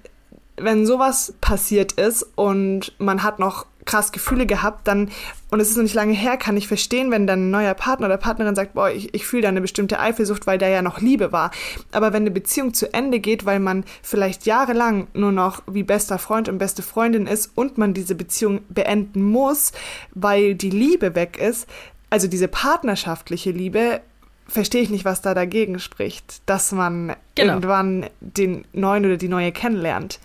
wenn 0.57 0.87
sowas 0.87 1.35
passiert 1.41 1.93
ist 1.93 2.25
und 2.37 2.93
man 2.99 3.23
hat 3.23 3.39
noch 3.39 3.67
krass 3.85 4.13
Gefühle 4.13 4.47
gehabt, 4.47 4.89
dann, 4.89 5.11
und 5.51 5.61
es 5.61 5.69
ist 5.69 5.77
noch 5.77 5.83
nicht 5.83 5.95
lange 5.95 6.15
her, 6.15 6.39
kann 6.39 6.57
ich 6.57 6.69
verstehen, 6.69 7.11
wenn 7.11 7.27
dann 7.27 7.49
ein 7.49 7.51
neuer 7.51 7.75
Partner 7.75 8.07
oder 8.07 8.17
Partnerin 8.17 8.55
sagt, 8.55 8.73
boah, 8.73 8.89
ich, 8.91 9.13
ich 9.13 9.27
fühle 9.27 9.43
da 9.43 9.49
eine 9.49 9.61
bestimmte 9.61 9.99
Eifersucht, 10.01 10.47
weil 10.47 10.57
da 10.57 10.67
ja 10.69 10.81
noch 10.81 11.01
Liebe 11.03 11.33
war. 11.33 11.51
Aber 11.93 12.15
wenn 12.15 12.23
eine 12.23 12.31
Beziehung 12.31 12.73
zu 12.73 12.95
Ende 12.95 13.21
geht, 13.21 13.45
weil 13.45 13.61
man 13.61 13.85
vielleicht 14.03 14.47
jahrelang 14.47 15.09
nur 15.13 15.33
noch 15.33 15.63
wie 15.67 15.83
bester 15.83 16.19
Freund 16.19 16.49
und 16.49 16.57
beste 16.57 16.81
Freundin 16.83 17.27
ist 17.27 17.51
und 17.57 17.77
man 17.77 17.93
diese 17.93 18.15
Beziehung 18.15 18.63
beenden 18.71 19.23
muss, 19.23 19.73
weil 20.15 20.55
die 20.55 20.71
Liebe 20.71 21.15
weg 21.15 21.39
ist, 21.39 21.69
also 22.15 22.29
diese 22.29 22.47
partnerschaftliche 22.47 23.51
Liebe, 23.51 24.01
verstehe 24.47 24.83
ich 24.83 24.91
nicht, 24.91 25.05
was 25.05 25.21
da 25.21 25.35
dagegen 25.35 25.81
spricht, 25.81 26.43
dass 26.47 26.71
man 26.71 27.17
Genau. 27.35 27.55
irgendwann 27.55 28.07
den 28.21 28.65
neuen 28.73 29.05
oder 29.05 29.17
die 29.17 29.27
neue 29.29 29.51
kennenlernt 29.51 30.21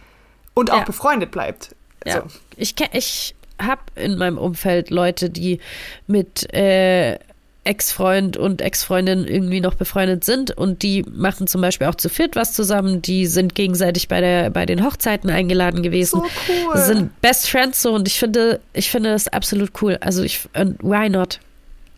und 0.54 0.72
auch 0.72 0.80
Ja. 0.80 0.84
befreundet 0.84 1.32
bleibt. 1.32 1.76
Ja. 2.06 2.22
So. 2.22 2.24
Ich, 2.56 2.76
ich 2.94 3.34
habe 3.60 3.82
in 3.96 4.18
meinem 4.20 4.38
Umfeld 4.38 4.92
Leute, 4.92 5.30
die 5.32 5.60
mit 6.06 6.54
äh, 6.54 7.18
Ex-Freund 7.64 8.38
und 8.38 8.62
Ex-Freundin 8.62 9.26
irgendwie 9.26 9.62
noch 9.62 9.74
befreundet 9.76 10.24
sind 10.24 10.52
und 10.52 10.82
die 10.82 11.04
machen 11.12 11.46
zum 11.48 11.62
Beispiel 11.62 11.88
auch 11.88 11.96
zu 11.96 12.08
viert 12.10 12.36
was 12.36 12.54
zusammen. 12.54 13.02
Die 13.02 13.26
sind 13.26 13.54
gegenseitig 13.56 14.08
bei 14.08 14.22
der 14.22 14.50
bei 14.50 14.66
den 14.66 14.84
Hochzeiten 14.86 15.30
eingeladen 15.30 15.84
gewesen. 15.84 16.22
So 16.22 16.26
cool. 16.68 16.78
Sind 16.78 17.22
Best 17.22 17.50
Friends 17.50 17.82
so 17.82 17.94
und 17.94 18.08
ich 18.08 18.18
finde, 18.20 18.60
ich 18.74 18.90
finde 18.90 19.12
das 19.12 19.28
absolut 19.28 19.72
cool. 19.82 19.98
Also 20.02 20.24
ich, 20.24 20.48
und 20.56 20.82
why 20.84 21.10
not? 21.10 21.40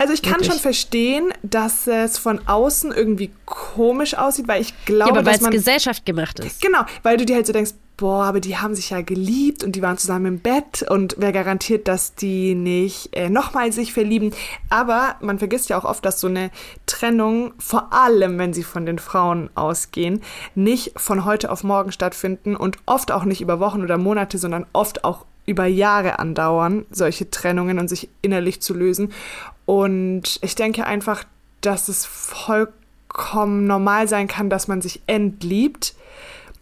Also 0.01 0.13
ich 0.13 0.23
kann 0.23 0.31
Wirklich. 0.39 0.53
schon 0.53 0.59
verstehen, 0.59 1.31
dass 1.43 1.85
es 1.85 2.17
von 2.17 2.41
außen 2.47 2.91
irgendwie 2.91 3.29
komisch 3.45 4.15
aussieht, 4.15 4.47
weil 4.47 4.59
ich 4.59 4.69
Ja, 4.69 4.75
glaube, 4.85 5.11
aber 5.11 5.17
weil 5.19 5.25
dass 5.25 5.35
es 5.35 5.41
man 5.41 5.51
Gesellschaft 5.51 6.07
gemacht 6.07 6.39
ist. 6.39 6.59
Genau, 6.59 6.79
weil 7.03 7.17
du 7.17 7.25
dir 7.27 7.35
halt 7.35 7.45
so 7.45 7.53
denkst, 7.53 7.73
boah, 7.97 8.23
aber 8.23 8.39
die 8.39 8.57
haben 8.57 8.73
sich 8.73 8.89
ja 8.89 9.01
geliebt 9.01 9.63
und 9.63 9.75
die 9.75 9.83
waren 9.83 9.99
zusammen 9.99 10.25
im 10.25 10.39
Bett 10.39 10.83
und 10.89 11.17
wer 11.19 11.31
garantiert, 11.31 11.87
dass 11.87 12.15
die 12.15 12.55
nicht 12.55 13.15
äh, 13.15 13.29
nochmal 13.29 13.71
sich 13.71 13.93
verlieben. 13.93 14.33
Aber 14.71 15.17
man 15.21 15.37
vergisst 15.37 15.69
ja 15.69 15.77
auch 15.77 15.85
oft, 15.85 16.03
dass 16.03 16.19
so 16.19 16.25
eine 16.25 16.49
Trennung, 16.87 17.53
vor 17.59 17.93
allem 17.93 18.39
wenn 18.39 18.53
sie 18.53 18.63
von 18.63 18.87
den 18.87 18.97
Frauen 18.97 19.51
ausgehen, 19.53 20.23
nicht 20.55 20.99
von 20.99 21.25
heute 21.25 21.51
auf 21.51 21.63
morgen 21.63 21.91
stattfinden 21.91 22.55
und 22.55 22.79
oft 22.87 23.11
auch 23.11 23.23
nicht 23.23 23.39
über 23.41 23.59
Wochen 23.59 23.83
oder 23.83 23.99
Monate, 23.99 24.39
sondern 24.39 24.65
oft 24.73 25.03
auch 25.03 25.27
über 25.51 25.65
Jahre 25.65 26.19
andauern, 26.19 26.85
solche 26.91 27.29
Trennungen 27.29 27.77
und 27.79 27.87
sich 27.87 28.09
innerlich 28.21 28.61
zu 28.61 28.73
lösen. 28.73 29.11
Und 29.65 30.39
ich 30.41 30.55
denke 30.55 30.85
einfach, 30.85 31.23
dass 31.61 31.87
es 31.87 32.05
vollkommen 32.05 33.67
normal 33.67 34.07
sein 34.07 34.27
kann, 34.27 34.49
dass 34.49 34.67
man 34.67 34.81
sich 34.81 35.01
entliebt. 35.07 35.93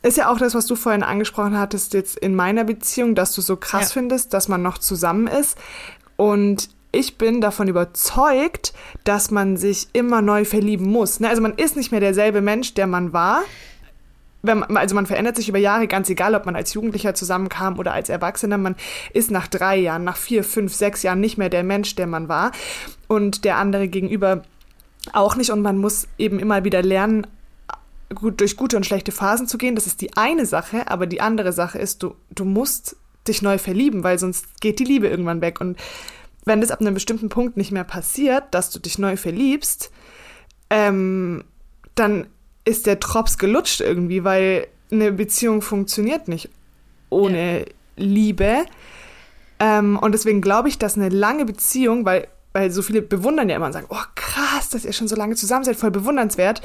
Ist 0.02 0.18
ja 0.18 0.30
auch 0.32 0.38
das, 0.38 0.56
was 0.56 0.66
du 0.66 0.76
vorhin 0.76 1.04
angesprochen 1.04 1.58
hattest, 1.58 1.94
jetzt 1.94 2.18
in 2.18 2.36
meiner 2.36 2.64
Beziehung, 2.64 3.16
dass 3.16 3.34
du 3.34 3.42
so 3.42 3.56
krass 3.58 3.90
Ja. 3.90 3.94
findest, 3.94 4.34
dass 4.34 4.48
man 4.48 4.62
noch 4.62 4.78
zusammen 4.78 5.28
ist. 5.28 5.58
Und 6.16 6.70
ich 6.92 7.18
bin 7.18 7.40
davon 7.42 7.68
überzeugt, 7.68 8.74
dass 9.04 9.30
man 9.30 9.58
sich 9.58 9.88
immer 9.94 10.22
neu 10.22 10.44
verlieben 10.46 10.88
muss. 10.90 11.20
Ne? 11.20 11.30
Also 11.30 11.42
man 11.42 11.54
ist 11.54 11.76
nicht 11.76 11.92
mehr 11.92 12.00
derselbe 12.00 12.42
Mensch, 12.42 12.74
der 12.74 12.88
man 12.88 13.14
war. 13.14 13.42
Man, 14.42 14.78
also 14.78 14.96
man 14.96 15.06
verändert 15.06 15.36
sich 15.36 15.50
über 15.50 15.58
Jahre, 15.58 15.88
ganz 15.88 16.10
egal, 16.10 16.34
ob 16.34 16.46
man 16.46 16.56
als 16.56 16.74
Jugendlicher 16.74 17.14
zusammenkam 17.14 17.78
oder 17.78 17.92
als 17.94 18.08
Erwachsener. 18.08 18.58
Man 18.58 18.76
ist 19.14 19.32
nach 19.32 19.48
drei 19.48 19.78
Jahren, 19.78 20.06
nach 20.06 20.16
vier, 20.16 20.44
fünf, 20.44 20.74
sechs 20.74 21.04
Jahren 21.04 21.20
nicht 21.20 21.38
mehr 21.38 21.50
der 21.50 21.64
Mensch, 21.64 21.96
der 21.96 22.08
man 22.08 22.30
war. 22.30 22.52
Und 23.08 23.44
der 23.44 23.58
andere 23.58 23.90
gegenüber 23.90 24.44
auch 25.12 25.36
nicht. 25.36 25.50
Und 25.52 25.62
man 25.62 25.78
muss 25.78 26.08
eben 26.18 26.40
immer 26.40 26.64
wieder 26.64 26.82
lernen, 26.82 27.28
gut, 28.14 28.40
durch 28.40 28.56
gute 28.56 28.78
und 28.78 28.86
schlechte 28.86 29.12
Phasen 29.12 29.48
zu 29.48 29.58
gehen. 29.58 29.76
Das 29.76 29.88
ist 29.88 30.02
die 30.02 30.16
eine 30.16 30.46
Sache, 30.46 30.90
aber 30.90 31.06
die 31.06 31.22
andere 31.22 31.52
Sache 31.52 31.80
ist, 31.80 32.04
du, 32.04 32.16
du 32.32 32.46
musst 32.46 32.96
dich 33.28 33.42
neu 33.42 33.58
verlieben, 33.58 34.04
weil 34.04 34.18
sonst 34.20 34.62
geht 34.62 34.80
die 34.80 34.86
Liebe 34.86 35.08
irgendwann 35.08 35.42
weg. 35.42 35.62
Und 35.62 35.78
wenn 36.46 36.62
das 36.62 36.72
ab 36.72 36.82
einem 36.82 36.94
bestimmten 36.94 37.30
Punkt 37.30 37.58
nicht 37.58 37.72
mehr 37.72 37.84
passiert, 37.84 38.46
dass 38.52 38.72
du 38.72 38.80
dich 38.80 38.98
neu 38.98 39.18
verliebst, 39.18 39.92
ähm, 40.70 41.44
dann 41.96 42.28
ist 42.66 42.86
der 42.86 42.98
Drops 42.98 43.38
gelutscht 43.38 43.82
irgendwie, 43.82 44.24
weil 44.24 44.68
eine 44.92 45.12
Beziehung 45.12 45.62
funktioniert 45.62 46.28
nicht 46.28 46.50
ohne 47.10 47.66
Liebe. 47.96 48.66
Ähm, 49.60 49.98
und 49.98 50.14
deswegen 50.14 50.42
glaube 50.42 50.70
ich, 50.70 50.78
dass 50.78 50.96
eine 50.96 51.10
lange 51.10 51.46
Beziehung, 51.46 52.06
weil, 52.06 52.28
weil 52.54 52.72
so 52.72 52.82
viele 52.82 53.02
bewundern 53.02 53.50
ja 53.50 53.56
immer 53.56 53.66
und 53.66 53.74
sagen, 53.74 53.88
oh 53.90 54.04
krass, 54.16 54.70
dass 54.70 54.86
ihr 54.86 54.94
schon 54.94 55.08
so 55.08 55.16
lange 55.16 55.36
zusammen 55.36 55.64
seid, 55.64 55.76
voll 55.76 55.92
bewundernswert. 55.92 56.62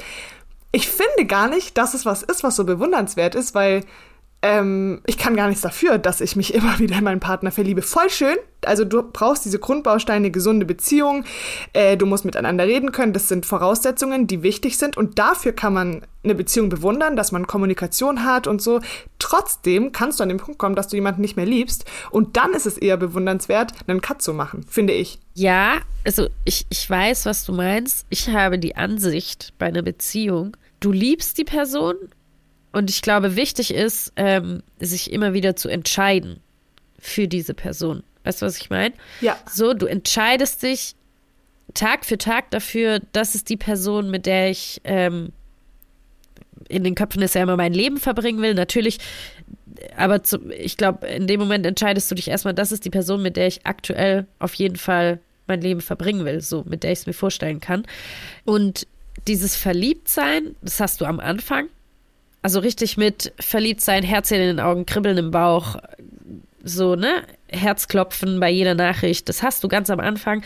Ich 0.71 0.89
finde 0.89 1.25
gar 1.25 1.47
nicht, 1.47 1.77
dass 1.77 1.93
es 1.93 2.05
was 2.05 2.23
ist, 2.23 2.43
was 2.43 2.55
so 2.55 2.63
bewundernswert 2.63 3.35
ist, 3.35 3.55
weil 3.55 3.83
ähm, 4.45 5.01
ich 5.07 5.17
kann 5.17 5.35
gar 5.35 5.47
nichts 5.47 5.63
dafür, 5.63 5.97
dass 5.97 6.21
ich 6.21 6.35
mich 6.35 6.53
immer 6.53 6.77
wieder 6.77 6.97
in 6.97 7.03
meinen 7.03 7.19
Partner 7.19 7.51
verliebe. 7.51 7.81
Voll 7.81 8.09
schön. 8.11 8.37
Also 8.63 8.85
du 8.85 9.01
brauchst 9.01 9.45
diese 9.45 9.57
Grundbausteine, 9.57 10.29
gesunde 10.29 10.67
Beziehung. 10.67 11.23
Äh, 11.73 11.97
du 11.97 12.05
musst 12.05 12.25
miteinander 12.25 12.65
reden 12.65 12.91
können. 12.91 13.13
Das 13.13 13.27
sind 13.27 13.47
Voraussetzungen, 13.47 14.27
die 14.27 14.43
wichtig 14.43 14.77
sind. 14.77 14.97
Und 14.97 15.17
dafür 15.17 15.51
kann 15.51 15.73
man 15.73 16.01
eine 16.23 16.35
Beziehung 16.35 16.69
bewundern, 16.69 17.15
dass 17.15 17.31
man 17.31 17.47
Kommunikation 17.47 18.23
hat 18.23 18.45
und 18.45 18.61
so. 18.61 18.81
Trotzdem 19.17 19.91
kannst 19.91 20.19
du 20.19 20.23
an 20.23 20.29
den 20.29 20.37
Punkt 20.37 20.59
kommen, 20.59 20.75
dass 20.75 20.89
du 20.89 20.95
jemanden 20.95 21.21
nicht 21.21 21.37
mehr 21.37 21.45
liebst. 21.45 21.85
Und 22.11 22.37
dann 22.37 22.53
ist 22.53 22.67
es 22.67 22.77
eher 22.77 22.97
bewundernswert, 22.97 23.73
einen 23.87 24.01
Cut 24.01 24.21
zu 24.21 24.33
machen, 24.33 24.63
finde 24.69 24.93
ich. 24.93 25.19
Ja, 25.33 25.77
also 26.05 26.27
ich, 26.43 26.67
ich 26.69 26.87
weiß, 26.87 27.25
was 27.25 27.45
du 27.45 27.53
meinst. 27.53 28.05
Ich 28.09 28.29
habe 28.29 28.59
die 28.59 28.75
Ansicht 28.75 29.53
bei 29.57 29.67
einer 29.67 29.81
Beziehung, 29.81 30.55
du 30.79 30.91
liebst 30.91 31.37
die 31.39 31.45
Person 31.45 31.95
und 32.75 32.89
ich 32.89 33.01
glaube, 33.01 33.37
wichtig 33.37 33.73
ist, 33.73 34.11
ähm, 34.17 34.61
sich 34.81 35.13
immer 35.13 35.33
wieder 35.33 35.55
zu 35.55 35.69
entscheiden 35.69 36.41
für 36.99 37.25
diese 37.25 37.53
Person. 37.53 38.03
Weißt 38.25 38.41
du, 38.41 38.45
was 38.45 38.57
ich 38.57 38.69
meine? 38.69 38.93
Ja. 39.21 39.37
So, 39.49 39.73
du 39.73 39.85
entscheidest 39.85 40.61
dich 40.61 40.95
Tag 41.73 42.03
für 42.05 42.17
Tag 42.17 42.51
dafür, 42.51 42.99
das 43.13 43.33
ist 43.33 43.47
die 43.47 43.55
Person, 43.55 44.11
mit 44.11 44.25
der 44.25 44.49
ich 44.49 44.81
ähm, 44.83 45.31
in 46.67 46.83
den 46.83 46.95
Köpfen 46.95 47.21
ist 47.21 47.35
ja 47.35 47.43
immer 47.43 47.55
mein 47.55 47.73
Leben 47.73 47.95
verbringen 47.95 48.41
will. 48.41 48.55
Natürlich, 48.55 48.97
aber 49.95 50.23
zu, 50.23 50.51
ich 50.51 50.75
glaube, 50.75 51.07
in 51.07 51.27
dem 51.27 51.39
Moment 51.39 51.65
entscheidest 51.65 52.11
du 52.11 52.15
dich 52.15 52.27
erstmal, 52.27 52.53
das 52.53 52.73
ist 52.73 52.83
die 52.83 52.89
Person, 52.89 53.21
mit 53.21 53.37
der 53.37 53.47
ich 53.47 53.65
aktuell 53.65 54.27
auf 54.37 54.53
jeden 54.55 54.75
Fall 54.75 55.21
mein 55.47 55.61
Leben 55.61 55.79
verbringen 55.79 56.25
will, 56.25 56.41
so 56.41 56.65
mit 56.67 56.83
der 56.83 56.91
ich 56.91 56.99
es 56.99 57.07
mir 57.07 57.13
vorstellen 57.13 57.61
kann. 57.61 57.85
Und 58.43 58.85
dieses 59.27 59.55
Verliebtsein, 59.55 60.57
das 60.61 60.81
hast 60.81 60.99
du 60.99 61.05
am 61.05 61.21
Anfang. 61.21 61.69
Also 62.45 62.59
richtig 62.59 62.95
mit 62.95 63.33
Verliebtsein, 63.39 64.03
Herzchen 64.03 64.39
in 64.39 64.57
den 64.57 64.59
Augen, 64.59 64.85
Kribbeln 64.85 65.17
im 65.17 65.31
Bauch, 65.31 65.77
so, 66.63 66.95
ne? 66.95 67.23
Herzklopfen 67.47 68.39
bei 68.39 68.51
jeder 68.51 68.75
Nachricht. 68.75 69.27
Das 69.29 69.41
hast 69.41 69.63
du 69.63 69.67
ganz 69.67 69.89
am 69.89 69.99
Anfang. 69.99 70.43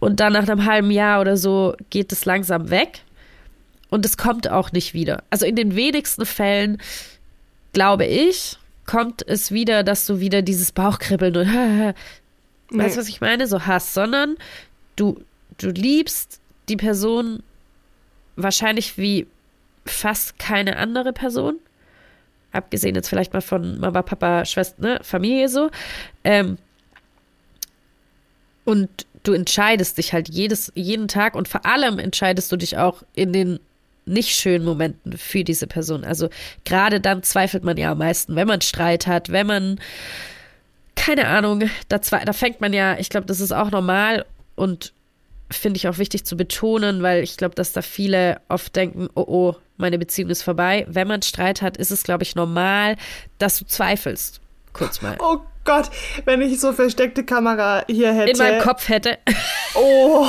Und 0.00 0.20
dann 0.20 0.32
nach 0.32 0.48
einem 0.48 0.64
halben 0.64 0.90
Jahr 0.90 1.20
oder 1.20 1.36
so 1.36 1.74
geht 1.90 2.10
es 2.10 2.24
langsam 2.24 2.70
weg. 2.70 3.02
Und 3.90 4.06
es 4.06 4.16
kommt 4.16 4.48
auch 4.48 4.72
nicht 4.72 4.94
wieder. 4.94 5.22
Also 5.28 5.44
in 5.44 5.56
den 5.56 5.76
wenigsten 5.76 6.24
Fällen, 6.24 6.80
glaube 7.74 8.06
ich, 8.06 8.56
kommt 8.86 9.20
es 9.28 9.52
wieder, 9.52 9.82
dass 9.82 10.06
du 10.06 10.20
wieder 10.20 10.40
dieses 10.40 10.72
Bauchkribbeln 10.72 11.36
und 11.36 11.48
weißt 12.70 12.96
du, 12.96 13.00
was 13.00 13.08
ich 13.08 13.20
meine? 13.20 13.46
So 13.46 13.66
hast, 13.66 13.92
sondern 13.92 14.36
du, 14.96 15.20
du 15.58 15.68
liebst 15.68 16.40
die 16.70 16.78
Person 16.78 17.42
wahrscheinlich 18.36 18.96
wie 18.96 19.26
fast 19.84 20.38
keine 20.38 20.76
andere 20.76 21.12
Person. 21.12 21.58
Abgesehen 22.52 22.94
jetzt 22.94 23.08
vielleicht 23.08 23.32
mal 23.32 23.40
von 23.40 23.78
Mama, 23.80 24.02
Papa, 24.02 24.44
Schwester, 24.44 24.80
ne, 24.80 25.00
Familie 25.02 25.48
so. 25.48 25.70
Ähm, 26.22 26.58
und 28.64 28.88
du 29.24 29.32
entscheidest 29.32 29.98
dich 29.98 30.12
halt 30.12 30.28
jedes, 30.28 30.72
jeden 30.74 31.08
Tag 31.08 31.34
und 31.34 31.48
vor 31.48 31.66
allem 31.66 31.98
entscheidest 31.98 32.50
du 32.52 32.56
dich 32.56 32.78
auch 32.78 33.02
in 33.14 33.32
den 33.32 33.58
nicht 34.06 34.36
schönen 34.36 34.64
Momenten 34.64 35.16
für 35.16 35.44
diese 35.44 35.66
Person. 35.66 36.04
Also 36.04 36.28
gerade 36.64 37.00
dann 37.00 37.22
zweifelt 37.22 37.64
man 37.64 37.76
ja 37.76 37.92
am 37.92 37.98
meisten, 37.98 38.36
wenn 38.36 38.46
man 38.46 38.60
Streit 38.60 39.06
hat, 39.06 39.32
wenn 39.32 39.46
man, 39.46 39.80
keine 40.94 41.26
Ahnung, 41.26 41.70
da, 41.88 41.98
da 41.98 42.32
fängt 42.32 42.60
man 42.60 42.72
ja, 42.72 42.98
ich 42.98 43.08
glaube, 43.08 43.26
das 43.26 43.40
ist 43.40 43.52
auch 43.52 43.70
normal 43.70 44.26
und 44.56 44.92
finde 45.56 45.78
ich 45.78 45.88
auch 45.88 45.98
wichtig 45.98 46.24
zu 46.24 46.36
betonen, 46.36 47.02
weil 47.02 47.22
ich 47.22 47.36
glaube, 47.36 47.54
dass 47.54 47.72
da 47.72 47.82
viele 47.82 48.40
oft 48.48 48.74
denken, 48.76 49.08
oh 49.14 49.24
oh, 49.26 49.56
meine 49.76 49.98
Beziehung 49.98 50.30
ist 50.30 50.42
vorbei. 50.42 50.86
Wenn 50.88 51.08
man 51.08 51.22
Streit 51.22 51.62
hat, 51.62 51.76
ist 51.76 51.90
es, 51.90 52.02
glaube 52.02 52.22
ich, 52.22 52.34
normal, 52.34 52.96
dass 53.38 53.58
du 53.58 53.64
zweifelst. 53.66 54.40
Kurz 54.72 55.02
mal. 55.02 55.16
Oh 55.20 55.38
Gott, 55.64 55.90
wenn 56.24 56.42
ich 56.42 56.60
so 56.60 56.72
versteckte 56.72 57.24
Kamera 57.24 57.84
hier 57.88 58.12
hätte. 58.12 58.30
In 58.30 58.38
meinem 58.38 58.60
Kopf 58.60 58.88
hätte. 58.88 59.18
Oh, 59.74 60.26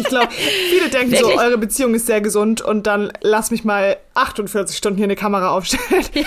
ich 0.00 0.06
glaube, 0.06 0.32
viele 0.32 0.88
denken 0.90 1.14
so, 1.14 1.22
Wirklich? 1.22 1.38
eure 1.38 1.58
Beziehung 1.58 1.94
ist 1.94 2.06
sehr 2.06 2.20
gesund 2.20 2.60
und 2.60 2.86
dann 2.86 3.12
lass 3.20 3.50
mich 3.50 3.64
mal 3.64 3.96
48 4.14 4.76
Stunden 4.76 4.96
hier 4.96 5.04
eine 5.04 5.16
Kamera 5.16 5.50
aufstellen. 5.50 6.04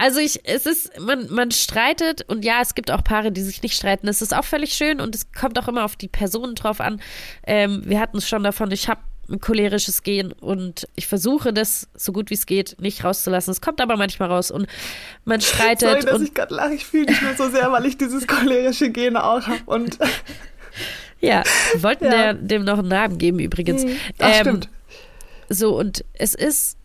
Also 0.00 0.20
ich, 0.20 0.40
es 0.44 0.64
ist, 0.66 1.00
man, 1.00 1.28
man 1.32 1.50
streitet 1.50 2.22
und 2.28 2.44
ja, 2.44 2.60
es 2.60 2.76
gibt 2.76 2.90
auch 2.92 3.02
Paare, 3.02 3.32
die 3.32 3.40
sich 3.40 3.62
nicht 3.62 3.74
streiten. 3.74 4.06
Das 4.06 4.22
ist 4.22 4.32
auch 4.32 4.44
völlig 4.44 4.74
schön 4.74 5.00
und 5.00 5.14
es 5.16 5.32
kommt 5.32 5.58
auch 5.58 5.66
immer 5.66 5.84
auf 5.84 5.96
die 5.96 6.06
Personen 6.06 6.54
drauf 6.54 6.80
an. 6.80 7.00
Ähm, 7.44 7.82
wir 7.84 7.98
hatten 7.98 8.18
es 8.18 8.28
schon 8.28 8.44
davon, 8.44 8.70
ich 8.70 8.88
habe 8.88 9.00
ein 9.28 9.40
cholerisches 9.40 10.02
Gehen 10.02 10.32
und 10.32 10.88
ich 10.96 11.06
versuche 11.06 11.52
das 11.52 11.88
so 11.94 12.12
gut 12.12 12.30
wie 12.30 12.34
es 12.34 12.46
geht 12.46 12.76
nicht 12.80 13.04
rauszulassen. 13.04 13.52
Es 13.52 13.60
kommt 13.60 13.80
aber 13.80 13.96
manchmal 13.96 14.30
raus 14.30 14.50
und 14.50 14.66
man 15.24 15.40
streitet 15.40 15.88
Sorry, 15.88 16.04
dass 16.04 16.14
und 16.14 16.24
ich 16.24 16.34
gerade 16.34 16.54
lache. 16.54 16.74
Ich 16.74 16.86
fühle 16.86 17.06
nicht 17.06 17.22
mehr 17.22 17.36
so 17.36 17.50
sehr, 17.50 17.70
weil 17.70 17.84
ich 17.86 17.98
dieses 17.98 18.26
cholerische 18.26 18.90
Gen 18.90 19.16
auch 19.16 19.46
habe. 19.46 19.60
Und 19.66 19.98
ja, 21.20 21.42
wir 21.72 21.82
wollten 21.82 22.04
Ja. 22.04 22.10
Der, 22.10 22.34
dem 22.34 22.64
noch 22.64 22.78
einen 22.78 22.88
Namen 22.88 23.18
geben 23.18 23.38
übrigens. 23.38 23.84
Ach, 24.18 24.28
Ähm, 24.28 24.40
stimmt. 24.40 24.68
So, 25.48 25.78
und 25.78 26.04
es 26.14 26.34
ist 26.34 26.76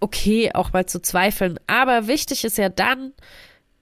okay, 0.00 0.50
auch 0.54 0.72
mal 0.72 0.86
zu 0.86 1.00
zweifeln. 1.00 1.58
Aber 1.66 2.06
wichtig 2.06 2.44
ist 2.44 2.58
ja 2.58 2.68
dann, 2.68 3.12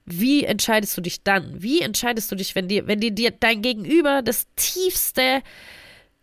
wie 0.05 0.43
entscheidest 0.43 0.97
du 0.97 1.01
dich 1.01 1.23
dann? 1.23 1.61
Wie 1.61 1.81
entscheidest 1.81 2.31
du 2.31 2.35
dich, 2.35 2.55
wenn 2.55 2.67
dir, 2.67 2.87
wenn 2.87 2.99
dir, 2.99 3.11
dir 3.11 3.31
dein 3.31 3.61
Gegenüber 3.61 4.21
das 4.21 4.47
tiefste, 4.55 5.41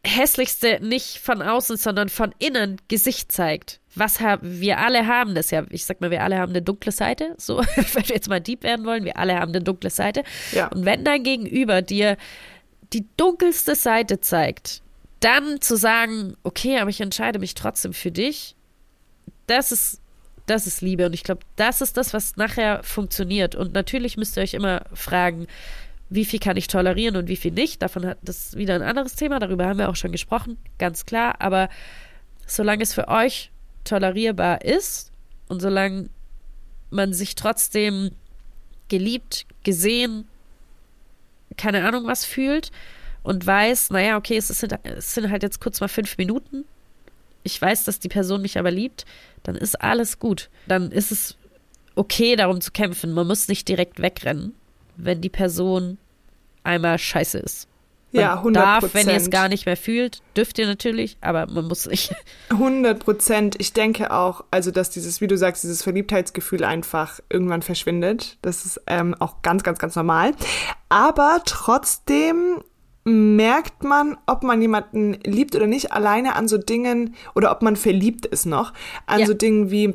hässlichste, 0.04 0.80
nicht 0.82 1.18
von 1.18 1.40
außen, 1.40 1.76
sondern 1.76 2.08
von 2.08 2.34
innen 2.38 2.80
Gesicht 2.88 3.30
zeigt? 3.32 3.80
Was 3.94 4.20
haben, 4.20 4.60
wir 4.60 4.78
alle 4.78 5.06
haben 5.06 5.34
das 5.34 5.50
ja, 5.50 5.64
ich 5.70 5.84
sag 5.86 6.00
mal, 6.00 6.10
wir 6.10 6.22
alle 6.22 6.36
haben 6.38 6.50
eine 6.50 6.62
dunkle 6.62 6.92
Seite, 6.92 7.34
so, 7.38 7.58
wenn 7.76 8.08
wir 8.08 8.14
jetzt 8.16 8.28
mal 8.28 8.40
deep 8.40 8.62
werden 8.62 8.84
wollen, 8.84 9.04
wir 9.04 9.16
alle 9.16 9.38
haben 9.38 9.52
eine 9.52 9.62
dunkle 9.62 9.90
Seite. 9.90 10.22
Ja. 10.52 10.66
Und 10.68 10.84
wenn 10.84 11.04
dein 11.04 11.22
Gegenüber 11.22 11.80
dir 11.80 12.16
die 12.96 13.06
dunkelste 13.18 13.74
Seite 13.74 14.20
zeigt, 14.20 14.82
dann 15.20 15.60
zu 15.60 15.76
sagen, 15.76 16.34
okay, 16.44 16.78
aber 16.78 16.88
ich 16.88 17.00
entscheide 17.02 17.38
mich 17.38 17.54
trotzdem 17.54 17.92
für 17.92 18.10
dich, 18.10 18.56
das 19.46 19.70
ist, 19.70 20.00
das 20.46 20.66
ist 20.66 20.80
Liebe. 20.80 21.04
Und 21.04 21.12
ich 21.12 21.22
glaube, 21.22 21.42
das 21.56 21.82
ist 21.82 21.98
das, 21.98 22.14
was 22.14 22.36
nachher 22.36 22.82
funktioniert. 22.82 23.54
Und 23.54 23.74
natürlich 23.74 24.16
müsst 24.16 24.38
ihr 24.38 24.42
euch 24.42 24.54
immer 24.54 24.86
fragen, 24.94 25.46
wie 26.08 26.24
viel 26.24 26.38
kann 26.38 26.56
ich 26.56 26.68
tolerieren 26.68 27.16
und 27.16 27.28
wie 27.28 27.36
viel 27.36 27.52
nicht. 27.52 27.82
Davon 27.82 28.06
hat 28.06 28.18
das 28.22 28.56
wieder 28.56 28.74
ein 28.76 28.82
anderes 28.82 29.14
Thema. 29.14 29.40
Darüber 29.40 29.66
haben 29.66 29.78
wir 29.78 29.90
auch 29.90 29.96
schon 29.96 30.12
gesprochen, 30.12 30.56
ganz 30.78 31.04
klar. 31.04 31.34
Aber 31.40 31.68
solange 32.46 32.82
es 32.82 32.94
für 32.94 33.08
euch 33.08 33.50
tolerierbar 33.84 34.64
ist 34.64 35.12
und 35.48 35.60
solange 35.60 36.08
man 36.88 37.12
sich 37.12 37.34
trotzdem 37.34 38.12
geliebt, 38.88 39.44
gesehen, 39.64 40.26
keine 41.56 41.86
Ahnung 41.86 42.06
was 42.06 42.24
fühlt 42.24 42.70
und 43.22 43.46
weiß, 43.46 43.90
naja, 43.90 44.16
okay, 44.16 44.36
es, 44.36 44.50
ist, 44.50 44.66
es 44.84 45.14
sind 45.14 45.30
halt 45.30 45.42
jetzt 45.42 45.60
kurz 45.60 45.80
mal 45.80 45.88
fünf 45.88 46.16
Minuten. 46.18 46.64
Ich 47.42 47.60
weiß, 47.60 47.84
dass 47.84 47.98
die 47.98 48.08
Person 48.08 48.42
mich 48.42 48.58
aber 48.58 48.70
liebt, 48.70 49.04
dann 49.42 49.56
ist 49.56 49.80
alles 49.80 50.18
gut. 50.18 50.48
Dann 50.66 50.90
ist 50.90 51.12
es 51.12 51.36
okay, 51.94 52.36
darum 52.36 52.60
zu 52.60 52.70
kämpfen. 52.70 53.12
Man 53.12 53.26
muss 53.26 53.48
nicht 53.48 53.68
direkt 53.68 54.00
wegrennen, 54.00 54.54
wenn 54.96 55.20
die 55.20 55.28
Person 55.28 55.98
einmal 56.62 56.98
scheiße 56.98 57.38
ist. 57.38 57.68
Man 58.16 58.24
Ja, 58.24 58.34
100 58.38 58.64
darf, 58.64 58.94
wenn 58.94 59.08
ihr 59.08 59.14
es 59.14 59.30
gar 59.30 59.48
nicht 59.48 59.66
mehr 59.66 59.76
fühlt, 59.76 60.20
dürft 60.36 60.58
ihr 60.58 60.66
natürlich, 60.66 61.16
aber 61.20 61.46
man 61.46 61.66
muss 61.66 61.86
nicht. 61.86 62.14
100 62.50 62.98
Prozent. 62.98 63.56
Ich 63.58 63.72
denke 63.72 64.10
auch, 64.10 64.44
also 64.50 64.70
dass 64.70 64.90
dieses, 64.90 65.20
wie 65.20 65.26
du 65.26 65.36
sagst, 65.36 65.62
dieses 65.64 65.82
Verliebtheitsgefühl 65.82 66.64
einfach 66.64 67.20
irgendwann 67.30 67.62
verschwindet. 67.62 68.38
Das 68.42 68.64
ist 68.66 68.80
ähm, 68.86 69.14
auch 69.18 69.42
ganz, 69.42 69.62
ganz, 69.62 69.78
ganz 69.78 69.94
normal. 69.96 70.32
Aber 70.88 71.40
trotzdem 71.44 72.62
merkt 73.04 73.84
man, 73.84 74.18
ob 74.26 74.42
man 74.42 74.60
jemanden 74.60 75.14
liebt 75.24 75.54
oder 75.54 75.66
nicht, 75.68 75.92
alleine 75.92 76.34
an 76.34 76.48
so 76.48 76.58
Dingen 76.58 77.14
oder 77.36 77.52
ob 77.52 77.62
man 77.62 77.76
verliebt 77.76 78.26
ist 78.26 78.46
noch, 78.46 78.72
an 79.06 79.20
Ja. 79.20 79.26
so 79.26 79.34
Dingen 79.34 79.70
wie 79.70 79.94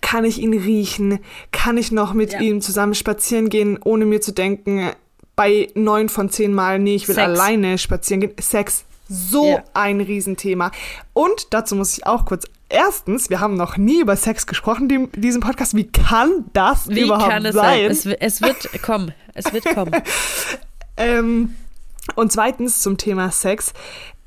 kann 0.00 0.24
ich 0.24 0.38
ihn 0.40 0.52
riechen? 0.52 1.20
Kann 1.52 1.76
ich 1.78 1.92
noch 1.92 2.12
mit 2.14 2.32
Ja. 2.32 2.40
ihm 2.40 2.60
zusammen 2.60 2.94
spazieren 2.96 3.48
gehen, 3.50 3.78
ohne 3.84 4.04
mir 4.04 4.20
zu 4.20 4.32
denken, 4.32 4.90
bei 5.36 5.68
neun 5.74 6.08
von 6.08 6.30
zehn 6.30 6.52
Mal, 6.54 6.78
nee, 6.78 6.94
ich 6.94 7.08
will 7.08 7.14
Sex. 7.14 7.26
alleine 7.26 7.78
spazieren 7.78 8.20
gehen. 8.20 8.34
Sex, 8.40 8.84
so 9.08 9.46
Ja. 9.46 9.64
ein 9.74 10.00
Riesenthema. 10.00 10.70
Und 11.12 11.52
dazu 11.52 11.74
muss 11.76 11.96
ich 11.96 12.06
auch 12.06 12.24
kurz, 12.24 12.44
erstens, 12.68 13.30
wir 13.30 13.40
haben 13.40 13.54
noch 13.54 13.76
nie 13.76 14.00
über 14.00 14.16
Sex 14.16 14.46
gesprochen 14.46 14.88
in 14.90 15.10
diesem 15.20 15.40
Podcast. 15.42 15.74
Wie 15.76 15.88
kann 15.88 16.44
das 16.52 16.88
Wie 16.88 17.00
überhaupt 17.02 17.30
kann 17.30 17.44
es 17.44 17.54
sein? 17.54 17.94
sein? 17.94 18.14
Es, 18.20 18.36
es 18.36 18.42
wird 18.42 18.82
kommen. 18.82 19.12
Es 19.34 19.52
wird 19.52 19.64
kommen. 19.66 19.92
Ähm, 20.96 21.54
und 22.14 22.32
zweitens 22.32 22.80
zum 22.82 22.96
Thema 22.98 23.30
Sex 23.30 23.72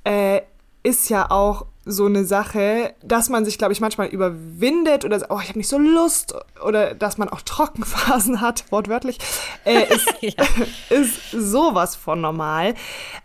äh, 0.03 0.41
ist 0.83 1.09
ja 1.09 1.29
auch 1.31 1.65
so 1.87 2.05
eine 2.05 2.25
Sache, 2.25 2.93
dass 3.01 3.29
man 3.29 3.45
sich, 3.45 3.57
glaube 3.57 3.73
ich, 3.73 3.81
manchmal 3.81 4.07
überwindet 4.07 5.05
oder 5.05 5.25
oh, 5.29 5.39
ich 5.41 5.49
habe 5.49 5.57
nicht 5.57 5.69
so 5.69 5.77
Lust 5.77 6.35
oder 6.63 6.93
dass 6.93 7.17
man 7.17 7.29
auch 7.29 7.41
Trockenphasen 7.41 8.41
hat, 8.41 8.65
wortwörtlich, 8.71 9.17
äh, 9.65 9.83
ist, 9.93 10.07
ist 10.89 11.31
sowas 11.31 11.95
von 11.95 12.21
normal. 12.21 12.75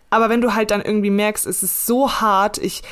Aber 0.09 0.29
wenn 0.29 0.41
du 0.41 0.53
halt 0.53 0.71
dann 0.71 0.81
irgendwie 0.81 1.09
merkst, 1.09 1.45
es 1.45 1.63
ist 1.63 1.85
so 1.85 2.11
hart, 2.11 2.57
ich 2.57 2.83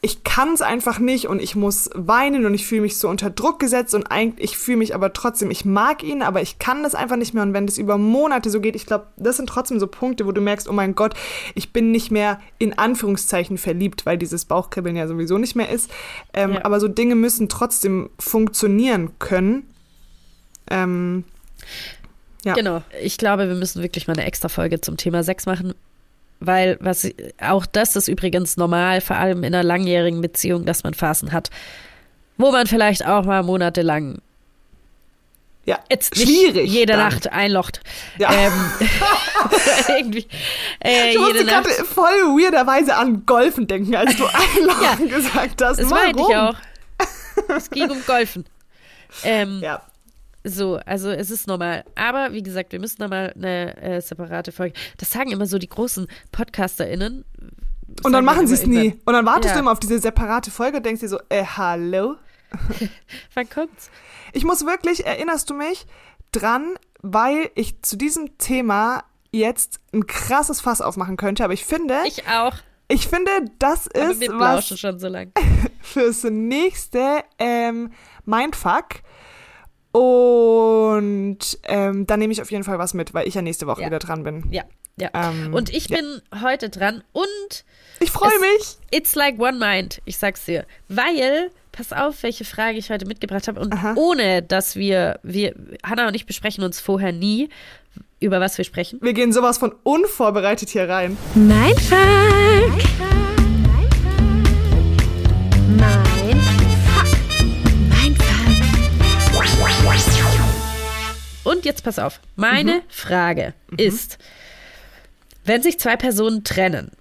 ich 0.00 0.22
kann 0.22 0.52
es 0.52 0.62
einfach 0.62 1.00
nicht 1.00 1.26
und 1.26 1.42
ich 1.42 1.56
muss 1.56 1.90
weinen 1.92 2.46
und 2.46 2.54
ich 2.54 2.66
fühle 2.66 2.82
mich 2.82 2.98
so 2.98 3.08
unter 3.08 3.30
Druck 3.30 3.58
gesetzt 3.58 3.94
und 3.94 4.06
eigentlich 4.06 4.52
ich 4.52 4.56
fühle 4.58 4.78
mich 4.78 4.94
aber 4.94 5.12
trotzdem, 5.12 5.50
ich 5.50 5.64
mag 5.64 6.04
ihn, 6.04 6.22
aber 6.22 6.40
ich 6.40 6.60
kann 6.60 6.84
das 6.84 6.94
einfach 6.94 7.16
nicht 7.16 7.34
mehr 7.34 7.42
und 7.42 7.52
wenn 7.52 7.66
das 7.66 7.78
über 7.78 7.98
Monate 7.98 8.48
so 8.48 8.60
geht, 8.60 8.76
ich 8.76 8.86
glaube, 8.86 9.08
das 9.16 9.38
sind 9.38 9.48
trotzdem 9.48 9.80
so 9.80 9.88
Punkte, 9.88 10.24
wo 10.24 10.30
du 10.30 10.40
merkst, 10.40 10.68
oh 10.68 10.72
mein 10.72 10.94
Gott, 10.94 11.14
ich 11.56 11.72
bin 11.72 11.90
nicht 11.90 12.12
mehr 12.12 12.40
in 12.58 12.78
Anführungszeichen 12.78 13.58
verliebt, 13.58 14.06
weil 14.06 14.18
dieses 14.18 14.44
Bauchkribbeln 14.44 14.94
ja 14.94 15.08
sowieso 15.08 15.36
nicht 15.36 15.56
mehr 15.56 15.68
ist, 15.68 15.90
ähm, 16.32 16.52
Ja. 16.52 16.64
aber 16.64 16.78
so 16.78 16.86
Dinge 16.86 17.16
müssen 17.16 17.48
trotzdem 17.48 18.10
funktionieren 18.20 19.18
können. 19.18 19.68
Ähm, 20.70 21.24
ja. 22.44 22.54
Genau. 22.54 22.82
Ich 23.02 23.18
glaube, 23.18 23.48
wir 23.48 23.56
müssen 23.56 23.82
wirklich 23.82 24.06
mal 24.06 24.12
eine 24.16 24.26
extra 24.26 24.48
Folge 24.48 24.80
zum 24.80 24.96
Thema 24.96 25.24
Sex 25.24 25.46
machen. 25.46 25.74
Weil, 26.40 26.76
was 26.80 27.08
auch 27.40 27.66
das 27.66 27.96
ist 27.96 28.06
übrigens 28.08 28.56
normal, 28.56 29.00
vor 29.00 29.16
allem 29.16 29.38
in 29.42 29.54
einer 29.54 29.64
langjährigen 29.64 30.20
Beziehung, 30.20 30.64
dass 30.64 30.84
man 30.84 30.94
Phasen 30.94 31.32
hat, 31.32 31.50
wo 32.36 32.52
man 32.52 32.66
vielleicht 32.68 33.04
auch 33.04 33.24
mal 33.24 33.42
monatelang 33.42 34.18
Ja, 35.64 35.80
jetzt 35.90 36.16
schwierig. 36.16 36.70
jede 36.70 36.92
dann. 36.92 37.00
Nacht 37.08 37.32
einlocht. 37.32 37.80
Ja. 38.18 38.30
Ähm, 38.32 38.52
irgendwie, 39.88 40.26
äh, 40.84 41.10
Ich 41.10 41.18
musste 41.18 41.44
gerade 41.44 41.68
voll 41.70 42.12
weirderweise 42.38 42.94
an 42.96 43.26
Golfen 43.26 43.66
denken, 43.66 43.96
als 43.96 44.16
du 44.16 44.24
einladen 44.26 45.08
gesagt 45.08 45.60
hast. 45.62 45.80
Das 45.80 45.90
meinte 45.90 46.22
ich 46.28 46.36
auch. 46.36 46.54
Es 47.56 47.68
ging 47.70 47.90
um 47.90 48.04
Golfen. 48.06 48.44
Ähm, 49.24 49.60
Ja. 49.62 49.82
So, 50.44 50.76
also 50.86 51.10
es 51.10 51.30
ist 51.30 51.46
normal. 51.46 51.84
Aber 51.94 52.32
wie 52.32 52.42
gesagt, 52.42 52.72
wir 52.72 52.80
müssen 52.80 52.98
da 53.00 53.08
mal 53.08 53.32
eine 53.34 53.76
äh, 53.82 54.00
separate 54.00 54.52
Folge. 54.52 54.74
Das 54.96 55.10
sagen 55.10 55.30
immer 55.30 55.46
so 55.46 55.58
die 55.58 55.68
großen 55.68 56.06
PodcasterInnen. 56.32 57.24
Und 58.04 58.12
dann 58.12 58.24
machen 58.24 58.46
sie 58.46 58.54
es 58.54 58.66
nie. 58.66 59.00
Und 59.04 59.12
dann 59.14 59.26
wartest 59.26 59.48
Ja. 59.48 59.54
du 59.54 59.60
immer 59.60 59.72
auf 59.72 59.80
diese 59.80 59.98
separate 59.98 60.50
Folge 60.50 60.76
und 60.78 60.86
denkst 60.86 61.00
dir 61.00 61.08
so, 61.08 61.18
äh, 61.28 61.44
hallo? 61.44 62.16
Wann 63.34 63.48
kommt's? 63.50 63.90
Ich 64.32 64.44
muss 64.44 64.64
wirklich, 64.64 65.04
erinnerst 65.06 65.50
du 65.50 65.54
mich 65.54 65.86
dran, 66.32 66.74
weil 67.02 67.50
ich 67.54 67.82
zu 67.82 67.96
diesem 67.96 68.38
Thema 68.38 69.04
jetzt 69.32 69.80
ein 69.92 70.06
krasses 70.06 70.60
Fass 70.60 70.80
aufmachen 70.80 71.16
könnte, 71.16 71.44
aber 71.44 71.52
ich 71.52 71.64
finde, 71.64 71.94
ich, 72.06 72.18
Ich 72.18 72.28
auch. 72.28 72.54
finde, 73.08 73.30
das 73.58 73.88
Aber 73.94 74.10
ist 74.12 74.20
wir 74.20 74.38
was 74.38 74.78
schon 74.78 74.98
so 74.98 75.08
lang. 75.08 75.32
fürs 75.80 76.24
nächste 76.24 77.22
ähm, 77.38 77.90
Mindfuck. 78.24 78.86
Und 79.98 81.58
ähm, 81.64 82.06
dann 82.06 82.18
nehme 82.20 82.32
ich 82.32 82.40
auf 82.42 82.50
jeden 82.50 82.64
Fall 82.64 82.78
was 82.78 82.94
mit, 82.94 83.14
weil 83.14 83.26
ich 83.28 83.34
ja 83.34 83.42
nächste 83.42 83.66
Woche 83.66 83.80
Ja. 83.82 83.86
wieder 83.88 83.98
dran 83.98 84.22
bin. 84.24 84.44
Ja, 84.50 84.62
ja. 84.96 85.10
Ähm, 85.14 85.54
und 85.54 85.70
ich 85.74 85.88
ja. 85.88 85.96
bin 85.96 86.22
heute 86.42 86.70
dran 86.70 87.02
und 87.12 87.64
Ich 88.00 88.10
freue 88.10 88.38
mich. 88.40 88.76
it's 88.90 89.14
like 89.14 89.38
one 89.40 89.58
mind, 89.58 90.00
ich 90.04 90.16
sag's 90.18 90.44
dir. 90.44 90.64
Weil, 90.88 91.50
pass 91.72 91.92
auf, 91.92 92.22
welche 92.22 92.44
Frage 92.44 92.78
ich 92.78 92.90
heute 92.90 93.06
mitgebracht 93.06 93.48
habe. 93.48 93.60
Und 93.60 93.72
Aha. 93.72 93.94
ohne, 93.96 94.42
dass 94.42 94.76
wir, 94.76 95.18
wir, 95.22 95.54
Hannah 95.84 96.08
und 96.08 96.14
ich 96.14 96.26
besprechen 96.26 96.64
uns 96.64 96.80
vorher 96.80 97.12
nie, 97.12 97.48
über 98.20 98.40
was 98.40 98.58
wir 98.58 98.64
sprechen. 98.64 98.98
Wir 99.02 99.12
gehen 99.12 99.32
sowas 99.32 99.58
von 99.58 99.72
unvorbereitet 99.84 100.68
hier 100.70 100.88
rein. 100.88 101.16
Mein 101.34 101.76
Fuck. 101.76 101.98
Mein 102.98 103.17
Und 111.58 111.64
jetzt 111.64 111.82
pass 111.82 111.98
auf. 111.98 112.20
Meine 112.36 112.74
Mhm. 112.74 112.80
Frage 112.88 113.52
ist, 113.76 114.18
wenn 115.44 115.60
sich 115.62 115.78
zwei 115.80 115.96
Personen 115.96 116.44
trennen, 116.44 116.92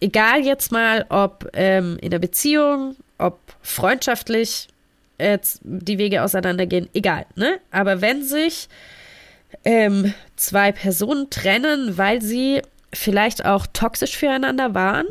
egal 0.00 0.40
jetzt 0.40 0.72
mal, 0.72 1.04
ob 1.10 1.50
ähm, 1.52 1.98
in 2.00 2.10
der 2.10 2.18
Beziehung, 2.18 2.96
ob 3.18 3.38
freundschaftlich 3.62 4.68
jetzt 5.18 5.60
die 5.62 5.98
Wege 5.98 6.22
auseinandergehen, 6.22 6.88
egal, 6.94 7.26
ne? 7.36 7.60
Aber 7.70 8.00
wenn 8.00 8.22
sich 8.24 8.68
ähm, 9.64 10.14
zwei 10.36 10.72
Personen 10.72 11.28
trennen, 11.28 11.98
weil 11.98 12.22
sie 12.22 12.62
vielleicht 12.92 13.44
auch 13.44 13.66
toxisch 13.72 14.16
füreinander 14.16 14.74
waren, 14.74 15.06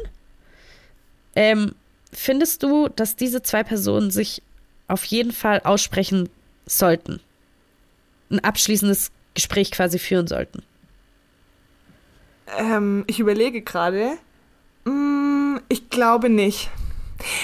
ähm, 1.35 1.75
findest 2.11 2.63
du, 2.63 2.89
dass 2.89 3.15
diese 3.15 3.43
zwei 3.43 3.63
Personen 3.63 4.09
sich 4.09 4.41
auf 4.87 5.05
jeden 5.05 5.31
Fall 5.31 5.61
aussprechen 5.63 6.29
sollten? 6.65 7.19
Ein 8.33 8.43
abschließendes 8.43 9.11
Gespräch 9.33 9.71
quasi 9.71 9.99
führen 9.99 10.27
sollten? 10.27 10.63
Ähm, 12.57 13.03
ich 13.07 13.19
überlege 13.19 13.61
gerade. 13.61 14.17
Mm, 14.85 15.57
ich 15.69 15.89
glaube 15.89 16.29
nicht. 16.29 16.69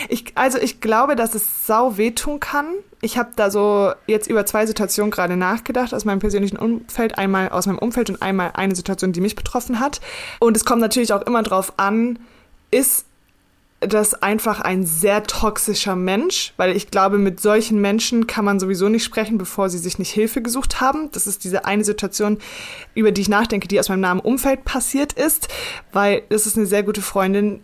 Ich, 0.10 0.26
also 0.36 0.58
ich 0.58 0.82
glaube, 0.82 1.16
dass 1.16 1.36
es 1.36 1.66
sau 1.66 1.98
wehtun 1.98 2.40
kann. 2.40 2.66
Ich 3.02 3.18
habe 3.18 3.30
da 3.36 3.50
so 3.50 3.94
jetzt 4.08 4.28
über 4.28 4.46
zwei 4.46 4.66
Situationen 4.66 5.12
gerade 5.12 5.38
nachgedacht 5.38 5.94
aus 5.94 6.06
meinem 6.06 6.20
persönlichen 6.20 6.58
Umfeld. 6.58 7.18
Einmal 7.18 7.50
aus 7.50 7.66
meinem 7.66 7.78
Umfeld 7.78 8.10
und 8.10 8.22
einmal 8.22 8.52
eine 8.56 8.76
Situation, 8.76 9.14
die 9.14 9.22
mich 9.22 9.36
betroffen 9.36 9.80
hat. 9.80 10.02
Und 10.40 10.58
es 10.58 10.66
kommt 10.66 10.82
natürlich 10.82 11.14
auch 11.14 11.22
immer 11.22 11.44
drauf 11.44 11.74
an, 11.78 12.20
ist 12.72 13.06
das 13.82 14.13
einfach 14.13 14.59
ein 14.59 14.86
sehr 14.86 15.23
toxischer 15.23 15.95
Mensch, 15.95 16.53
weil 16.57 16.75
ich 16.75 16.91
glaube, 16.91 17.17
mit 17.17 17.39
solchen 17.39 17.80
Menschen 17.80 18.27
kann 18.27 18.43
man 18.43 18.59
sowieso 18.59 18.89
nicht 18.89 19.05
sprechen, 19.05 19.38
bevor 19.38 19.69
sie 19.69 19.77
sich 19.77 19.97
nicht 19.99 20.11
Hilfe 20.11 20.41
gesucht 20.41 20.82
haben. 20.82 21.09
Das 21.13 21.27
ist 21.27 21.45
diese 21.45 21.63
eine 21.63 21.86
Situation, 21.86 22.39
über 22.93 23.11
die 23.13 23.21
ich 23.21 23.30
nachdenke, 23.30 23.69
die 23.69 23.80
aus 23.80 23.88
meinem 23.88 24.01
nahen 24.01 24.19
Umfeld 24.19 24.65
passiert 24.65 25.13
ist, 25.13 25.47
weil 25.93 26.23
das 26.27 26.45
ist 26.45 26.57
eine 26.57 26.65
sehr 26.65 26.84
gute 26.84 27.01
Freundin, 27.01 27.61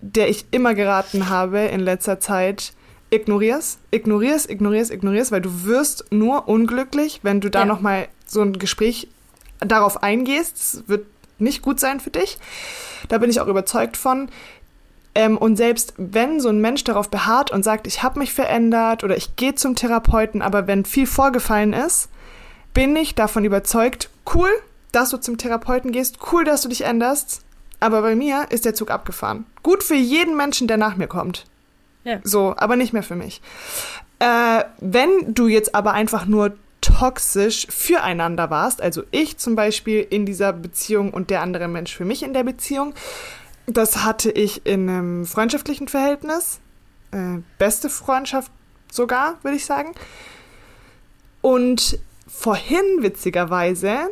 der 0.00 0.28
ich 0.28 0.46
immer 0.52 0.74
geraten 0.74 1.28
habe 1.28 1.58
in 1.60 1.80
letzter 1.80 2.20
Zeit, 2.20 2.72
ignorier's, 3.10 3.78
ignorier's, 3.90 4.46
ignorier's, 4.46 4.90
ignorier's, 4.90 5.32
weil 5.32 5.40
du 5.42 5.64
wirst 5.64 6.04
nur 6.10 6.48
unglücklich, 6.48 7.20
wenn 7.22 7.40
du 7.40 7.50
da 7.50 7.60
Ja. 7.60 7.64
noch 7.66 7.80
mal 7.80 8.06
so 8.26 8.42
ein 8.42 8.52
Gespräch 8.54 9.08
darauf 9.58 10.02
eingehst. 10.04 10.56
Es 10.56 10.88
wird 10.88 11.06
nicht 11.38 11.62
gut 11.62 11.80
sein 11.80 11.98
für 11.98 12.10
dich. 12.10 12.38
Da 13.08 13.18
bin 13.18 13.28
ich 13.28 13.40
auch 13.40 13.48
überzeugt 13.48 13.96
von. 13.96 14.28
Ähm, 15.14 15.36
und 15.36 15.56
selbst 15.56 15.94
wenn 15.96 16.40
so 16.40 16.48
ein 16.48 16.60
Mensch 16.60 16.84
darauf 16.84 17.10
beharrt 17.10 17.50
und 17.50 17.62
sagt, 17.62 17.86
ich 17.86 18.02
habe 18.02 18.18
mich 18.18 18.32
verändert 18.32 19.04
oder 19.04 19.16
ich 19.16 19.36
gehe 19.36 19.54
zum 19.54 19.76
Therapeuten, 19.76 20.40
aber 20.40 20.66
wenn 20.66 20.84
viel 20.84 21.06
vorgefallen 21.06 21.72
ist, 21.72 22.08
bin 22.72 22.96
ich 22.96 23.14
davon 23.14 23.44
überzeugt, 23.44 24.08
cool, 24.34 24.50
dass 24.92 25.10
du 25.10 25.18
zum 25.18 25.36
Therapeuten 25.36 25.92
gehst, 25.92 26.18
cool, 26.32 26.44
dass 26.44 26.62
du 26.62 26.68
dich 26.68 26.84
änderst, 26.84 27.42
aber 27.80 28.00
bei 28.00 28.14
mir 28.14 28.46
ist 28.50 28.64
der 28.64 28.74
Zug 28.74 28.90
abgefahren. 28.90 29.44
Gut 29.62 29.82
für 29.82 29.94
jeden 29.94 30.36
Menschen, 30.36 30.68
der 30.68 30.76
nach 30.76 30.96
mir 30.96 31.08
kommt. 31.08 31.44
Ja. 32.04 32.18
So, 32.22 32.54
aber 32.56 32.76
nicht 32.76 32.92
mehr 32.92 33.02
für 33.02 33.16
mich. 33.16 33.42
Äh, 34.18 34.64
wenn 34.80 35.34
du 35.34 35.48
jetzt 35.48 35.74
aber 35.74 35.92
einfach 35.92 36.26
nur 36.26 36.52
toxisch 36.80 37.66
füreinander 37.70 38.50
warst, 38.50 38.80
also 38.80 39.02
ich 39.10 39.36
zum 39.38 39.56
Beispiel 39.56 40.06
in 40.08 40.26
dieser 40.26 40.52
Beziehung 40.52 41.12
und 41.12 41.30
der 41.30 41.42
andere 41.42 41.68
Mensch 41.68 41.94
für 41.94 42.04
mich 42.04 42.22
in 42.22 42.32
der 42.32 42.44
Beziehung, 42.44 42.94
das 43.76 44.04
hatte 44.04 44.30
ich 44.30 44.66
in 44.66 44.88
einem 44.88 45.26
freundschaftlichen 45.26 45.88
Verhältnis, 45.88 46.60
äh, 47.12 47.38
beste 47.58 47.88
Freundschaft 47.88 48.50
sogar, 48.90 49.38
würde 49.42 49.56
ich 49.56 49.64
sagen. 49.66 49.92
Und 51.40 51.98
vorhin, 52.28 52.84
witzigerweise, 53.00 54.10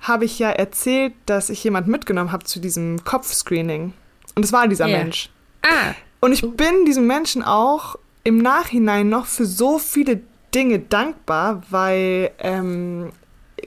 habe 0.00 0.24
ich 0.24 0.38
ja 0.38 0.50
erzählt, 0.50 1.12
dass 1.26 1.50
ich 1.50 1.62
jemand 1.62 1.86
mitgenommen 1.86 2.32
habe 2.32 2.44
zu 2.44 2.58
diesem 2.60 3.04
Kopfscreening. 3.04 3.92
Und 4.34 4.44
es 4.44 4.52
war 4.52 4.66
dieser 4.66 4.86
Ja. 4.86 4.98
Mensch. 4.98 5.30
Ah, 5.62 5.94
Und 6.20 6.32
ich 6.32 6.42
bin 6.42 6.84
diesem 6.86 7.06
Menschen 7.06 7.42
auch 7.42 7.96
im 8.24 8.38
Nachhinein 8.38 9.08
noch 9.08 9.26
für 9.26 9.46
so 9.46 9.78
viele 9.78 10.20
Dinge 10.54 10.78
dankbar, 10.78 11.62
weil 11.70 12.30
ähm, 12.38 13.12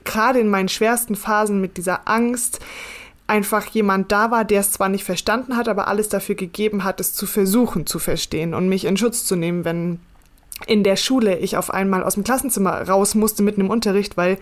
gerade 0.03 0.39
in 0.39 0.49
meinen 0.49 0.69
schwersten 0.69 1.15
Phasen 1.15 1.61
mit 1.61 1.77
dieser 1.77 2.07
Angst 2.07 2.59
einfach 3.27 3.65
jemand 3.67 4.11
da 4.11 4.31
war, 4.31 4.45
der 4.45 4.59
es 4.59 4.71
zwar 4.71 4.89
nicht 4.89 5.03
verstanden 5.03 5.55
hat, 5.55 5.67
aber 5.67 5.87
alles 5.87 6.09
dafür 6.09 6.35
gegeben 6.35 6.83
hat, 6.83 6.99
es 6.99 7.13
zu 7.13 7.25
versuchen 7.25 7.85
zu 7.85 7.99
verstehen 7.99 8.53
und 8.53 8.67
mich 8.67 8.85
in 8.85 8.97
Schutz 8.97 9.25
zu 9.25 9.35
nehmen, 9.35 9.65
wenn 9.65 9.99
in 10.67 10.83
der 10.83 10.97
Schule 10.97 11.37
ich 11.39 11.57
auf 11.57 11.73
einmal 11.73 12.03
aus 12.03 12.13
dem 12.15 12.23
Klassenzimmer 12.23 12.87
raus 12.87 13.15
musste 13.15 13.43
mitten 13.43 13.61
im 13.61 13.69
Unterricht, 13.69 14.17
weil 14.17 14.37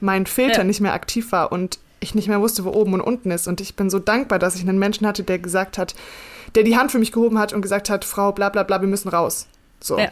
mein 0.00 0.26
Filter 0.26 0.58
Ja. 0.58 0.64
nicht 0.64 0.80
mehr 0.80 0.92
aktiv 0.92 1.32
war 1.32 1.50
und 1.52 1.78
ich 2.00 2.14
nicht 2.14 2.28
mehr 2.28 2.40
wusste, 2.40 2.64
wo 2.64 2.70
oben 2.70 2.94
und 2.94 3.00
unten 3.00 3.30
ist. 3.30 3.48
Und 3.48 3.60
ich 3.60 3.74
bin 3.74 3.90
so 3.90 3.98
dankbar, 3.98 4.38
dass 4.38 4.54
ich 4.54 4.62
einen 4.62 4.78
Menschen 4.78 5.06
hatte, 5.06 5.24
der 5.24 5.38
gesagt 5.40 5.78
hat, 5.78 5.94
der 6.54 6.62
die 6.62 6.76
Hand 6.76 6.92
für 6.92 6.98
mich 7.00 7.12
gehoben 7.12 7.38
hat 7.38 7.52
und 7.52 7.60
gesagt 7.60 7.90
hat, 7.90 8.04
Frau, 8.04 8.30
bla 8.32 8.50
bla 8.50 8.62
bla, 8.62 8.80
wir 8.80 8.88
müssen 8.88 9.08
raus. 9.08 9.48
So. 9.80 9.98
Ja. 9.98 10.08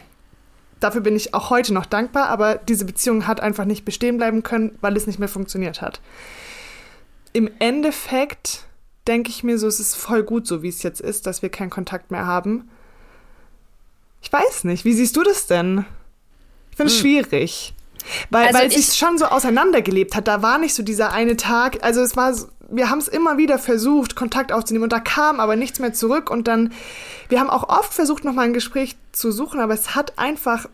Dafür 0.79 1.01
bin 1.01 1.15
ich 1.15 1.33
auch 1.33 1.49
heute 1.49 1.73
noch 1.73 1.85
dankbar, 1.85 2.27
aber 2.27 2.55
diese 2.55 2.85
Beziehung 2.85 3.25
hat 3.25 3.39
einfach 3.39 3.65
nicht 3.65 3.85
bestehen 3.85 4.17
bleiben 4.17 4.43
können, 4.43 4.77
weil 4.81 4.95
es 4.97 5.07
nicht 5.07 5.17
mehr 5.17 5.29
funktioniert 5.29 5.81
hat. 5.81 6.01
Im 7.37 7.51
Endeffekt 7.59 8.65
denke 9.07 9.29
ich 9.29 9.43
mir 9.43 9.59
so, 9.59 9.67
es 9.67 9.79
ist 9.79 9.95
voll 9.95 10.23
gut, 10.23 10.47
so 10.47 10.63
wie 10.63 10.69
es 10.69 10.81
jetzt 10.81 10.99
ist, 11.01 11.27
dass 11.27 11.43
wir 11.43 11.49
keinen 11.49 11.69
Kontakt 11.69 12.09
mehr 12.09 12.25
haben. 12.25 12.67
Ich 14.23 14.33
weiß 14.33 14.63
nicht, 14.63 14.85
wie 14.85 14.93
siehst 14.93 15.15
du 15.15 15.21
das 15.23 15.45
denn? 15.45 15.85
Ich 16.71 16.77
finde 16.77 16.91
es 16.91 16.97
schwierig. 16.99 17.73
Weil, 18.31 18.47
Also 18.47 18.59
weil 18.59 18.67
es 18.67 18.75
ich- 18.75 18.87
sich 18.87 18.97
schon 18.97 19.17
so 19.19 19.25
auseinandergelebt 19.25 20.15
hat. 20.15 20.27
Da 20.27 20.41
war 20.41 20.57
nicht 20.57 20.73
so 20.73 20.81
dieser 20.81 21.11
eine 21.13 21.37
Tag. 21.37 21.83
Also 21.83 22.01
es 22.01 22.15
war, 22.17 22.33
wir 22.69 22.89
haben 22.89 22.97
es 22.99 23.07
immer 23.07 23.37
wieder 23.37 23.59
versucht, 23.59 24.15
Kontakt 24.15 24.51
aufzunehmen 24.51 24.83
und 24.85 24.91
da 24.93 24.99
kam 24.99 25.39
aber 25.39 25.55
nichts 25.55 25.77
mehr 25.79 25.93
zurück. 25.93 26.31
Und 26.31 26.47
dann, 26.47 26.73
wir 27.29 27.39
haben 27.39 27.49
auch 27.51 27.69
oft 27.69 27.93
versucht, 27.93 28.23
nochmal 28.23 28.45
ein 28.45 28.53
Gespräch 28.53 28.95
zu 29.11 29.31
suchen, 29.31 29.59
aber 29.59 29.75
es 29.75 29.93
hat 29.93 30.17
einfach, 30.17 30.67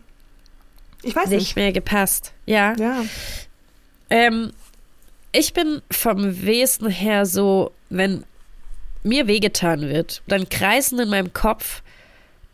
ich 1.02 1.14
weiß 1.14 1.28
nicht 1.28 1.38
nicht. 1.40 1.56
mehr 1.56 1.72
gepasst. 1.72 2.32
Ja. 2.46 2.74
Ja, 2.76 3.04
Ähm, 4.10 4.52
ich 5.34 5.52
bin 5.52 5.82
vom 5.90 6.42
Wesen 6.42 6.88
her 6.88 7.26
so, 7.26 7.72
wenn 7.90 8.24
mir 9.02 9.26
wehgetan 9.26 9.82
wird, 9.82 10.22
dann 10.28 10.48
kreisen 10.48 11.00
in 11.00 11.10
meinem 11.10 11.32
Kopf 11.32 11.82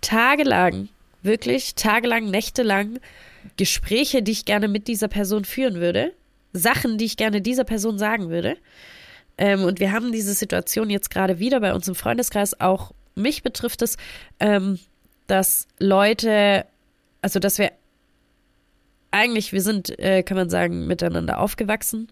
tagelang, 0.01 0.89
wirklich 1.23 1.75
tagelang, 1.75 2.31
nächtelang 2.31 2.99
Gespräche, 3.59 4.23
die 4.23 4.33
ich 4.33 4.47
gerne 4.47 4.67
mit 4.67 4.89
dieser 4.89 5.09
Person 5.09 5.45
führen 5.45 5.75
würde, 5.75 6.15
Sachen, 6.55 6.97
die 6.97 7.05
ich 7.05 7.19
gerne 7.19 7.43
dieser 7.43 7.65
Person 7.65 7.99
sagen 7.99 8.31
würde. 8.31 8.57
Ähm, 9.37 9.63
und 9.63 9.79
wir 9.79 9.93
haben 9.93 10.11
diese 10.11 10.33
Situation 10.33 10.89
jetzt 10.89 11.11
gerade 11.11 11.39
wieder 11.39 11.61
bei 11.61 11.75
uns 11.75 11.87
im 11.87 11.95
Freundeskreis. 11.95 12.61
Auch 12.61 12.93
mich 13.15 13.43
betrifft 13.43 13.83
es, 13.83 13.99
ähm, 14.41 14.79
dass 15.27 15.69
Leute, 15.79 16.65
also 17.21 17.41
dass 17.41 17.59
wir 17.59 17.73
eigentlich, 19.11 19.53
wir 19.53 19.61
sind, 19.61 19.99
äh, 19.99 20.23
kann 20.23 20.39
man 20.39 20.49
sagen, 20.49 20.87
miteinander 20.87 21.41
aufgewachsen. 21.41 22.09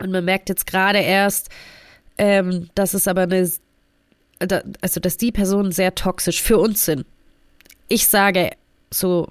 Und 0.00 0.10
man 0.10 0.24
merkt 0.24 0.48
jetzt 0.48 0.66
gerade 0.66 0.98
erst, 0.98 1.50
ähm, 2.18 2.68
dass 2.74 2.94
es 2.94 3.06
aber 3.06 3.22
eine, 3.22 3.50
also 4.80 5.00
dass 5.00 5.16
die 5.16 5.32
Personen 5.32 5.72
sehr 5.72 5.94
toxisch 5.94 6.42
für 6.42 6.58
uns 6.58 6.84
sind. 6.84 7.06
Ich 7.88 8.06
sage, 8.06 8.50
so 8.90 9.28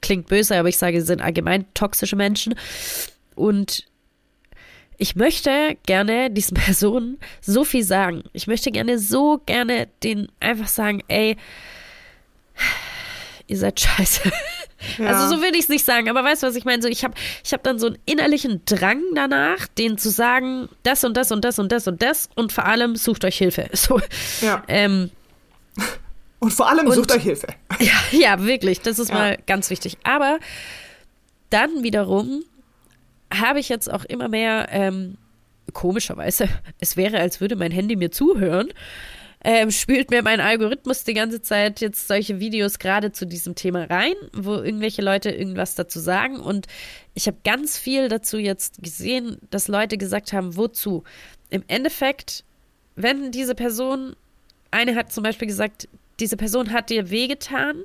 klingt 0.00 0.28
böse, 0.28 0.56
aber 0.56 0.68
ich 0.68 0.78
sage, 0.78 1.00
sie 1.00 1.06
sind 1.06 1.22
allgemein 1.22 1.64
toxische 1.74 2.16
Menschen. 2.16 2.54
Und 3.34 3.86
ich 4.98 5.16
möchte 5.16 5.76
gerne 5.86 6.30
diesen 6.30 6.54
Personen 6.64 7.18
so 7.40 7.64
viel 7.64 7.84
sagen. 7.84 8.24
Ich 8.32 8.46
möchte 8.46 8.70
gerne 8.70 8.98
so 8.98 9.40
gerne 9.46 9.88
denen 10.02 10.30
einfach 10.40 10.68
sagen, 10.68 11.02
ey, 11.08 11.36
ihr 13.46 13.58
seid 13.58 13.80
scheiße. 13.80 14.30
Ja. 14.98 15.06
Also 15.08 15.36
so 15.36 15.42
will 15.42 15.52
ich 15.54 15.60
es 15.62 15.68
nicht 15.68 15.84
sagen, 15.84 16.08
aber 16.08 16.22
weißt 16.24 16.42
du, 16.42 16.46
was 16.46 16.56
ich 16.56 16.64
meine? 16.64 16.82
So, 16.82 16.88
ich 16.88 17.04
habe 17.04 17.14
ich 17.44 17.52
hab 17.52 17.62
dann 17.62 17.78
so 17.78 17.86
einen 17.88 17.98
innerlichen 18.06 18.62
Drang 18.66 19.00
danach, 19.14 19.66
denen 19.78 19.98
zu 19.98 20.10
sagen, 20.10 20.68
das 20.82 21.04
und 21.04 21.16
das 21.16 21.30
und 21.32 21.44
das 21.44 21.58
und 21.58 21.70
das 21.72 21.86
und 21.88 22.02
das 22.02 22.28
und 22.34 22.52
vor 22.52 22.64
allem 22.66 22.96
sucht 22.96 23.24
euch 23.24 23.38
Hilfe. 23.38 23.68
So, 23.74 24.00
ja. 24.40 24.62
ähm, 24.68 25.10
Und 26.40 26.52
vor 26.52 26.68
allem 26.68 26.86
Und- 26.86 26.94
sucht 26.94 27.12
euch 27.12 27.22
Hilfe. 27.22 27.48
ja, 27.80 27.92
ja, 28.12 28.44
wirklich, 28.44 28.80
das 28.80 28.98
ist 28.98 29.08
Ja. 29.10 29.14
mal 29.14 29.38
ganz 29.46 29.70
wichtig. 29.70 29.98
Aber 30.04 30.38
dann 31.50 31.82
wiederum 31.82 32.42
habe 33.32 33.58
ich 33.60 33.68
jetzt 33.68 33.90
auch 33.90 34.04
immer 34.04 34.28
mehr, 34.28 34.68
ähm, 34.70 35.16
komischerweise, 35.72 36.48
es 36.80 36.96
wäre, 36.96 37.18
als 37.18 37.40
würde 37.40 37.56
mein 37.56 37.72
Handy 37.72 37.96
mir 37.96 38.10
zuhören, 38.10 38.68
ähm, 39.44 39.70
spült 39.70 40.10
mir 40.10 40.22
mein 40.22 40.40
Algorithmus 40.40 41.04
die 41.04 41.12
ganze 41.12 41.42
Zeit 41.42 41.82
jetzt 41.82 42.08
solche 42.08 42.40
Videos 42.40 42.78
gerade 42.78 43.12
zu 43.12 43.26
diesem 43.26 43.54
Thema 43.54 43.84
rein, 43.84 44.14
wo 44.32 44.54
irgendwelche 44.54 45.02
Leute 45.02 45.30
irgendwas 45.30 45.74
dazu 45.74 46.00
sagen. 46.00 46.40
Und 46.40 46.66
ich 47.12 47.26
habe 47.26 47.36
ganz 47.44 47.76
viel 47.76 48.08
dazu 48.08 48.38
jetzt 48.38 48.82
gesehen, 48.82 49.36
dass 49.50 49.68
Leute 49.68 49.98
gesagt 49.98 50.32
haben, 50.32 50.56
wozu? 50.56 51.04
Im 51.50 51.62
Endeffekt, 51.68 52.42
wenn 52.96 53.30
diese 53.32 53.54
Person, 53.54 54.16
eine 54.70 54.94
hat 54.96 55.12
zum 55.12 55.22
Beispiel 55.22 55.46
gesagt, 55.46 55.88
diese 56.20 56.38
Person 56.38 56.72
hat 56.72 56.88
dir 56.88 57.10
wehgetan 57.10 57.82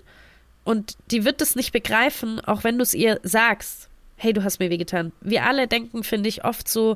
und 0.63 0.95
die 1.11 1.25
wird 1.25 1.41
es 1.41 1.57
nicht 1.57 1.73
begreifen, 1.73 2.39
auch 2.39 2.63
wenn 2.63 2.77
du 2.77 2.83
es 2.83 2.93
ihr 2.93 3.19
sagst. 3.23 3.89
Hey, 4.15 4.33
du 4.33 4.43
hast 4.43 4.59
mir 4.59 4.69
wehgetan. 4.69 5.11
Wir 5.21 5.45
alle 5.45 5.67
denken, 5.67 6.03
finde 6.03 6.29
ich, 6.29 6.45
oft 6.45 6.67
so, 6.67 6.95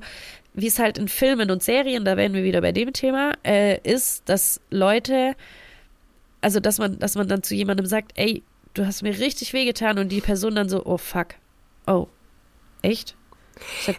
wie 0.53 0.67
es 0.67 0.79
halt 0.79 0.97
in 0.97 1.07
Filmen 1.07 1.51
und 1.51 1.63
Serien, 1.63 2.05
da 2.05 2.17
wären 2.17 2.33
wir 2.33 2.43
wieder 2.43 2.61
bei 2.61 2.71
dem 2.71 2.93
Thema, 2.93 3.33
äh, 3.43 3.79
ist, 3.81 4.29
dass 4.29 4.61
Leute, 4.69 5.35
also 6.41 6.59
dass 6.59 6.77
man, 6.77 6.99
dass 6.99 7.15
man 7.15 7.27
dann 7.27 7.43
zu 7.43 7.55
jemandem 7.55 7.85
sagt, 7.85 8.11
ey, 8.15 8.43
du 8.73 8.85
hast 8.85 9.01
mir 9.01 9.17
richtig 9.19 9.53
wehgetan 9.53 9.97
und 9.97 10.09
die 10.09 10.21
Person 10.21 10.55
dann 10.55 10.69
so, 10.69 10.85
oh 10.85 10.97
fuck, 10.97 11.35
oh, 11.87 12.07
echt? 12.81 13.15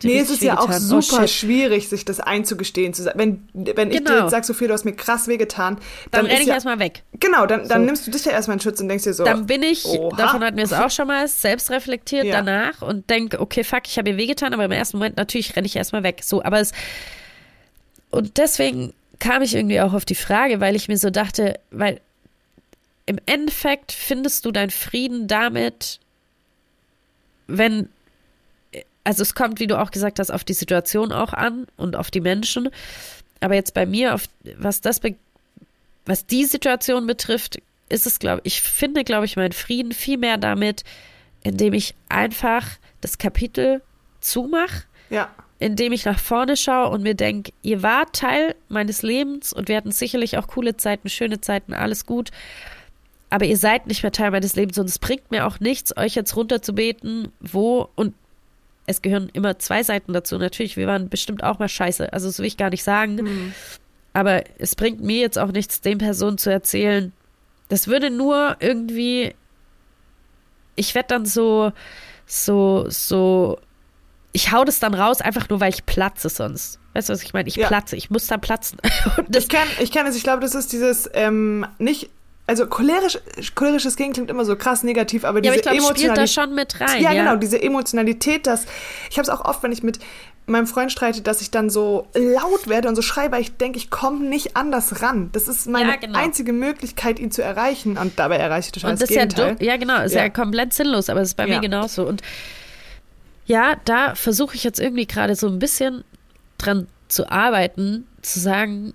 Nee, 0.03 0.19
es 0.19 0.31
ist 0.31 0.43
ja 0.43 0.59
auch 0.59 0.69
wehgetan. 0.69 0.83
Oh, 0.97 1.01
super 1.01 1.27
shit. 1.27 1.31
schwierig, 1.37 1.89
sich 1.89 2.05
das 2.05 2.21
einzugestehen. 2.21 2.93
Zu 2.95 3.03
sagen. 3.05 3.19
Wenn, 3.19 3.49
wenn 3.77 3.91
ich 3.91 3.99
dir 3.99 4.05
Genau. 4.05 4.23
jetzt 4.23 4.31
sage, 4.31 4.45
Sophia, 4.45 4.69
du 4.69 4.75
hast 4.75 4.85
mir 4.85 4.95
krass 4.95 5.27
wehgetan, 5.29 5.77
Dann 5.77 6.23
dann, 6.23 6.27
renne 6.27 6.41
ich 6.43 6.47
ja, 6.49 6.55
erstmal 6.55 6.79
weg. 6.79 7.03
Genau, 7.21 7.47
dann, 7.47 7.69
dann 7.69 7.83
So. 7.83 7.87
nimmst 7.87 8.07
du 8.07 8.11
dich 8.11 8.25
ja 8.25 8.33
erstmal 8.33 8.57
in 8.57 8.61
Schutz 8.61 8.81
und 8.81 8.89
denkst 8.89 9.05
dir 9.05 9.15
so, 9.15 9.25
Dann 9.25 9.47
bin 9.47 9.63
ich, 9.63 9.85
Oha. 9.87 10.17
davon 10.17 10.43
hatten 10.45 10.57
wir 10.57 10.65
es 10.65 10.73
auch 10.73 10.91
schon 10.91 11.07
mal, 11.07 11.27
selbst 11.29 11.71
reflektiert 11.71 12.25
Ja. 12.27 12.43
danach 12.43 12.83
und 12.83 13.09
denke, 13.11 13.41
okay, 13.41 13.65
fuck, 13.65 13.83
ich 13.87 13.97
habe 13.99 14.11
ihr 14.11 14.17
wehgetan, 14.17 14.53
aber 14.55 14.65
im 14.65 14.73
ersten 14.73 14.99
Moment 14.99 15.17
natürlich 15.17 15.55
renne 15.57 15.67
ich 15.67 15.77
erstmal 15.77 16.03
weg. 16.03 16.21
So, 16.25 16.43
aber 16.43 16.61
es. 16.61 16.73
Und 18.11 18.37
deswegen 18.39 18.93
kam 19.19 19.43
ich 19.43 19.55
irgendwie 19.55 19.81
auch 19.81 19.93
auf 19.95 20.05
die 20.05 20.15
Frage, 20.15 20.61
weil 20.61 20.77
ich 20.77 20.89
mir 20.89 20.99
so 20.99 21.11
dachte, 21.11 21.59
weil 21.71 22.01
im 23.07 23.19
Endeffekt 23.27 23.93
findest 23.93 24.45
du 24.45 24.51
deinen 24.53 24.71
Frieden 24.71 25.27
damit, 25.29 26.01
wenn. 27.47 27.89
Also 29.05 29.23
es 29.23 29.35
kommt, 29.35 29.61
wie 29.61 29.67
du 29.67 29.79
auch 29.79 29.91
gesagt 29.91 30.19
hast, 30.19 30.31
auf 30.31 30.45
die 30.45 30.55
Situation 30.55 31.13
auch 31.13 31.33
an 31.33 31.67
und 31.77 31.95
auf 31.95 32.11
die 32.11 32.23
Menschen. 32.23 32.71
Aber 33.41 33.55
jetzt 33.55 33.75
bei 33.75 33.85
mir, 33.85 34.15
auf 34.15 34.25
was 34.57 34.81
das 34.81 35.01
was 36.07 36.27
die 36.27 36.45
Situation 36.45 37.07
betrifft, 37.07 37.61
ist 37.89 38.07
es, 38.07 38.19
glaube 38.19 38.41
ich, 38.45 38.63
finde, 38.63 39.05
glaube 39.05 39.27
ich, 39.27 39.37
meinen 39.37 39.53
Frieden 39.53 39.93
viel 39.93 40.19
mehr 40.19 40.39
damit, 40.39 40.85
indem 41.43 41.75
ich 41.75 41.95
einfach 42.09 42.67
das 43.01 43.19
Kapitel 43.19 43.83
zumache, 44.21 44.85
ja, 45.11 45.31
indem 45.59 45.93
ich 45.93 46.05
nach 46.05 46.19
vorne 46.19 46.57
schaue 46.57 46.91
und 46.91 47.03
mir 47.03 47.15
denke, 47.15 47.53
ihr 47.63 47.83
wart 47.83 48.17
Teil 48.17 48.55
meines 48.69 49.03
Lebens 49.03 49.53
und 49.53 49.69
wir 49.69 49.77
hatten 49.77 49.93
sicherlich 49.93 50.37
auch 50.37 50.49
coole 50.49 50.77
Zeiten, 50.77 51.09
schöne 51.09 51.41
Zeiten, 51.41 51.73
alles 51.73 52.07
gut. 52.07 52.31
Aber 53.31 53.47
ihr 53.47 53.57
seid 53.57 53.87
nicht 53.87 54.03
mehr 54.03 54.13
Teil 54.13 54.31
meines 54.31 54.57
Lebens 54.57 54.79
und 54.79 54.89
es 54.89 54.99
bringt 54.99 55.31
mir 55.31 55.47
auch 55.47 55.61
nichts, 55.61 55.97
euch 55.97 56.15
jetzt 56.15 56.37
runterzubeten, 56.37 57.33
wo 57.41 57.89
und 57.95 58.15
es 58.87 59.03
gehören 59.03 59.29
immer 59.33 59.59
zwei 59.59 59.83
Seiten 59.83 60.13
dazu. 60.13 60.39
Natürlich, 60.39 60.77
wir 60.77 60.87
waren 60.87 61.09
bestimmt 61.09 61.43
auch 61.43 61.59
mal 61.59 61.69
scheiße. 61.69 62.13
Also 62.13 62.27
das 62.29 62.39
will 62.39 62.47
ich 62.47 62.57
gar 62.57 62.71
nicht 62.71 62.85
sagen. 62.85 63.55
Aber 64.13 64.45
es 64.59 64.77
bringt 64.77 65.01
mir 65.03 65.21
jetzt 65.21 65.39
auch 65.39 65.53
nichts, 65.53 65.81
den 65.81 65.99
Personen 65.99 66.39
zu 66.39 66.51
erzählen. 66.51 67.13
Das 67.69 67.89
würde 67.89 68.11
nur 68.11 68.57
irgendwie. 68.61 69.35
Ich 70.77 70.95
werde 70.95 71.09
dann 71.09 71.27
so, 71.27 71.73
so, 72.27 72.87
so. 72.89 73.59
Ich 74.33 74.51
hau 74.53 74.65
das 74.65 74.81
dann 74.81 74.95
raus, 74.95 75.21
einfach 75.21 75.49
nur, 75.49 75.61
weil 75.61 75.73
ich 75.73 75.87
platze 75.87 76.29
sonst. 76.29 76.81
Weißt 76.93 77.09
du, 77.09 77.13
was 77.13 77.23
ich 77.23 77.33
meine? 77.33 77.49
Ich 77.49 77.57
Ja. 77.57 77.69
platze, 77.69 77.97
ich 77.97 78.11
muss 78.11 78.27
dann 78.27 78.41
platzen. 78.41 78.79
Ich 79.35 79.49
kenne 79.49 79.71
ich 79.81 79.91
kenn 79.93 80.07
es, 80.07 80.17
ich 80.17 80.23
glaube, 80.25 80.41
das 80.43 80.55
ist 80.55 80.73
dieses 80.73 81.09
ähm, 81.15 81.67
nicht, 81.79 82.11
also 82.47 82.67
cholerisch, 82.67 83.19
cholerisches 83.55 83.97
Gehen 83.97 84.13
klingt 84.13 84.29
immer 84.31 84.45
so 84.45 84.55
krass 84.57 84.83
negativ, 84.83 85.25
aber 85.25 85.43
ja, 85.43 85.53
diese 85.53 85.67
aber 85.67 85.75
ich 85.77 85.81
glaube, 85.81 85.99
spielt 85.99 86.17
da 86.17 86.27
schon 86.27 86.55
mit 86.55 86.81
rein. 86.81 87.01
ja, 87.03 87.13
Ja, 87.13 87.23
genau, 87.23 87.37
diese 87.37 87.61
Emotionalität, 87.63 88.47
dass 88.47 88.67
ich 89.11 89.17
habe 89.19 89.23
es 89.23 89.31
auch 89.31 89.45
oft, 89.45 89.63
wenn 89.63 89.73
ich 89.73 89.83
mit 89.83 89.99
meinem 90.47 90.67
Freund 90.67 90.93
streite, 90.93 91.23
dass 91.23 91.41
ich 91.41 91.51
dann 91.51 91.71
so 91.71 92.07
laut 92.13 92.69
werde 92.69 92.89
und 92.89 92.97
so 92.97 93.01
schreie, 93.03 93.33
weil 93.33 93.41
ich 93.41 93.57
denke, 93.57 93.79
ich 93.79 93.89
komme 93.89 94.27
nicht 94.27 94.59
anders 94.59 95.01
ran. 95.01 95.31
Das 95.33 95.49
ist 95.49 95.67
meine 95.67 95.93
Ja, 95.93 95.97
genau. 95.97 96.19
einzige 96.19 96.53
Möglichkeit, 96.53 97.19
ihn 97.19 97.31
zu 97.31 97.43
erreichen 97.43 97.97
und 97.97 98.19
dabei 98.19 98.37
erreiche 98.37 98.67
ich 98.67 98.73
total 98.73 98.91
Und 98.91 99.01
das 99.01 99.09
das 99.09 99.11
ist 99.11 99.17
ja 99.17 99.23
Gegenteil. 99.23 99.55
dumm. 99.57 99.67
Ja, 99.67 99.77
genau, 99.79 100.03
ist 100.03 100.13
ja. 100.15 100.25
Ja. 100.25 100.29
komplett 100.29 100.75
sinnlos, 100.75 101.09
aber 101.09 101.23
es 101.23 101.29
ist 101.31 101.37
bei 101.39 101.47
Ja. 101.47 101.55
mir 101.55 101.61
genauso. 101.63 102.07
Und 102.07 102.21
ja, 103.47 103.77
da 103.87 104.15
versuche 104.15 104.55
ich 104.55 104.65
jetzt 104.65 104.81
irgendwie 104.81 105.07
gerade 105.07 105.35
so 105.35 105.47
ein 105.49 105.59
bisschen 105.59 106.05
dran 106.59 106.89
zu 107.09 107.31
arbeiten, 107.31 108.07
zu 108.21 108.39
sagen, 108.39 108.93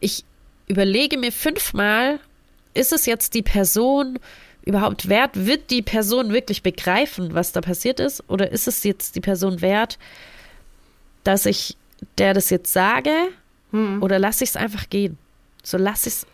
ich 0.00 0.24
überlege 0.66 1.18
mir 1.18 1.30
fünfmal, 1.32 2.20
ist 2.74 2.92
es 2.92 3.06
jetzt 3.06 3.34
die 3.34 3.42
Person 3.42 4.18
überhaupt 4.64 5.08
wert? 5.08 5.30
Wird 5.34 5.70
die 5.70 5.82
Person 5.82 6.32
wirklich 6.32 6.62
begreifen, 6.62 7.34
was 7.34 7.52
da 7.52 7.60
passiert 7.60 8.00
ist? 8.00 8.22
Oder 8.28 8.50
ist 8.50 8.66
es 8.68 8.82
jetzt 8.84 9.14
die 9.16 9.20
Person 9.20 9.60
wert, 9.60 9.98
dass 11.22 11.46
ich 11.46 11.76
der 12.18 12.34
das 12.34 12.50
jetzt 12.50 12.72
sage? 12.72 13.12
Hm. 13.70 14.02
Oder 14.02 14.18
lasse 14.18 14.44
ich 14.44 14.50
es 14.50 14.56
einfach 14.56 14.88
gehen? 14.90 15.18
So 15.62 15.78
lasse 15.78 16.08
ich 16.08 16.14
es, 16.14 16.26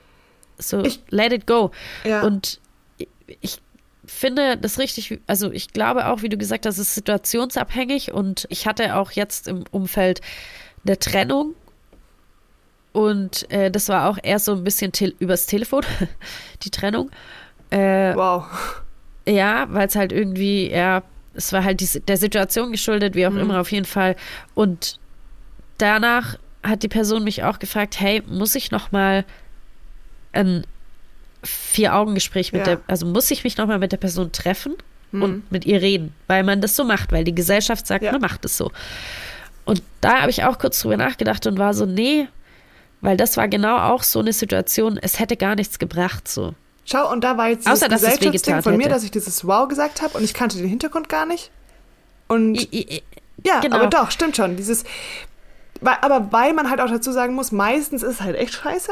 so 0.58 0.82
Ich- 0.84 1.00
let 1.10 1.32
it 1.32 1.46
go. 1.46 1.70
Ja. 2.04 2.22
Und 2.22 2.60
ich- 2.98 3.08
ich 3.40 3.58
finde 4.06 4.56
das 4.56 4.78
richtig, 4.78 5.20
also 5.28 5.52
ich 5.52 5.72
glaube 5.72 6.06
auch, 6.08 6.22
wie 6.22 6.28
du 6.28 6.36
gesagt 6.36 6.66
hast, 6.66 6.78
es 6.78 6.88
ist 6.88 6.94
situationsabhängig 6.96 8.12
und 8.12 8.46
ich 8.50 8.66
hatte 8.66 8.96
auch 8.96 9.12
jetzt 9.12 9.46
im 9.46 9.64
Umfeld 9.70 10.20
eine 10.84 10.98
Trennung 10.98 11.54
und 12.92 13.50
äh, 13.50 13.70
das 13.70 13.88
war 13.88 14.08
auch 14.08 14.18
eher 14.22 14.38
so 14.38 14.52
ein 14.52 14.64
bisschen 14.64 14.92
tel 14.92 15.14
übers 15.18 15.46
Telefon, 15.46 15.84
die 16.62 16.70
Trennung. 16.70 17.10
Äh, 17.70 18.14
Wow. 18.16 18.46
ja, 19.26 19.66
weil 19.70 19.86
es 19.88 19.94
halt 19.96 20.12
irgendwie, 20.12 20.70
ja, 20.70 21.02
es 21.34 21.52
war 21.52 21.62
halt 21.64 21.80
die, 21.80 22.00
der 22.00 22.16
Situation 22.16 22.72
geschuldet, 22.72 23.14
wie 23.14 23.26
auch 23.26 23.34
immer, 23.34 23.60
auf 23.60 23.70
jeden 23.70 23.86
Fall. 23.86 24.16
Und 24.54 24.98
danach 25.78 26.36
hat 26.64 26.82
die 26.82 26.88
Person 26.88 27.22
mich 27.24 27.44
auch 27.44 27.58
gefragt, 27.60 28.00
hey, 28.00 28.22
muss 28.26 28.54
ich 28.56 28.70
noch 28.72 28.90
mal 28.92 29.24
ein 30.32 30.66
Vier-Augen-Gespräch 31.44 32.52
mit 32.52 32.66
Ja. 32.66 32.76
der, 32.76 32.80
also 32.86 33.06
muss 33.06 33.30
ich 33.30 33.44
mich 33.44 33.56
noch 33.56 33.66
mal 33.66 33.78
mit 33.78 33.92
der 33.92 33.96
Person 33.96 34.32
treffen 34.32 34.74
und 35.12 35.50
mit 35.50 35.64
ihr 35.64 35.82
reden, 35.82 36.14
weil 36.28 36.44
man 36.44 36.60
das 36.60 36.76
so 36.76 36.84
macht, 36.84 37.10
weil 37.10 37.24
die 37.24 37.34
Gesellschaft 37.34 37.84
sagt, 37.86 38.04
Ja. 38.04 38.12
man 38.12 38.20
macht 38.20 38.44
es 38.44 38.56
so. 38.56 38.70
Und 39.64 39.82
da 40.00 40.20
habe 40.20 40.30
ich 40.30 40.44
auch 40.44 40.58
kurz 40.58 40.80
drüber 40.80 40.96
nachgedacht 40.96 41.46
und 41.48 41.58
war 41.58 41.74
so, 41.74 41.84
nee, 41.84 42.28
weil 43.00 43.16
das 43.16 43.36
war 43.36 43.48
genau 43.48 43.78
auch 43.78 44.02
so 44.02 44.18
eine 44.20 44.32
Situation, 44.32 44.98
es 45.00 45.18
hätte 45.18 45.36
gar 45.36 45.54
nichts 45.54 45.78
gebracht, 45.78 46.28
so. 46.28 46.54
Schau, 46.84 47.10
und 47.10 47.22
da 47.22 47.36
war 47.36 47.48
jetzt 47.48 47.66
dieses 47.66 47.82
Außer, 47.82 47.88
dass 47.88 48.02
es 48.02 48.08
Gesellschaftsding 48.18 48.62
von 48.62 48.76
mir, 48.76 48.84
hätte. 48.84 48.94
dass 48.94 49.04
ich 49.04 49.10
dieses 49.10 49.46
Wow 49.46 49.68
gesagt 49.68 50.02
habe 50.02 50.16
und 50.18 50.24
ich 50.24 50.34
kannte 50.34 50.56
den 50.58 50.66
Hintergrund 50.68 51.08
gar 51.08 51.24
nicht. 51.26 51.50
Und 52.26 52.56
I, 52.56 52.68
I, 52.72 52.94
I, 52.96 53.02
Ja, 53.44 53.60
Genau. 53.60 53.76
aber 53.76 53.86
doch, 53.86 54.10
stimmt 54.10 54.36
schon. 54.36 54.56
Dieses, 54.56 54.84
aber 55.82 56.32
weil 56.32 56.52
man 56.52 56.68
halt 56.68 56.80
auch 56.80 56.88
dazu 56.90 57.12
sagen 57.12 57.34
muss, 57.34 57.52
meistens 57.52 58.02
ist 58.02 58.14
es 58.14 58.20
halt 58.20 58.36
echt 58.36 58.54
scheiße. 58.54 58.90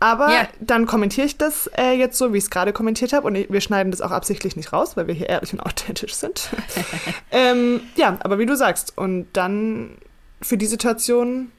Aber 0.00 0.30
Ja. 0.32 0.48
dann 0.60 0.86
kommentiere 0.86 1.26
ich 1.26 1.36
das 1.38 1.68
äh, 1.76 1.92
jetzt 1.92 2.16
so, 2.18 2.32
wie 2.32 2.38
ich 2.38 2.44
es 2.44 2.50
gerade 2.50 2.72
kommentiert 2.72 3.12
habe. 3.12 3.26
Und 3.26 3.34
wir 3.50 3.60
schneiden 3.60 3.90
das 3.90 4.00
auch 4.00 4.12
absichtlich 4.12 4.54
nicht 4.56 4.72
raus, 4.72 4.96
weil 4.96 5.06
wir 5.08 5.14
hier 5.14 5.28
ehrlich 5.28 5.52
und 5.52 5.60
authentisch 5.60 6.14
sind. 6.14 6.50
ähm, 7.32 7.80
ja, 7.96 8.16
aber 8.20 8.38
wie 8.38 8.46
du 8.46 8.56
sagst. 8.56 8.96
Und 8.96 9.26
dann 9.32 9.90
für 10.40 10.56
die 10.56 10.66
Situation 10.66 11.50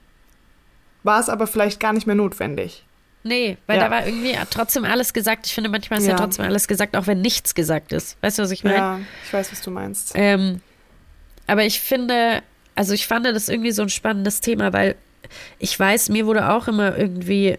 war 1.02 1.20
es 1.20 1.28
aber 1.28 1.46
vielleicht 1.46 1.80
gar 1.80 1.92
nicht 1.92 2.06
mehr 2.06 2.16
notwendig. 2.16 2.84
Nee, 3.22 3.58
weil 3.66 3.76
Ja. 3.78 3.84
da 3.84 3.90
war 3.90 4.06
irgendwie 4.06 4.34
trotzdem 4.50 4.84
alles 4.84 5.12
gesagt. 5.12 5.46
Ich 5.46 5.54
finde, 5.54 5.68
manchmal 5.68 5.98
ist 5.98 6.06
ja. 6.06 6.12
Ja. 6.12 6.16
trotzdem 6.16 6.44
alles 6.46 6.66
gesagt, 6.68 6.96
auch 6.96 7.06
wenn 7.06 7.20
nichts 7.20 7.54
gesagt 7.54 7.92
ist. 7.92 8.16
Weißt 8.22 8.38
du, 8.38 8.42
was 8.42 8.50
ich 8.50 8.64
meine? 8.64 8.76
Ja, 8.76 9.00
ich 9.26 9.32
weiß, 9.32 9.52
was 9.52 9.60
du 9.60 9.70
meinst. 9.70 10.12
Ähm, 10.14 10.62
aber 11.46 11.64
ich 11.64 11.80
finde, 11.80 12.42
also 12.74 12.94
ich 12.94 13.06
fand 13.06 13.26
das 13.26 13.48
irgendwie 13.50 13.72
so 13.72 13.82
ein 13.82 13.90
spannendes 13.90 14.40
Thema, 14.40 14.72
weil 14.72 14.94
ich 15.58 15.78
weiß, 15.78 16.08
mir 16.08 16.26
wurde 16.26 16.48
auch 16.50 16.66
immer 16.66 16.96
irgendwie 16.96 17.58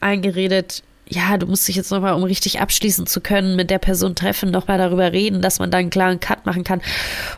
eingeredet, 0.00 0.82
ja, 1.06 1.36
du 1.38 1.46
musst 1.46 1.66
dich 1.66 1.76
jetzt 1.76 1.90
nochmal, 1.90 2.14
um 2.14 2.22
richtig 2.22 2.60
abschließen 2.60 3.06
zu 3.06 3.20
können, 3.20 3.56
mit 3.56 3.68
der 3.70 3.78
Person 3.78 4.14
treffen, 4.14 4.50
nochmal 4.50 4.78
darüber 4.78 5.12
reden, 5.12 5.42
dass 5.42 5.58
man 5.58 5.70
da 5.70 5.78
einen 5.78 5.90
klaren 5.90 6.20
Cut 6.20 6.46
machen 6.46 6.62
kann. 6.64 6.80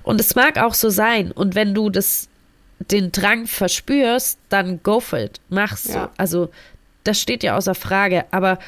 Und 0.02 0.20
es 0.20 0.34
mag 0.34 0.58
auch 0.58 0.74
so 0.74 0.90
sein. 0.90 1.32
Und 1.32 1.54
wenn 1.54 1.74
du 1.74 1.88
das, 1.88 2.28
den 2.90 3.12
Drang 3.12 3.46
verspürst, 3.46 4.38
dann 4.48 4.82
go 4.82 5.00
for 5.00 5.18
it. 5.18 5.40
Mach's 5.48 5.84
so. 5.84 5.92
Ja. 5.92 6.10
Also, 6.16 6.50
das 7.04 7.20
steht 7.20 7.42
ja 7.42 7.56
außer 7.56 7.74
Frage. 7.74 8.24
Aber 8.30 8.58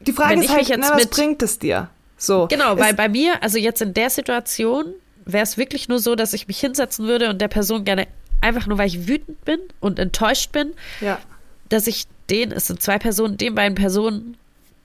Die 0.00 0.12
Frage 0.12 0.34
ist 0.36 0.44
ich 0.44 0.50
halt, 0.50 0.60
mich 0.60 0.68
jetzt 0.68 0.80
na, 0.80 0.90
was 0.94 1.02
mit- 1.04 1.10
bringt 1.10 1.42
es 1.42 1.58
dir? 1.58 1.88
So. 2.16 2.46
Genau, 2.48 2.78
weil 2.78 2.94
bei 2.94 3.08
mir, 3.08 3.42
also 3.42 3.58
jetzt 3.58 3.80
in 3.80 3.94
der 3.94 4.10
Situation, 4.10 4.92
wäre 5.24 5.42
es 5.42 5.56
wirklich 5.56 5.88
nur 5.88 5.98
so, 6.00 6.14
dass 6.14 6.32
ich 6.34 6.46
mich 6.48 6.60
hinsetzen 6.60 7.06
würde 7.06 7.30
und 7.30 7.40
der 7.40 7.48
Person 7.48 7.84
gerne, 7.84 8.06
einfach 8.42 8.66
nur 8.66 8.76
weil 8.78 8.88
ich 8.88 9.06
wütend 9.08 9.42
bin 9.44 9.58
und 9.80 9.98
enttäuscht 9.98 10.52
bin, 10.52 10.72
Ja. 11.00 11.18
dass 11.70 11.86
ich 11.86 12.06
den, 12.28 12.52
es 12.52 12.66
sind 12.66 12.82
zwei 12.82 12.98
Personen, 12.98 13.36
den 13.38 13.54
beiden 13.54 13.74
Personen 13.74 14.36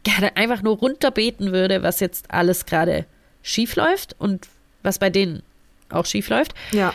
gerne 0.04 0.36
einfach 0.38 0.62
nur 0.62 0.78
runterbeten 0.78 1.52
würde, 1.52 1.84
was 1.84 2.00
jetzt 2.00 2.32
alles 2.32 2.66
gerade 2.66 3.06
schief 3.44 3.76
läuft 3.76 4.16
und 4.20 4.48
was 4.84 5.00
bei 5.00 5.10
denen 5.10 5.42
auch 5.90 6.06
schief 6.06 6.30
läuft. 6.30 6.54
Ja. 6.72 6.94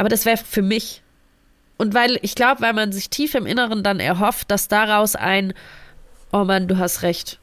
Aber 0.00 0.08
das 0.08 0.24
wäre 0.24 0.38
für 0.38 0.62
mich. 0.62 1.02
Und 1.76 1.92
weil, 1.94 2.18
ich 2.22 2.34
glaube, 2.34 2.62
weil 2.62 2.72
man 2.72 2.90
sich 2.90 3.10
tief 3.10 3.34
im 3.34 3.44
Inneren 3.44 3.82
dann 3.82 4.00
erhofft, 4.00 4.50
dass 4.50 4.66
daraus 4.66 5.14
ein, 5.14 5.52
oh 6.32 6.44
Mann, 6.44 6.68
du 6.68 6.78
hast 6.78 7.02
recht. 7.02 7.38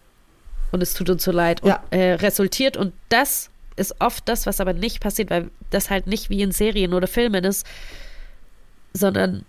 Und 0.71 0.81
es 0.81 0.93
tut 0.95 1.09
uns 1.11 1.23
so 1.23 1.31
leid. 1.31 1.61
Und 1.61 1.69
Ja. 1.69 1.83
äh, 1.91 2.13
resultiert. 2.13 2.75
Und 2.77 2.93
das 3.09 3.49
ist 3.75 3.95
oft 3.99 4.27
das, 4.27 4.47
was 4.47 4.59
aber 4.59 4.73
nicht 4.73 5.01
passiert, 5.01 5.29
weil 5.29 5.51
das 5.69 5.91
halt 5.91 6.07
nicht 6.07 6.31
wie 6.31 6.41
in 6.41 6.51
Serien 6.51 6.93
oder 6.95 7.05
Filmen 7.07 7.43
ist, 7.43 7.65
sondern 8.93 9.45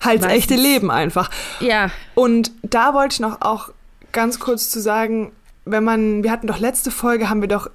Halt 0.00 0.20
Meistens. 0.20 0.38
echte 0.38 0.54
Leben 0.56 0.90
einfach. 0.90 1.30
ja, 1.60 1.90
Und 2.14 2.50
da 2.62 2.94
wollte 2.94 3.14
ich 3.14 3.20
noch 3.20 3.40
auch 3.42 3.70
ganz 4.12 4.38
kurz 4.40 4.68
zu 4.70 4.80
sagen, 4.80 5.32
wenn 5.64 5.84
man, 5.84 6.22
wir 6.24 6.30
hatten 6.30 6.46
doch 6.48 6.58
letzte 6.58 6.90
Folge, 6.90 7.28
haben 7.30 7.40
wir 7.40 7.48
doch, 7.48 7.68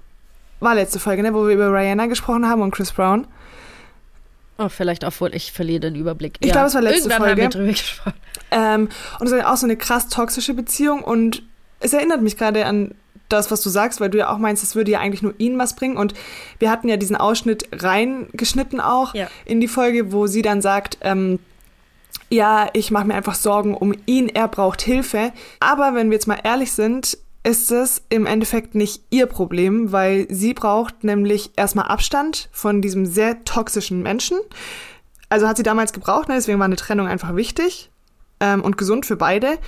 war 0.60 0.76
letzte 0.76 1.00
Folge, 1.00 1.24
ne, 1.24 1.34
wo 1.34 1.46
wir 1.48 1.54
über 1.56 1.72
Rihanna 1.74 2.08
gesprochen 2.08 2.48
haben 2.48 2.62
und 2.62 2.72
Chris 2.72 2.92
Brown. 2.92 3.28
Oh, 4.58 4.70
vielleicht 4.70 5.04
obwohl 5.04 5.34
ich 5.36 5.52
verliere 5.52 5.80
den 5.82 5.96
Überblick. 5.96 6.38
Ich 6.40 6.48
ja. 6.48 6.54
glaube, 6.54 6.68
es 6.68 6.74
war 6.74 6.82
letzte 6.82 7.10
Irgendwann 7.10 7.18
Folge. 7.28 7.32
haben 7.44 7.54
wir 7.54 7.60
drüber 7.60 7.72
gesprochen. 7.72 8.14
Ähm, 8.52 8.90
und 9.20 9.28
es 9.28 9.32
ist 9.34 9.46
auch 9.46 9.58
so 9.58 9.66
eine 9.66 9.76
krass 9.78 10.08
toxische 10.08 10.54
Beziehung 10.54 11.04
und 11.04 11.44
es 11.80 11.94
erinnert 11.94 12.22
mich 12.22 12.38
gerade 12.38 12.66
an 12.66 12.96
das, 13.30 13.52
was 13.52 13.62
du 13.62 13.70
sagst, 13.70 14.00
weil 14.00 14.10
du 14.10 14.18
ja 14.18 14.30
auch 14.30 14.38
meinst, 14.38 14.64
es 14.64 14.76
würde 14.76 14.92
ja 14.92 15.00
eigentlich 15.00 15.22
nur 15.22 15.34
ihnen 15.38 15.60
was 15.60 15.76
bringen. 15.76 15.98
Und 15.98 16.14
wir 16.60 16.72
hatten 16.72 16.88
ja 16.88 16.96
diesen 16.98 17.18
Ausschnitt 17.18 17.68
reingeschnitten 17.74 18.80
auch 18.80 19.14
Ja. 19.14 19.28
in 19.46 19.60
die 19.60 19.68
Folge, 19.68 20.14
wo 20.14 20.28
sie 20.28 20.42
dann 20.42 20.62
sagt, 20.62 20.98
ähm, 21.02 21.40
ja, 22.30 22.70
ich 22.74 22.90
mache 22.90 23.06
mir 23.06 23.16
einfach 23.16 23.36
Sorgen 23.36 23.76
um 23.76 23.94
ihn, 24.06 24.30
er 24.30 24.48
braucht 24.48 24.82
Hilfe. 24.82 25.34
Aber 25.60 25.94
wenn 25.94 26.10
wir 26.10 26.16
jetzt 26.16 26.28
mal 26.28 26.40
ehrlich 26.44 26.72
sind, 26.72 27.18
ist 27.48 27.72
es 27.72 28.04
im 28.10 28.26
Endeffekt 28.26 28.76
nicht 28.76 29.04
ihr 29.10 29.26
Problem, 29.26 29.94
weil 29.94 30.28
sie 30.30 30.54
braucht 30.54 31.06
nämlich 31.06 31.52
erstmal 31.56 31.88
Abstand 31.88 32.50
von 32.52 32.82
diesem 32.82 33.06
sehr 33.06 33.46
toxischen 33.46 34.04
Menschen. 34.04 34.38
Also 35.30 35.48
hat 35.48 35.56
sie 35.56 35.64
damals 35.64 35.94
gebraucht, 35.94 36.28
ne? 36.28 36.36
deswegen 36.36 36.60
war 36.60 36.66
eine 36.66 36.76
Trennung 36.76 37.08
einfach 37.08 37.38
wichtig 37.38 37.90
ähm, 38.42 38.62
und 38.62 38.78
gesund 38.78 39.06
für 39.06 39.16
beide. 39.16 39.60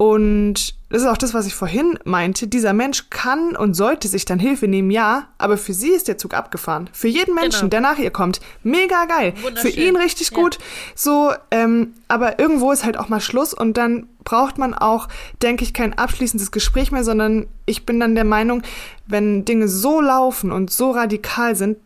Und 0.00 0.76
das 0.88 1.02
ist 1.02 1.06
auch 1.08 1.18
das, 1.18 1.34
was 1.34 1.46
ich 1.46 1.54
vorhin 1.54 1.98
meinte. 2.04 2.46
Dieser 2.46 2.72
Mensch 2.72 3.10
kann 3.10 3.54
und 3.54 3.74
sollte 3.74 4.08
sich 4.08 4.24
dann 4.24 4.38
Hilfe 4.38 4.66
nehmen, 4.66 4.90
ja, 4.90 5.28
aber 5.36 5.58
für 5.58 5.74
sie 5.74 5.90
ist 5.90 6.08
der 6.08 6.16
Zug 6.16 6.32
abgefahren. 6.32 6.88
Für 6.94 7.08
jeden 7.08 7.34
Menschen, 7.34 7.68
Genau. 7.68 7.68
der 7.68 7.80
nach 7.82 7.98
ihr 7.98 8.10
kommt, 8.10 8.40
mega 8.62 9.04
geil. 9.04 9.34
Für 9.56 9.68
ihn 9.68 9.96
richtig 9.96 10.30
Ja. 10.30 10.38
gut. 10.38 10.58
So, 10.94 11.32
ähm, 11.50 11.92
aber 12.08 12.38
irgendwo 12.38 12.72
ist 12.72 12.82
halt 12.86 12.96
auch 12.96 13.10
mal 13.10 13.20
Schluss 13.20 13.52
und 13.52 13.76
dann 13.76 14.06
braucht 14.24 14.56
man 14.56 14.72
auch, 14.72 15.06
denke 15.42 15.64
ich, 15.64 15.74
kein 15.74 15.92
abschließendes 15.98 16.50
Gespräch 16.50 16.90
mehr, 16.92 17.04
sondern 17.04 17.46
ich 17.66 17.84
bin 17.84 18.00
dann 18.00 18.14
der 18.14 18.24
Meinung, 18.24 18.62
wenn 19.06 19.44
Dinge 19.44 19.68
so 19.68 20.00
laufen 20.00 20.50
und 20.50 20.70
so 20.70 20.92
radikal 20.92 21.54
sind, 21.56 21.76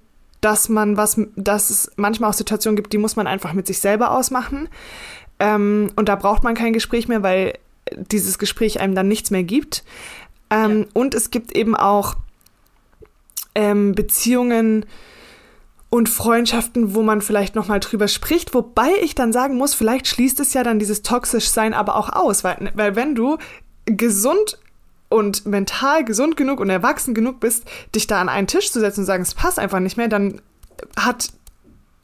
dass 0.41 0.69
man 0.69 0.97
was, 0.97 1.21
dass 1.35 1.69
es 1.69 1.91
manchmal 1.97 2.31
auch 2.31 2.35
Situationen 2.35 2.77
gibt, 2.77 2.93
die 2.93 2.99
muss 2.99 3.17
man 3.17 3.27
einfach 3.27 3.55
mit 3.55 3.67
sich 3.67 3.81
selber 3.81 4.13
ausmachen. 4.13 4.69
Ähm, 5.41 5.91
und 5.97 6.09
da 6.09 6.15
braucht 6.15 6.45
man 6.45 6.55
kein 6.55 6.73
Gespräch 6.73 7.09
mehr, 7.09 7.25
weil 7.25 7.55
dieses 7.97 8.39
Gespräch 8.39 8.81
einem 8.81 8.95
dann 8.95 9.09
nichts 9.09 9.31
mehr 9.31 9.45
gibt. 9.45 9.85
Ähm, 10.51 10.87
Und 10.93 11.15
es 11.15 11.31
gibt 11.31 11.57
eben 11.57 11.77
auch 11.77 12.17
ähm, 13.55 13.95
Beziehungen, 13.95 14.87
und 15.95 16.09
Freundschaften, 16.09 16.97
wo 16.97 17.03
man 17.03 17.23
vielleicht 17.23 17.55
nochmal 17.55 17.79
drüber 17.79 18.09
spricht, 18.09 18.53
wobei 18.53 18.91
ich 19.03 19.15
dann 19.15 19.33
sagen 19.33 19.57
muss, 19.57 19.75
vielleicht 19.75 20.09
schließt 20.09 20.41
es 20.41 20.53
ja 20.53 20.65
dann 20.65 20.81
dieses 20.81 21.03
toxisch 21.03 21.49
sein 21.49 21.73
aber 21.73 21.95
auch 21.95 22.09
aus, 22.09 22.43
weil, 22.43 22.73
weil 22.75 22.97
wenn 22.97 23.15
du 23.15 23.39
gesund 23.87 24.59
und 25.09 25.47
mental 25.47 26.05
gesund 26.05 26.37
genug 26.37 26.59
und 26.59 26.69
erwachsen 26.69 27.15
genug 27.15 27.39
bist, 27.39 27.65
dich 27.95 28.09
da 28.09 28.21
an 28.21 28.29
einen 28.29 28.49
Tisch 28.49 28.73
zu 28.73 28.81
setzen 28.81 29.01
und 29.03 29.07
sagen, 29.07 29.23
es 29.23 29.35
passt 29.35 29.61
einfach 29.61 29.79
nicht 29.79 29.97
mehr, 29.97 30.09
dann 30.09 30.41
hat 30.97 31.29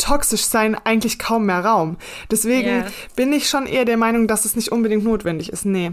toxisch 0.01 0.45
sein 0.45 0.75
eigentlich 0.85 1.19
kaum 1.19 1.47
mehr 1.47 1.65
Raum. 1.65 1.97
Deswegen 2.31 2.69
Ja. 2.69 2.87
bin 3.17 3.33
ich 3.33 3.49
schon 3.49 3.67
eher 3.67 3.85
der 3.85 3.97
Meinung, 3.97 4.27
dass 4.27 4.45
es 4.45 4.57
nicht 4.57 4.73
unbedingt 4.73 5.05
notwendig 5.05 5.53
ist. 5.53 5.65
Nee, 5.67 5.93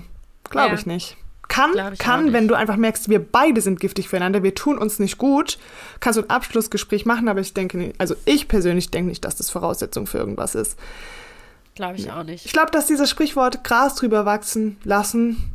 glaube 0.49 0.69
Ja. 0.69 0.73
ich 0.75 0.85
nicht. 0.85 1.17
Kann, 1.49 1.71
ich 1.93 1.99
kann, 1.99 2.25
nicht. 2.25 2.33
wenn 2.33 2.47
du 2.49 2.55
einfach 2.55 2.75
merkst, 2.75 3.07
wir 3.07 3.19
beide 3.23 3.61
sind 3.61 3.79
giftig 3.79 4.09
füreinander, 4.09 4.43
wir 4.43 4.53
tun 4.53 4.77
uns 4.77 4.99
nicht 4.99 5.17
gut, 5.17 5.57
kannst 6.01 6.17
du 6.19 6.23
ein 6.23 6.29
Abschlussgespräch 6.29 7.05
machen, 7.05 7.29
aber 7.29 7.39
ich 7.39 7.53
denke 7.53 7.77
nicht, 7.77 7.95
also 8.01 8.15
ich 8.25 8.49
persönlich 8.49 8.91
denke 8.91 9.07
nicht, 9.09 9.23
dass 9.23 9.37
das 9.37 9.49
Voraussetzung 9.49 10.07
für 10.07 10.17
irgendwas 10.17 10.55
ist. 10.55 10.77
Glaube 11.73 11.95
ich 11.97 12.11
auch 12.11 12.23
nicht. 12.23 12.45
Ich 12.45 12.51
glaube, 12.51 12.71
dass 12.71 12.87
dieses 12.87 13.09
Sprichwort 13.09 13.63
Gras 13.63 13.95
drüber 13.95 14.25
wachsen 14.25 14.75
lassen 14.83 15.51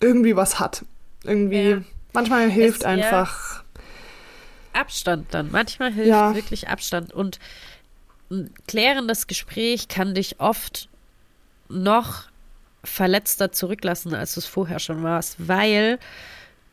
irgendwie 0.00 0.36
was 0.36 0.60
hat. 0.60 0.84
Irgendwie, 1.24 1.70
Ja. 1.70 1.78
manchmal 2.12 2.48
hilft 2.50 2.82
Es- 2.82 2.86
einfach. 2.86 3.63
Abstand 4.74 5.32
dann. 5.32 5.50
Manchmal 5.50 5.92
hilft 5.92 6.08
Ja. 6.08 6.34
wirklich 6.34 6.68
Abstand. 6.68 7.12
Und 7.12 7.38
ein 8.30 8.52
klärendes 8.66 9.26
Gespräch 9.26 9.88
kann 9.88 10.14
dich 10.14 10.40
oft 10.40 10.88
noch 11.68 12.24
verletzter 12.82 13.52
zurücklassen, 13.52 14.14
als 14.14 14.34
du 14.34 14.40
es 14.40 14.46
vorher 14.46 14.78
schon 14.78 15.02
warst, 15.02 15.48
weil 15.48 15.98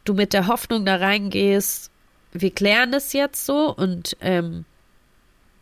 du 0.03 0.13
mit 0.13 0.33
der 0.33 0.47
Hoffnung 0.47 0.85
da 0.85 0.97
reingehst, 0.97 1.89
wir 2.33 2.51
klären 2.51 2.91
das 2.91 3.13
jetzt 3.13 3.45
so 3.45 3.73
und 3.73 4.17
ähm, 4.21 4.65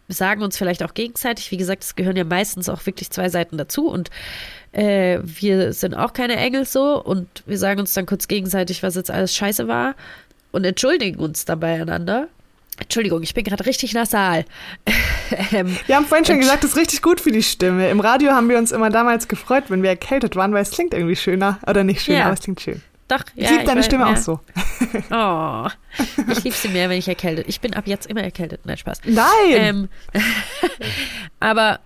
sagen 0.08 0.42
uns 0.42 0.58
vielleicht 0.58 0.84
auch 0.84 0.94
gegenseitig, 0.94 1.52
wie 1.52 1.58
gesagt, 1.58 1.84
es 1.84 1.96
gehören 1.96 2.16
ja 2.16 2.24
meistens 2.24 2.70
auch 2.70 2.86
wirklich 2.86 3.10
zwei 3.12 3.30
Seiten 3.30 3.58
dazu 3.58 3.90
und 3.90 4.10
äh, 4.72 5.20
wir 5.24 5.74
sind 5.74 5.94
auch 5.96 6.14
keine 6.14 6.36
Engel 6.36 6.66
so 6.66 7.04
und 7.04 7.28
wir 7.46 7.58
sagen 7.58 7.80
uns 7.80 7.94
dann 7.94 8.06
kurz 8.06 8.28
gegenseitig, 8.28 8.82
was 8.82 8.96
jetzt 8.96 9.12
alles 9.12 9.36
scheiße 9.36 9.68
war 9.68 9.96
und 10.52 10.64
entschuldigen 10.66 11.20
uns 11.20 11.46
dann 11.46 11.60
beieinander. 11.60 12.28
Entschuldigung, 12.80 13.22
ich 13.24 13.34
bin 13.34 13.44
gerade 13.44 13.66
richtig 13.66 13.94
nasal. 13.94 14.46
ähm, 15.52 15.78
Wir 15.86 15.98
haben 15.98 16.06
vorhin 16.06 16.26
schon 16.26 16.40
gesagt, 16.40 16.64
das 16.64 16.72
ist 16.72 16.78
richtig 16.78 17.02
gut 17.02 17.20
für 17.20 17.32
die 17.32 17.44
Stimme. 17.44 17.90
Im 17.90 18.00
Radio 18.00 18.32
haben 18.32 18.48
wir 18.48 18.58
uns 18.58 18.72
immer 18.72 18.90
damals 18.90 19.28
gefreut, 19.28 19.66
wenn 19.68 19.84
wir 19.84 19.90
erkältet 19.90 20.38
waren, 20.38 20.54
weil 20.54 20.62
es 20.62 20.72
klingt 20.72 20.94
irgendwie 20.94 21.18
schöner. 21.18 21.60
Oder 21.68 21.84
nicht 21.84 22.02
schöner, 22.02 22.20
Ja. 22.20 22.26
aber 22.26 22.34
es 22.36 22.40
klingt 22.40 22.62
schön. 22.62 22.82
doch, 23.10 23.24
Ich 23.36 23.44
ja, 23.44 23.52
liebe 23.52 23.66
deine 23.66 23.84
Stimme 23.84 24.06
ja. 24.06 24.14
auch 24.14 24.18
so. 24.18 24.40
Oh, 25.12 25.68
ich 26.32 26.44
liebe 26.44 26.56
sie 26.56 26.70
mehr, 26.70 26.90
wenn 26.90 26.98
ich 26.98 27.08
erkältet. 27.08 27.48
Ich 27.50 27.60
bin 27.60 27.74
ab 27.74 27.86
jetzt 27.86 28.08
immer 28.08 28.24
erkältet. 28.24 28.62
Nein, 28.66 28.78
Spaß. 28.78 29.02
Nein! 29.06 29.26
Ähm, 29.52 29.90
aber, 31.40 31.80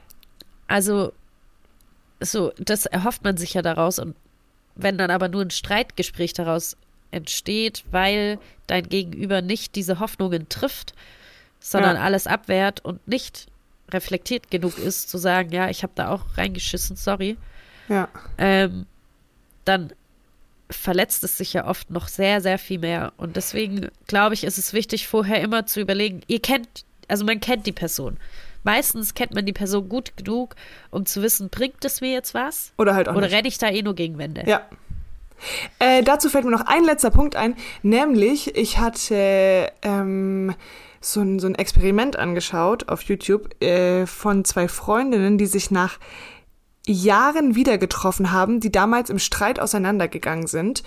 also, 0.68 1.12
so, 2.20 2.54
das 2.60 2.86
erhofft 2.86 3.24
man 3.24 3.36
sich 3.38 3.56
ja 3.56 3.62
daraus. 3.62 3.98
Und 4.00 4.16
wenn 4.76 4.98
dann 4.98 5.10
aber 5.12 5.28
nur 5.28 5.42
ein 5.42 5.50
Streitgespräch 5.50 6.34
daraus 6.34 6.78
entsteht, 7.14 7.84
weil 7.92 8.40
dein 8.68 8.88
Gegenüber 8.90 9.42
nicht 9.42 9.76
diese 9.76 10.00
Hoffnungen 10.00 10.50
trifft, 10.50 10.94
sondern 11.60 11.96
Ja. 11.96 12.02
alles 12.04 12.28
abwehrt 12.28 12.84
und 12.84 13.08
nicht 13.08 13.48
reflektiert 13.92 14.50
genug 14.52 14.78
ist, 14.78 15.10
zu 15.10 15.18
sagen, 15.18 15.52
ja, 15.52 15.70
ich 15.70 15.84
habe 15.84 15.94
da 15.96 16.10
auch 16.10 16.38
reingeschissen, 16.38 16.96
sorry, 16.96 17.38
ja. 17.90 18.08
ähm, 18.38 18.86
dann 19.66 19.94
verletzt 20.70 21.24
es 21.24 21.38
sich 21.38 21.54
ja 21.54 21.68
oft 21.68 21.92
noch 21.92 22.08
sehr, 22.08 22.42
sehr 22.42 22.58
viel 22.58 22.80
mehr. 22.80 23.14
Und 23.18 23.36
deswegen 23.36 23.90
glaube 24.08 24.34
ich, 24.34 24.44
ist 24.44 24.58
es 24.58 24.74
wichtig, 24.74 25.08
vorher 25.08 25.42
immer 25.42 25.66
zu 25.66 25.80
überlegen, 25.82 26.22
ihr 26.28 26.42
kennt, 26.42 26.86
also 27.08 27.24
man 27.26 27.40
kennt 27.40 27.68
die 27.68 27.72
Person. 27.72 28.18
Meistens 28.64 29.14
kennt 29.14 29.36
man 29.36 29.46
die 29.46 29.54
Person 29.54 29.90
gut 29.90 30.16
genug, 30.16 30.56
um 30.90 31.06
zu 31.06 31.22
wissen, 31.22 31.50
bringt 31.50 31.84
es 31.86 32.00
mir 32.02 32.14
jetzt 32.14 32.34
was? 32.34 32.72
Oder 32.78 32.96
halt 32.96 33.10
auch 33.10 33.16
Oder 33.16 33.28
nicht. 33.28 33.36
renne 33.36 33.48
ich 33.50 33.58
da 33.58 33.70
eh 33.70 33.82
nur 33.84 33.94
gegen 33.94 34.18
Wände? 34.18 34.44
Ja. 34.48 34.62
Äh, 35.80 36.04
dazu 36.04 36.30
fällt 36.30 36.46
mir 36.46 36.52
noch 36.52 36.66
ein 36.66 36.84
letzter 36.84 37.10
Punkt 37.10 37.36
ein, 37.36 37.56
nämlich 37.82 38.56
ich 38.56 38.78
hatte 38.78 39.72
ähm, 39.82 40.54
so, 41.02 41.22
ein, 41.22 41.40
so 41.40 41.48
ein 41.48 41.56
Experiment 41.56 42.18
angeschaut 42.18 42.90
auf 42.90 43.02
YouTube 43.04 43.62
äh, 43.62 44.06
von 44.06 44.46
zwei 44.46 44.68
Freundinnen, 44.68 45.38
die 45.38 45.46
sich 45.46 45.72
nach 45.72 46.00
Jahren 46.86 47.56
wieder 47.56 47.78
getroffen 47.78 48.32
haben, 48.32 48.60
die 48.60 48.72
damals 48.72 49.10
im 49.10 49.20
Streit 49.20 49.60
auseinandergegangen 49.60 50.48
sind. 50.48 50.84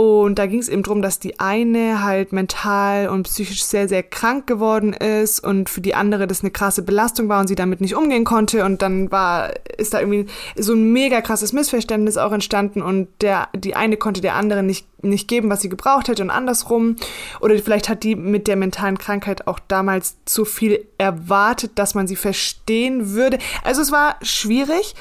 Und 0.00 0.38
da 0.38 0.46
ging 0.46 0.60
es 0.60 0.70
eben 0.70 0.82
drum, 0.82 1.02
dass 1.02 1.18
die 1.18 1.40
eine 1.40 2.02
halt 2.02 2.32
mental 2.32 3.10
und 3.10 3.24
psychisch 3.24 3.62
sehr, 3.62 3.86
sehr 3.86 4.02
krank 4.02 4.46
geworden 4.46 4.94
ist 4.94 5.44
und 5.44 5.68
für 5.68 5.82
die 5.82 5.94
andere 5.94 6.26
das 6.26 6.40
eine 6.40 6.50
krasse 6.50 6.80
Belastung 6.80 7.28
war 7.28 7.38
und 7.38 7.48
sie 7.48 7.54
damit 7.54 7.82
nicht 7.82 7.94
umgehen 7.94 8.24
konnte. 8.24 8.64
Und 8.64 8.80
dann 8.80 9.12
war, 9.12 9.50
ist 9.76 9.92
da 9.92 10.00
irgendwie 10.00 10.24
so 10.56 10.72
ein 10.72 10.90
mega 10.94 11.20
krasses 11.20 11.52
Missverständnis 11.52 12.16
auch 12.16 12.32
entstanden 12.32 12.80
und 12.80 13.08
der, 13.20 13.48
die 13.54 13.76
eine 13.76 13.98
konnte 13.98 14.22
der 14.22 14.36
anderen 14.36 14.64
nicht, 14.64 14.86
nicht 15.04 15.28
geben, 15.28 15.50
was 15.50 15.60
sie 15.60 15.68
gebraucht 15.68 16.08
hätte 16.08 16.22
und 16.22 16.30
andersrum. 16.30 16.96
Oder 17.42 17.58
vielleicht 17.58 17.90
hat 17.90 18.02
die 18.02 18.16
mit 18.16 18.48
der 18.48 18.56
mentalen 18.56 18.96
Krankheit 18.96 19.46
auch 19.46 19.58
damals 19.58 20.16
zu 20.24 20.46
viel 20.46 20.82
erwartet, 20.96 21.72
dass 21.74 21.94
man 21.94 22.06
sie 22.06 22.16
verstehen 22.16 23.10
würde. 23.10 23.36
Also 23.64 23.82
es 23.82 23.92
war 23.92 24.16
schwierig. 24.22 24.94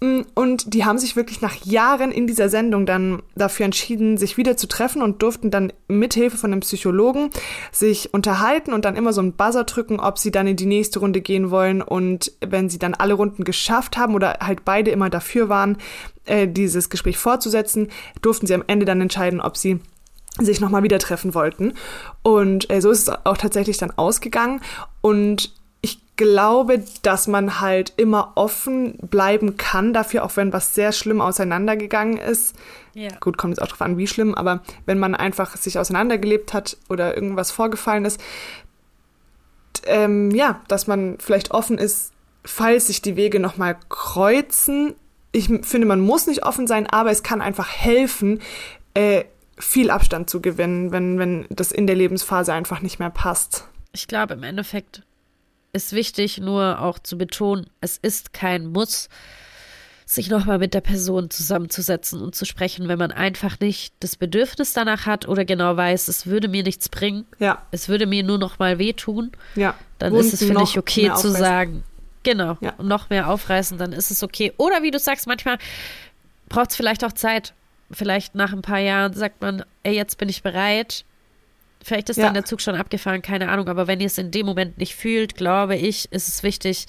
Mm, 0.00 0.22
Und 0.34 0.72
die 0.72 0.84
haben 0.84 0.98
sich 0.98 1.14
wirklich 1.14 1.42
nach 1.42 1.54
Jahren 1.64 2.10
in 2.10 2.26
dieser 2.26 2.48
Sendung 2.48 2.86
dann 2.86 3.22
dafür 3.34 3.66
entschieden, 3.66 4.16
sich 4.16 4.38
wieder 4.38 4.56
zu 4.56 4.66
treffen 4.66 5.02
und 5.02 5.22
durften 5.22 5.50
dann 5.50 5.72
mithilfe 5.88 6.38
von 6.38 6.52
einem 6.52 6.60
Psychologen 6.60 7.30
sich 7.70 8.14
unterhalten 8.14 8.72
und 8.72 8.86
dann 8.86 8.96
immer 8.96 9.12
so 9.12 9.20
einen 9.20 9.34
Buzzer 9.34 9.64
drücken, 9.64 10.00
ob 10.00 10.18
sie 10.18 10.30
dann 10.30 10.46
in 10.46 10.56
die 10.56 10.66
nächste 10.66 11.00
Runde 11.00 11.20
gehen 11.20 11.50
wollen. 11.50 11.82
Und 11.82 12.32
wenn 12.40 12.70
sie 12.70 12.78
dann 12.78 12.94
alle 12.94 13.14
Runden 13.14 13.44
geschafft 13.44 13.98
haben 13.98 14.14
oder 14.14 14.38
halt 14.40 14.64
beide 14.64 14.90
immer 14.90 15.10
dafür 15.10 15.50
waren, 15.50 15.76
äh, 16.24 16.48
dieses 16.48 16.88
Gespräch 16.88 17.18
fortzusetzen, 17.18 17.88
durften 18.22 18.46
sie 18.46 18.54
am 18.54 18.64
Ende 18.66 18.86
dann 18.86 19.02
entscheiden, 19.02 19.40
ob 19.40 19.58
sie 19.58 19.80
sich 20.38 20.60
nochmal 20.60 20.82
wieder 20.82 20.98
treffen 20.98 21.34
wollten. 21.34 21.74
Und 22.22 22.70
äh, 22.70 22.80
so 22.80 22.90
ist 22.90 23.08
es 23.08 23.26
auch 23.26 23.36
tatsächlich 23.36 23.76
dann 23.76 23.90
ausgegangen. 23.90 24.62
Und 25.02 25.52
glaube, 26.20 26.84
dass 27.00 27.26
man 27.28 27.62
halt 27.62 27.94
immer 27.96 28.32
offen 28.34 28.98
bleiben 28.98 29.56
kann 29.56 29.94
dafür, 29.94 30.22
auch 30.22 30.36
wenn 30.36 30.52
was 30.52 30.74
sehr 30.74 30.92
schlimm 30.92 31.22
auseinandergegangen 31.22 32.18
ist. 32.18 32.54
Ja. 32.92 33.08
Gut, 33.20 33.38
kommt 33.38 33.52
jetzt 33.52 33.62
auch 33.62 33.68
drauf 33.68 33.80
an, 33.80 33.96
wie 33.96 34.06
schlimm, 34.06 34.34
aber 34.34 34.60
wenn 34.84 34.98
man 34.98 35.14
einfach 35.14 35.56
sich 35.56 35.78
auseinandergelebt 35.78 36.52
hat 36.52 36.76
oder 36.90 37.14
irgendwas 37.14 37.50
vorgefallen 37.50 38.04
ist, 38.04 38.20
ähm, 39.86 40.30
ja, 40.32 40.60
dass 40.68 40.86
man 40.86 41.16
vielleicht 41.18 41.52
offen 41.52 41.78
ist, 41.78 42.12
falls 42.44 42.88
sich 42.88 43.00
die 43.00 43.16
Wege 43.16 43.40
nochmal 43.40 43.78
kreuzen. 43.88 44.94
Ich 45.32 45.46
finde, 45.46 45.86
man 45.86 46.00
muss 46.00 46.26
nicht 46.26 46.44
offen 46.44 46.66
sein, 46.66 46.86
aber 46.86 47.10
es 47.10 47.22
kann 47.22 47.40
einfach 47.40 47.68
helfen, 47.70 48.42
äh, 48.92 49.24
viel 49.58 49.90
Abstand 49.90 50.28
zu 50.28 50.42
gewinnen, 50.42 50.92
wenn, 50.92 51.18
wenn 51.18 51.46
das 51.48 51.72
in 51.72 51.86
der 51.86 51.96
Lebensphase 51.96 52.52
einfach 52.52 52.82
nicht 52.82 52.98
mehr 52.98 53.10
passt. 53.10 53.68
Ich 53.92 54.06
glaube, 54.06 54.34
im 54.34 54.42
Endeffekt 54.42 55.02
ist 55.72 55.92
wichtig, 55.92 56.38
nur 56.38 56.80
auch 56.80 56.98
zu 56.98 57.16
betonen, 57.18 57.66
es 57.80 57.96
ist 57.98 58.32
kein 58.32 58.66
Muss, 58.66 59.08
sich 60.06 60.28
nochmal 60.28 60.58
mit 60.58 60.74
der 60.74 60.80
Person 60.80 61.30
zusammenzusetzen 61.30 62.20
und 62.20 62.34
zu 62.34 62.44
sprechen, 62.44 62.88
wenn 62.88 62.98
man 62.98 63.12
einfach 63.12 63.60
nicht 63.60 63.94
das 64.00 64.16
Bedürfnis 64.16 64.72
danach 64.72 65.06
hat 65.06 65.28
oder 65.28 65.44
genau 65.44 65.76
weiß, 65.76 66.08
es 66.08 66.26
würde 66.26 66.48
mir 66.48 66.64
nichts 66.64 66.88
bringen, 66.88 67.26
Ja, 67.38 67.62
es 67.70 67.88
würde 67.88 68.06
mir 68.06 68.24
nur 68.24 68.38
noch 68.38 68.58
mal 68.58 68.78
wehtun, 68.78 69.30
ja. 69.54 69.74
dann 70.00 70.12
Wunden 70.12 70.26
ist 70.26 70.34
es, 70.34 70.42
finde 70.44 70.64
ich, 70.64 70.76
okay 70.78 71.12
zu 71.14 71.30
sagen, 71.30 71.84
genau, 72.24 72.58
Ja. 72.60 72.74
und 72.78 72.88
noch 72.88 73.08
mehr 73.08 73.28
aufreißen, 73.28 73.78
dann 73.78 73.92
ist 73.92 74.10
es 74.10 74.24
okay. 74.24 74.52
Oder 74.56 74.82
wie 74.82 74.90
du 74.90 74.98
sagst, 74.98 75.28
manchmal 75.28 75.58
braucht 76.48 76.70
es 76.70 76.76
vielleicht 76.76 77.04
auch 77.04 77.12
Zeit. 77.12 77.54
Vielleicht 77.92 78.34
nach 78.34 78.52
ein 78.52 78.62
paar 78.62 78.78
Jahren 78.80 79.14
sagt 79.14 79.40
man, 79.42 79.64
ey, 79.84 79.94
jetzt 79.94 80.18
bin 80.18 80.28
ich 80.28 80.42
bereit. 80.42 81.04
Vielleicht 81.82 82.10
ist 82.10 82.16
Ja. 82.18 82.24
dann 82.24 82.34
der 82.34 82.44
Zug 82.44 82.60
schon 82.60 82.74
abgefahren, 82.74 83.22
keine 83.22 83.48
Ahnung. 83.48 83.68
Aber 83.68 83.86
wenn 83.86 84.00
ihr 84.00 84.06
es 84.06 84.18
in 84.18 84.30
dem 84.30 84.46
Moment 84.46 84.78
nicht 84.78 84.94
fühlt, 84.94 85.34
glaube 85.36 85.76
ich, 85.76 86.10
ist 86.12 86.28
es 86.28 86.42
wichtig 86.42 86.86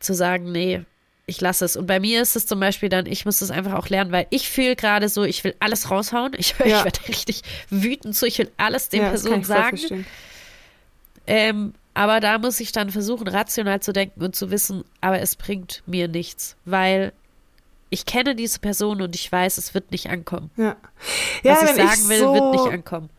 zu 0.00 0.14
sagen, 0.14 0.50
nee, 0.52 0.82
ich 1.26 1.40
lasse 1.40 1.64
es. 1.64 1.76
Und 1.76 1.86
bei 1.86 1.98
mir 2.00 2.22
ist 2.22 2.36
es 2.36 2.46
zum 2.46 2.60
Beispiel 2.60 2.88
dann, 2.88 3.06
ich 3.06 3.24
muss 3.24 3.40
es 3.40 3.50
einfach 3.50 3.74
auch 3.74 3.88
lernen, 3.88 4.12
weil 4.12 4.26
ich 4.30 4.48
fühle 4.48 4.76
gerade 4.76 5.08
so, 5.08 5.24
ich 5.24 5.42
will 5.44 5.54
alles 5.60 5.90
raushauen. 5.90 6.32
Ich, 6.36 6.54
ich 6.64 6.66
Ja. 6.70 6.84
werde 6.84 7.00
richtig 7.08 7.42
wütend 7.70 8.14
so, 8.16 8.26
ich 8.26 8.38
will 8.38 8.50
alles 8.56 8.88
den 8.88 9.02
ja, 9.02 9.08
Personen 9.10 9.40
ich 9.40 9.46
sagen. 9.46 9.78
Ähm, 11.26 11.74
aber 11.94 12.20
da 12.20 12.38
muss 12.38 12.60
ich 12.60 12.72
dann 12.72 12.90
versuchen, 12.90 13.26
rational 13.26 13.80
zu 13.80 13.92
denken 13.92 14.22
und 14.22 14.36
zu 14.36 14.50
wissen, 14.50 14.84
aber 15.00 15.20
es 15.20 15.34
bringt 15.36 15.82
mir 15.86 16.08
nichts, 16.08 16.56
weil 16.64 17.12
ich 17.90 18.04
kenne 18.06 18.34
diese 18.36 18.58
Person 18.58 19.00
und 19.00 19.14
ich 19.14 19.30
weiß, 19.30 19.58
es 19.58 19.72
wird 19.74 19.90
nicht 19.92 20.08
ankommen. 20.10 20.50
Ja, 20.56 20.76
ja 21.42 21.52
Was 21.54 21.70
ich 21.70 21.76
sagen 21.76 22.08
will, 22.08 22.18
so, 22.20 22.34
wird 22.34 22.52
nicht 22.52 22.72
ankommen. 22.72 23.10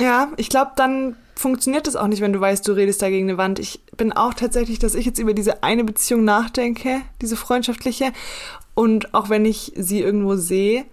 Ja, 0.00 0.32
ich 0.36 0.48
glaube, 0.48 0.72
dann 0.76 1.14
funktioniert 1.36 1.86
es 1.86 1.94
auch 1.94 2.06
nicht, 2.06 2.22
wenn 2.22 2.32
du 2.32 2.40
weißt, 2.40 2.66
du 2.66 2.72
redest 2.72 3.02
da 3.02 3.10
gegen 3.10 3.28
eine 3.28 3.38
Wand. 3.38 3.58
Ich 3.58 3.80
bin 3.96 4.12
auch 4.12 4.32
tatsächlich, 4.34 4.78
dass 4.78 4.94
ich 4.94 5.04
jetzt 5.04 5.18
über 5.18 5.34
diese 5.34 5.62
eine 5.62 5.84
Beziehung 5.84 6.24
nachdenke, 6.24 7.02
diese 7.20 7.36
freundschaftliche. 7.36 8.12
Und 8.74 9.12
auch 9.12 9.28
wenn 9.28 9.44
ich 9.44 9.72
sie 9.76 10.00
irgendwo 10.00 10.36
sehe, 10.36 10.84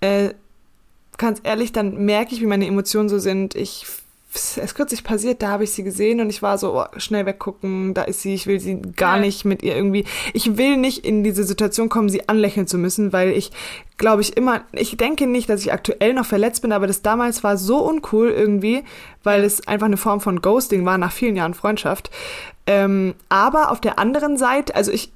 äh, 0.00 0.30
ganz 1.18 1.40
ehrlich, 1.42 1.72
dann 1.72 2.04
merke 2.04 2.34
ich, 2.34 2.40
wie 2.40 2.46
meine 2.46 2.66
Emotionen 2.66 3.10
so 3.10 3.18
sind. 3.18 3.54
Ich 3.54 3.86
ist 4.34 4.74
kürzlich 4.74 5.04
passiert, 5.04 5.42
da 5.42 5.48
habe 5.48 5.64
ich 5.64 5.70
sie 5.70 5.82
gesehen 5.82 6.20
und 6.20 6.28
ich 6.28 6.42
war 6.42 6.58
so, 6.58 6.78
oh, 6.78 6.84
schnell 6.98 7.24
weggucken, 7.24 7.94
da 7.94 8.02
ist 8.02 8.20
sie, 8.20 8.34
ich 8.34 8.46
will 8.46 8.60
sie 8.60 8.80
gar 8.96 9.16
Ja. 9.16 9.22
nicht 9.22 9.44
mit 9.44 9.62
ihr 9.62 9.74
irgendwie, 9.74 10.04
ich 10.34 10.58
will 10.58 10.76
nicht 10.76 11.04
in 11.06 11.24
diese 11.24 11.44
Situation 11.44 11.88
kommen, 11.88 12.08
sie 12.08 12.28
anlächeln 12.28 12.66
zu 12.66 12.76
müssen, 12.76 13.12
weil 13.12 13.30
ich, 13.30 13.50
glaube 13.96 14.20
ich, 14.22 14.36
immer, 14.36 14.62
ich 14.72 14.96
denke 14.96 15.26
nicht, 15.26 15.48
dass 15.48 15.62
ich 15.62 15.72
aktuell 15.72 16.12
noch 16.12 16.26
verletzt 16.26 16.62
bin, 16.62 16.72
aber 16.72 16.86
das 16.86 17.00
damals 17.02 17.42
war 17.42 17.56
so 17.56 17.78
uncool 17.78 18.28
irgendwie, 18.30 18.84
weil 19.24 19.44
es 19.44 19.66
einfach 19.66 19.86
eine 19.86 19.96
Form 19.96 20.20
von 20.20 20.42
Ghosting 20.42 20.84
war 20.84 20.98
nach 20.98 21.12
vielen 21.12 21.34
Jahren 21.34 21.54
Freundschaft. 21.54 22.10
Ähm, 22.66 23.14
aber 23.30 23.70
auf 23.70 23.80
der 23.80 23.98
anderen 23.98 24.36
Seite, 24.36 24.74
also 24.74 24.92
ich, 24.92 25.10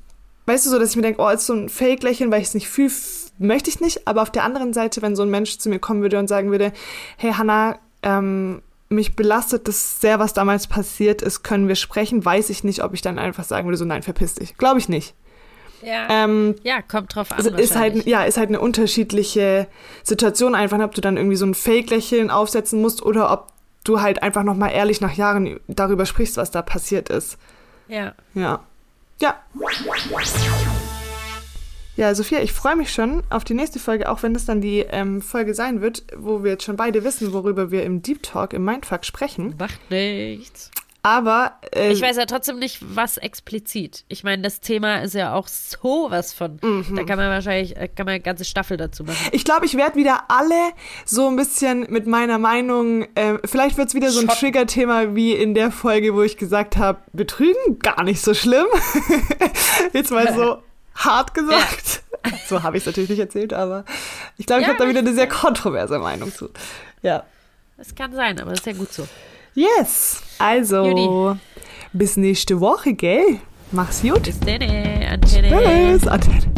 weißt 0.46 0.64
du 0.66 0.70
so, 0.70 0.78
dass 0.78 0.90
ich 0.90 0.96
mir 0.96 1.02
denke, 1.02 1.20
oh, 1.20 1.28
ist 1.28 1.46
so 1.46 1.52
ein 1.52 1.68
Fake-Lächeln, 1.68 2.32
weil 2.32 2.40
ich 2.40 2.48
es 2.48 2.54
nicht 2.54 2.68
fühle, 2.68 2.90
möchte 3.38 3.68
ich 3.68 3.80
nicht. 3.80 4.08
Aber 4.08 4.22
auf 4.22 4.30
der 4.30 4.44
anderen 4.44 4.72
Seite, 4.72 5.02
wenn 5.02 5.16
so 5.16 5.22
ein 5.22 5.30
Mensch 5.30 5.58
zu 5.58 5.68
mir 5.68 5.78
kommen 5.78 6.00
würde 6.00 6.18
und 6.18 6.28
sagen 6.28 6.50
würde, 6.50 6.72
hey 7.18 7.32
Hannah, 7.32 7.78
ähm, 8.02 8.62
mich 8.92 9.16
belastet 9.16 9.68
das 9.68 10.00
sehr, 10.00 10.18
was 10.18 10.32
damals 10.32 10.66
passiert 10.66 11.22
ist, 11.22 11.42
können 11.42 11.68
wir 11.68 11.76
sprechen, 11.76 12.24
weiß 12.24 12.50
ich 12.50 12.64
nicht, 12.64 12.82
ob 12.82 12.94
ich 12.94 13.02
dann 13.02 13.18
einfach 13.18 13.44
sagen 13.44 13.66
würde, 13.66 13.76
so 13.76 13.84
nein, 13.84 14.02
verpiss 14.02 14.34
dich. 14.34 14.56
Glaube 14.56 14.78
ich 14.78 14.88
nicht. 14.88 15.14
Ja, 15.82 16.06
Ähm, 16.08 16.54
ja 16.62 16.80
kommt 16.80 17.14
drauf 17.14 17.32
an. 17.32 17.38
also 17.38 17.50
ist 17.50 17.74
halt, 17.74 18.06
ja, 18.06 18.22
ist 18.22 18.36
halt 18.36 18.48
eine 18.48 18.60
unterschiedliche 18.60 19.66
Situation 20.04 20.54
einfach, 20.54 20.78
ob 20.80 20.94
du 20.94 21.00
dann 21.00 21.16
irgendwie 21.16 21.36
so 21.36 21.46
ein 21.46 21.54
Fake-Lächeln 21.54 22.30
aufsetzen 22.30 22.80
musst 22.80 23.02
oder 23.02 23.32
ob 23.32 23.48
du 23.84 24.00
halt 24.00 24.22
einfach 24.22 24.44
nochmal 24.44 24.70
ehrlich 24.72 25.00
nach 25.00 25.14
Jahren 25.14 25.58
darüber 25.66 26.06
sprichst, 26.06 26.36
was 26.36 26.50
da 26.50 26.62
passiert 26.62 27.08
ist. 27.08 27.36
ja. 27.88 28.14
Ja. 28.34 28.60
Ja. 29.20 29.36
Ja, 31.96 32.14
Sophia, 32.14 32.40
ich 32.40 32.52
freue 32.52 32.76
mich 32.76 32.92
schon 32.92 33.22
auf 33.28 33.44
die 33.44 33.54
nächste 33.54 33.78
Folge, 33.78 34.08
auch 34.08 34.22
wenn 34.22 34.34
es 34.34 34.46
dann 34.46 34.60
die 34.62 34.80
ähm, 34.80 35.20
Folge 35.20 35.54
sein 35.54 35.82
wird, 35.82 36.04
wo 36.16 36.42
wir 36.42 36.52
jetzt 36.52 36.64
schon 36.64 36.76
beide 36.76 37.04
wissen, 37.04 37.32
worüber 37.32 37.70
wir 37.70 37.82
im 37.84 38.00
Deep 38.02 38.22
Talk, 38.22 38.54
im 38.54 38.64
Mindfuck 38.64 39.04
sprechen. 39.04 39.54
Macht 39.58 39.90
nichts. 39.90 40.70
Aber 41.04 41.58
äh, 41.74 41.92
Ich 41.92 42.00
weiß 42.00 42.16
ja 42.16 42.26
trotzdem 42.26 42.60
nicht, 42.60 42.78
was 42.80 43.16
explizit. 43.16 44.04
Ich 44.08 44.22
meine, 44.22 44.42
das 44.42 44.60
Thema 44.60 45.02
ist 45.02 45.14
ja 45.14 45.34
auch 45.34 45.48
sowas 45.48 46.32
von. 46.32 46.60
Mhm. 46.62 46.94
Da 46.94 47.02
kann 47.02 47.18
man 47.18 47.28
wahrscheinlich, 47.28 47.76
äh, 47.76 47.88
kann 47.88 48.06
man 48.06 48.14
eine 48.14 48.22
ganze 48.22 48.44
Staffel 48.44 48.76
dazu 48.76 49.02
machen. 49.02 49.26
ich 49.32 49.44
glaube, 49.44 49.66
ich 49.66 49.76
werde 49.76 49.96
wieder 49.96 50.24
alle 50.28 50.70
so 51.04 51.26
ein 51.26 51.34
bisschen 51.34 51.86
mit 51.90 52.06
meiner 52.06 52.38
Meinung, 52.38 53.02
äh, 53.16 53.38
vielleicht 53.44 53.78
wird 53.78 53.88
es 53.88 53.94
wieder 53.94 54.10
so 54.10 54.20
ein. 54.20 54.28
Trigger-Thema 54.28 55.14
wie 55.14 55.32
in 55.32 55.54
der 55.54 55.72
Folge, 55.72 56.14
wo 56.14 56.22
ich 56.22 56.36
gesagt 56.36 56.76
habe, 56.76 57.00
Betrügen, 57.12 57.80
gar 57.80 58.02
nicht 58.04 58.22
so 58.22 58.32
schlimm. 58.32 58.66
jetzt 59.92 60.10
mal 60.10 60.32
so 60.32 60.62
hart 60.94 61.34
gesagt. 61.34 62.02
So 62.48 62.62
habe 62.62 62.76
ich 62.76 62.82
es 62.82 62.86
natürlich 62.86 63.10
nicht 63.10 63.18
erzählt, 63.18 63.52
aber 63.52 63.84
ich 64.38 64.46
glaube, 64.46 64.62
ich 64.62 64.68
Ja, 64.68 64.74
habe 64.74 64.84
da 64.84 64.88
wieder 64.88 65.00
eine 65.00 65.12
sehr 65.12 65.26
kontroverse 65.28 65.98
Meinung 65.98 66.32
zu. 66.32 66.50
Ja. 67.02 67.24
Das 67.76 67.96
kann 67.96 68.14
sein, 68.14 68.38
aber 68.40 68.50
das 68.50 68.60
ist 68.60 68.66
ja 68.66 68.72
gut 68.74 68.92
so. 68.92 69.08
Yes. 69.54 70.22
Also, 70.38 70.86
Judy. 70.86 71.40
bis 71.92 72.16
nächste 72.16 72.60
Woche, 72.60 72.92
gell? 72.94 73.40
Mach's 73.72 74.02
gut. 74.02 74.22
Bis 74.22 74.38
dann, 74.38 74.62
Antenne. 74.62 75.98
Tschüss. 75.98 76.06
Antenne. 76.06 76.51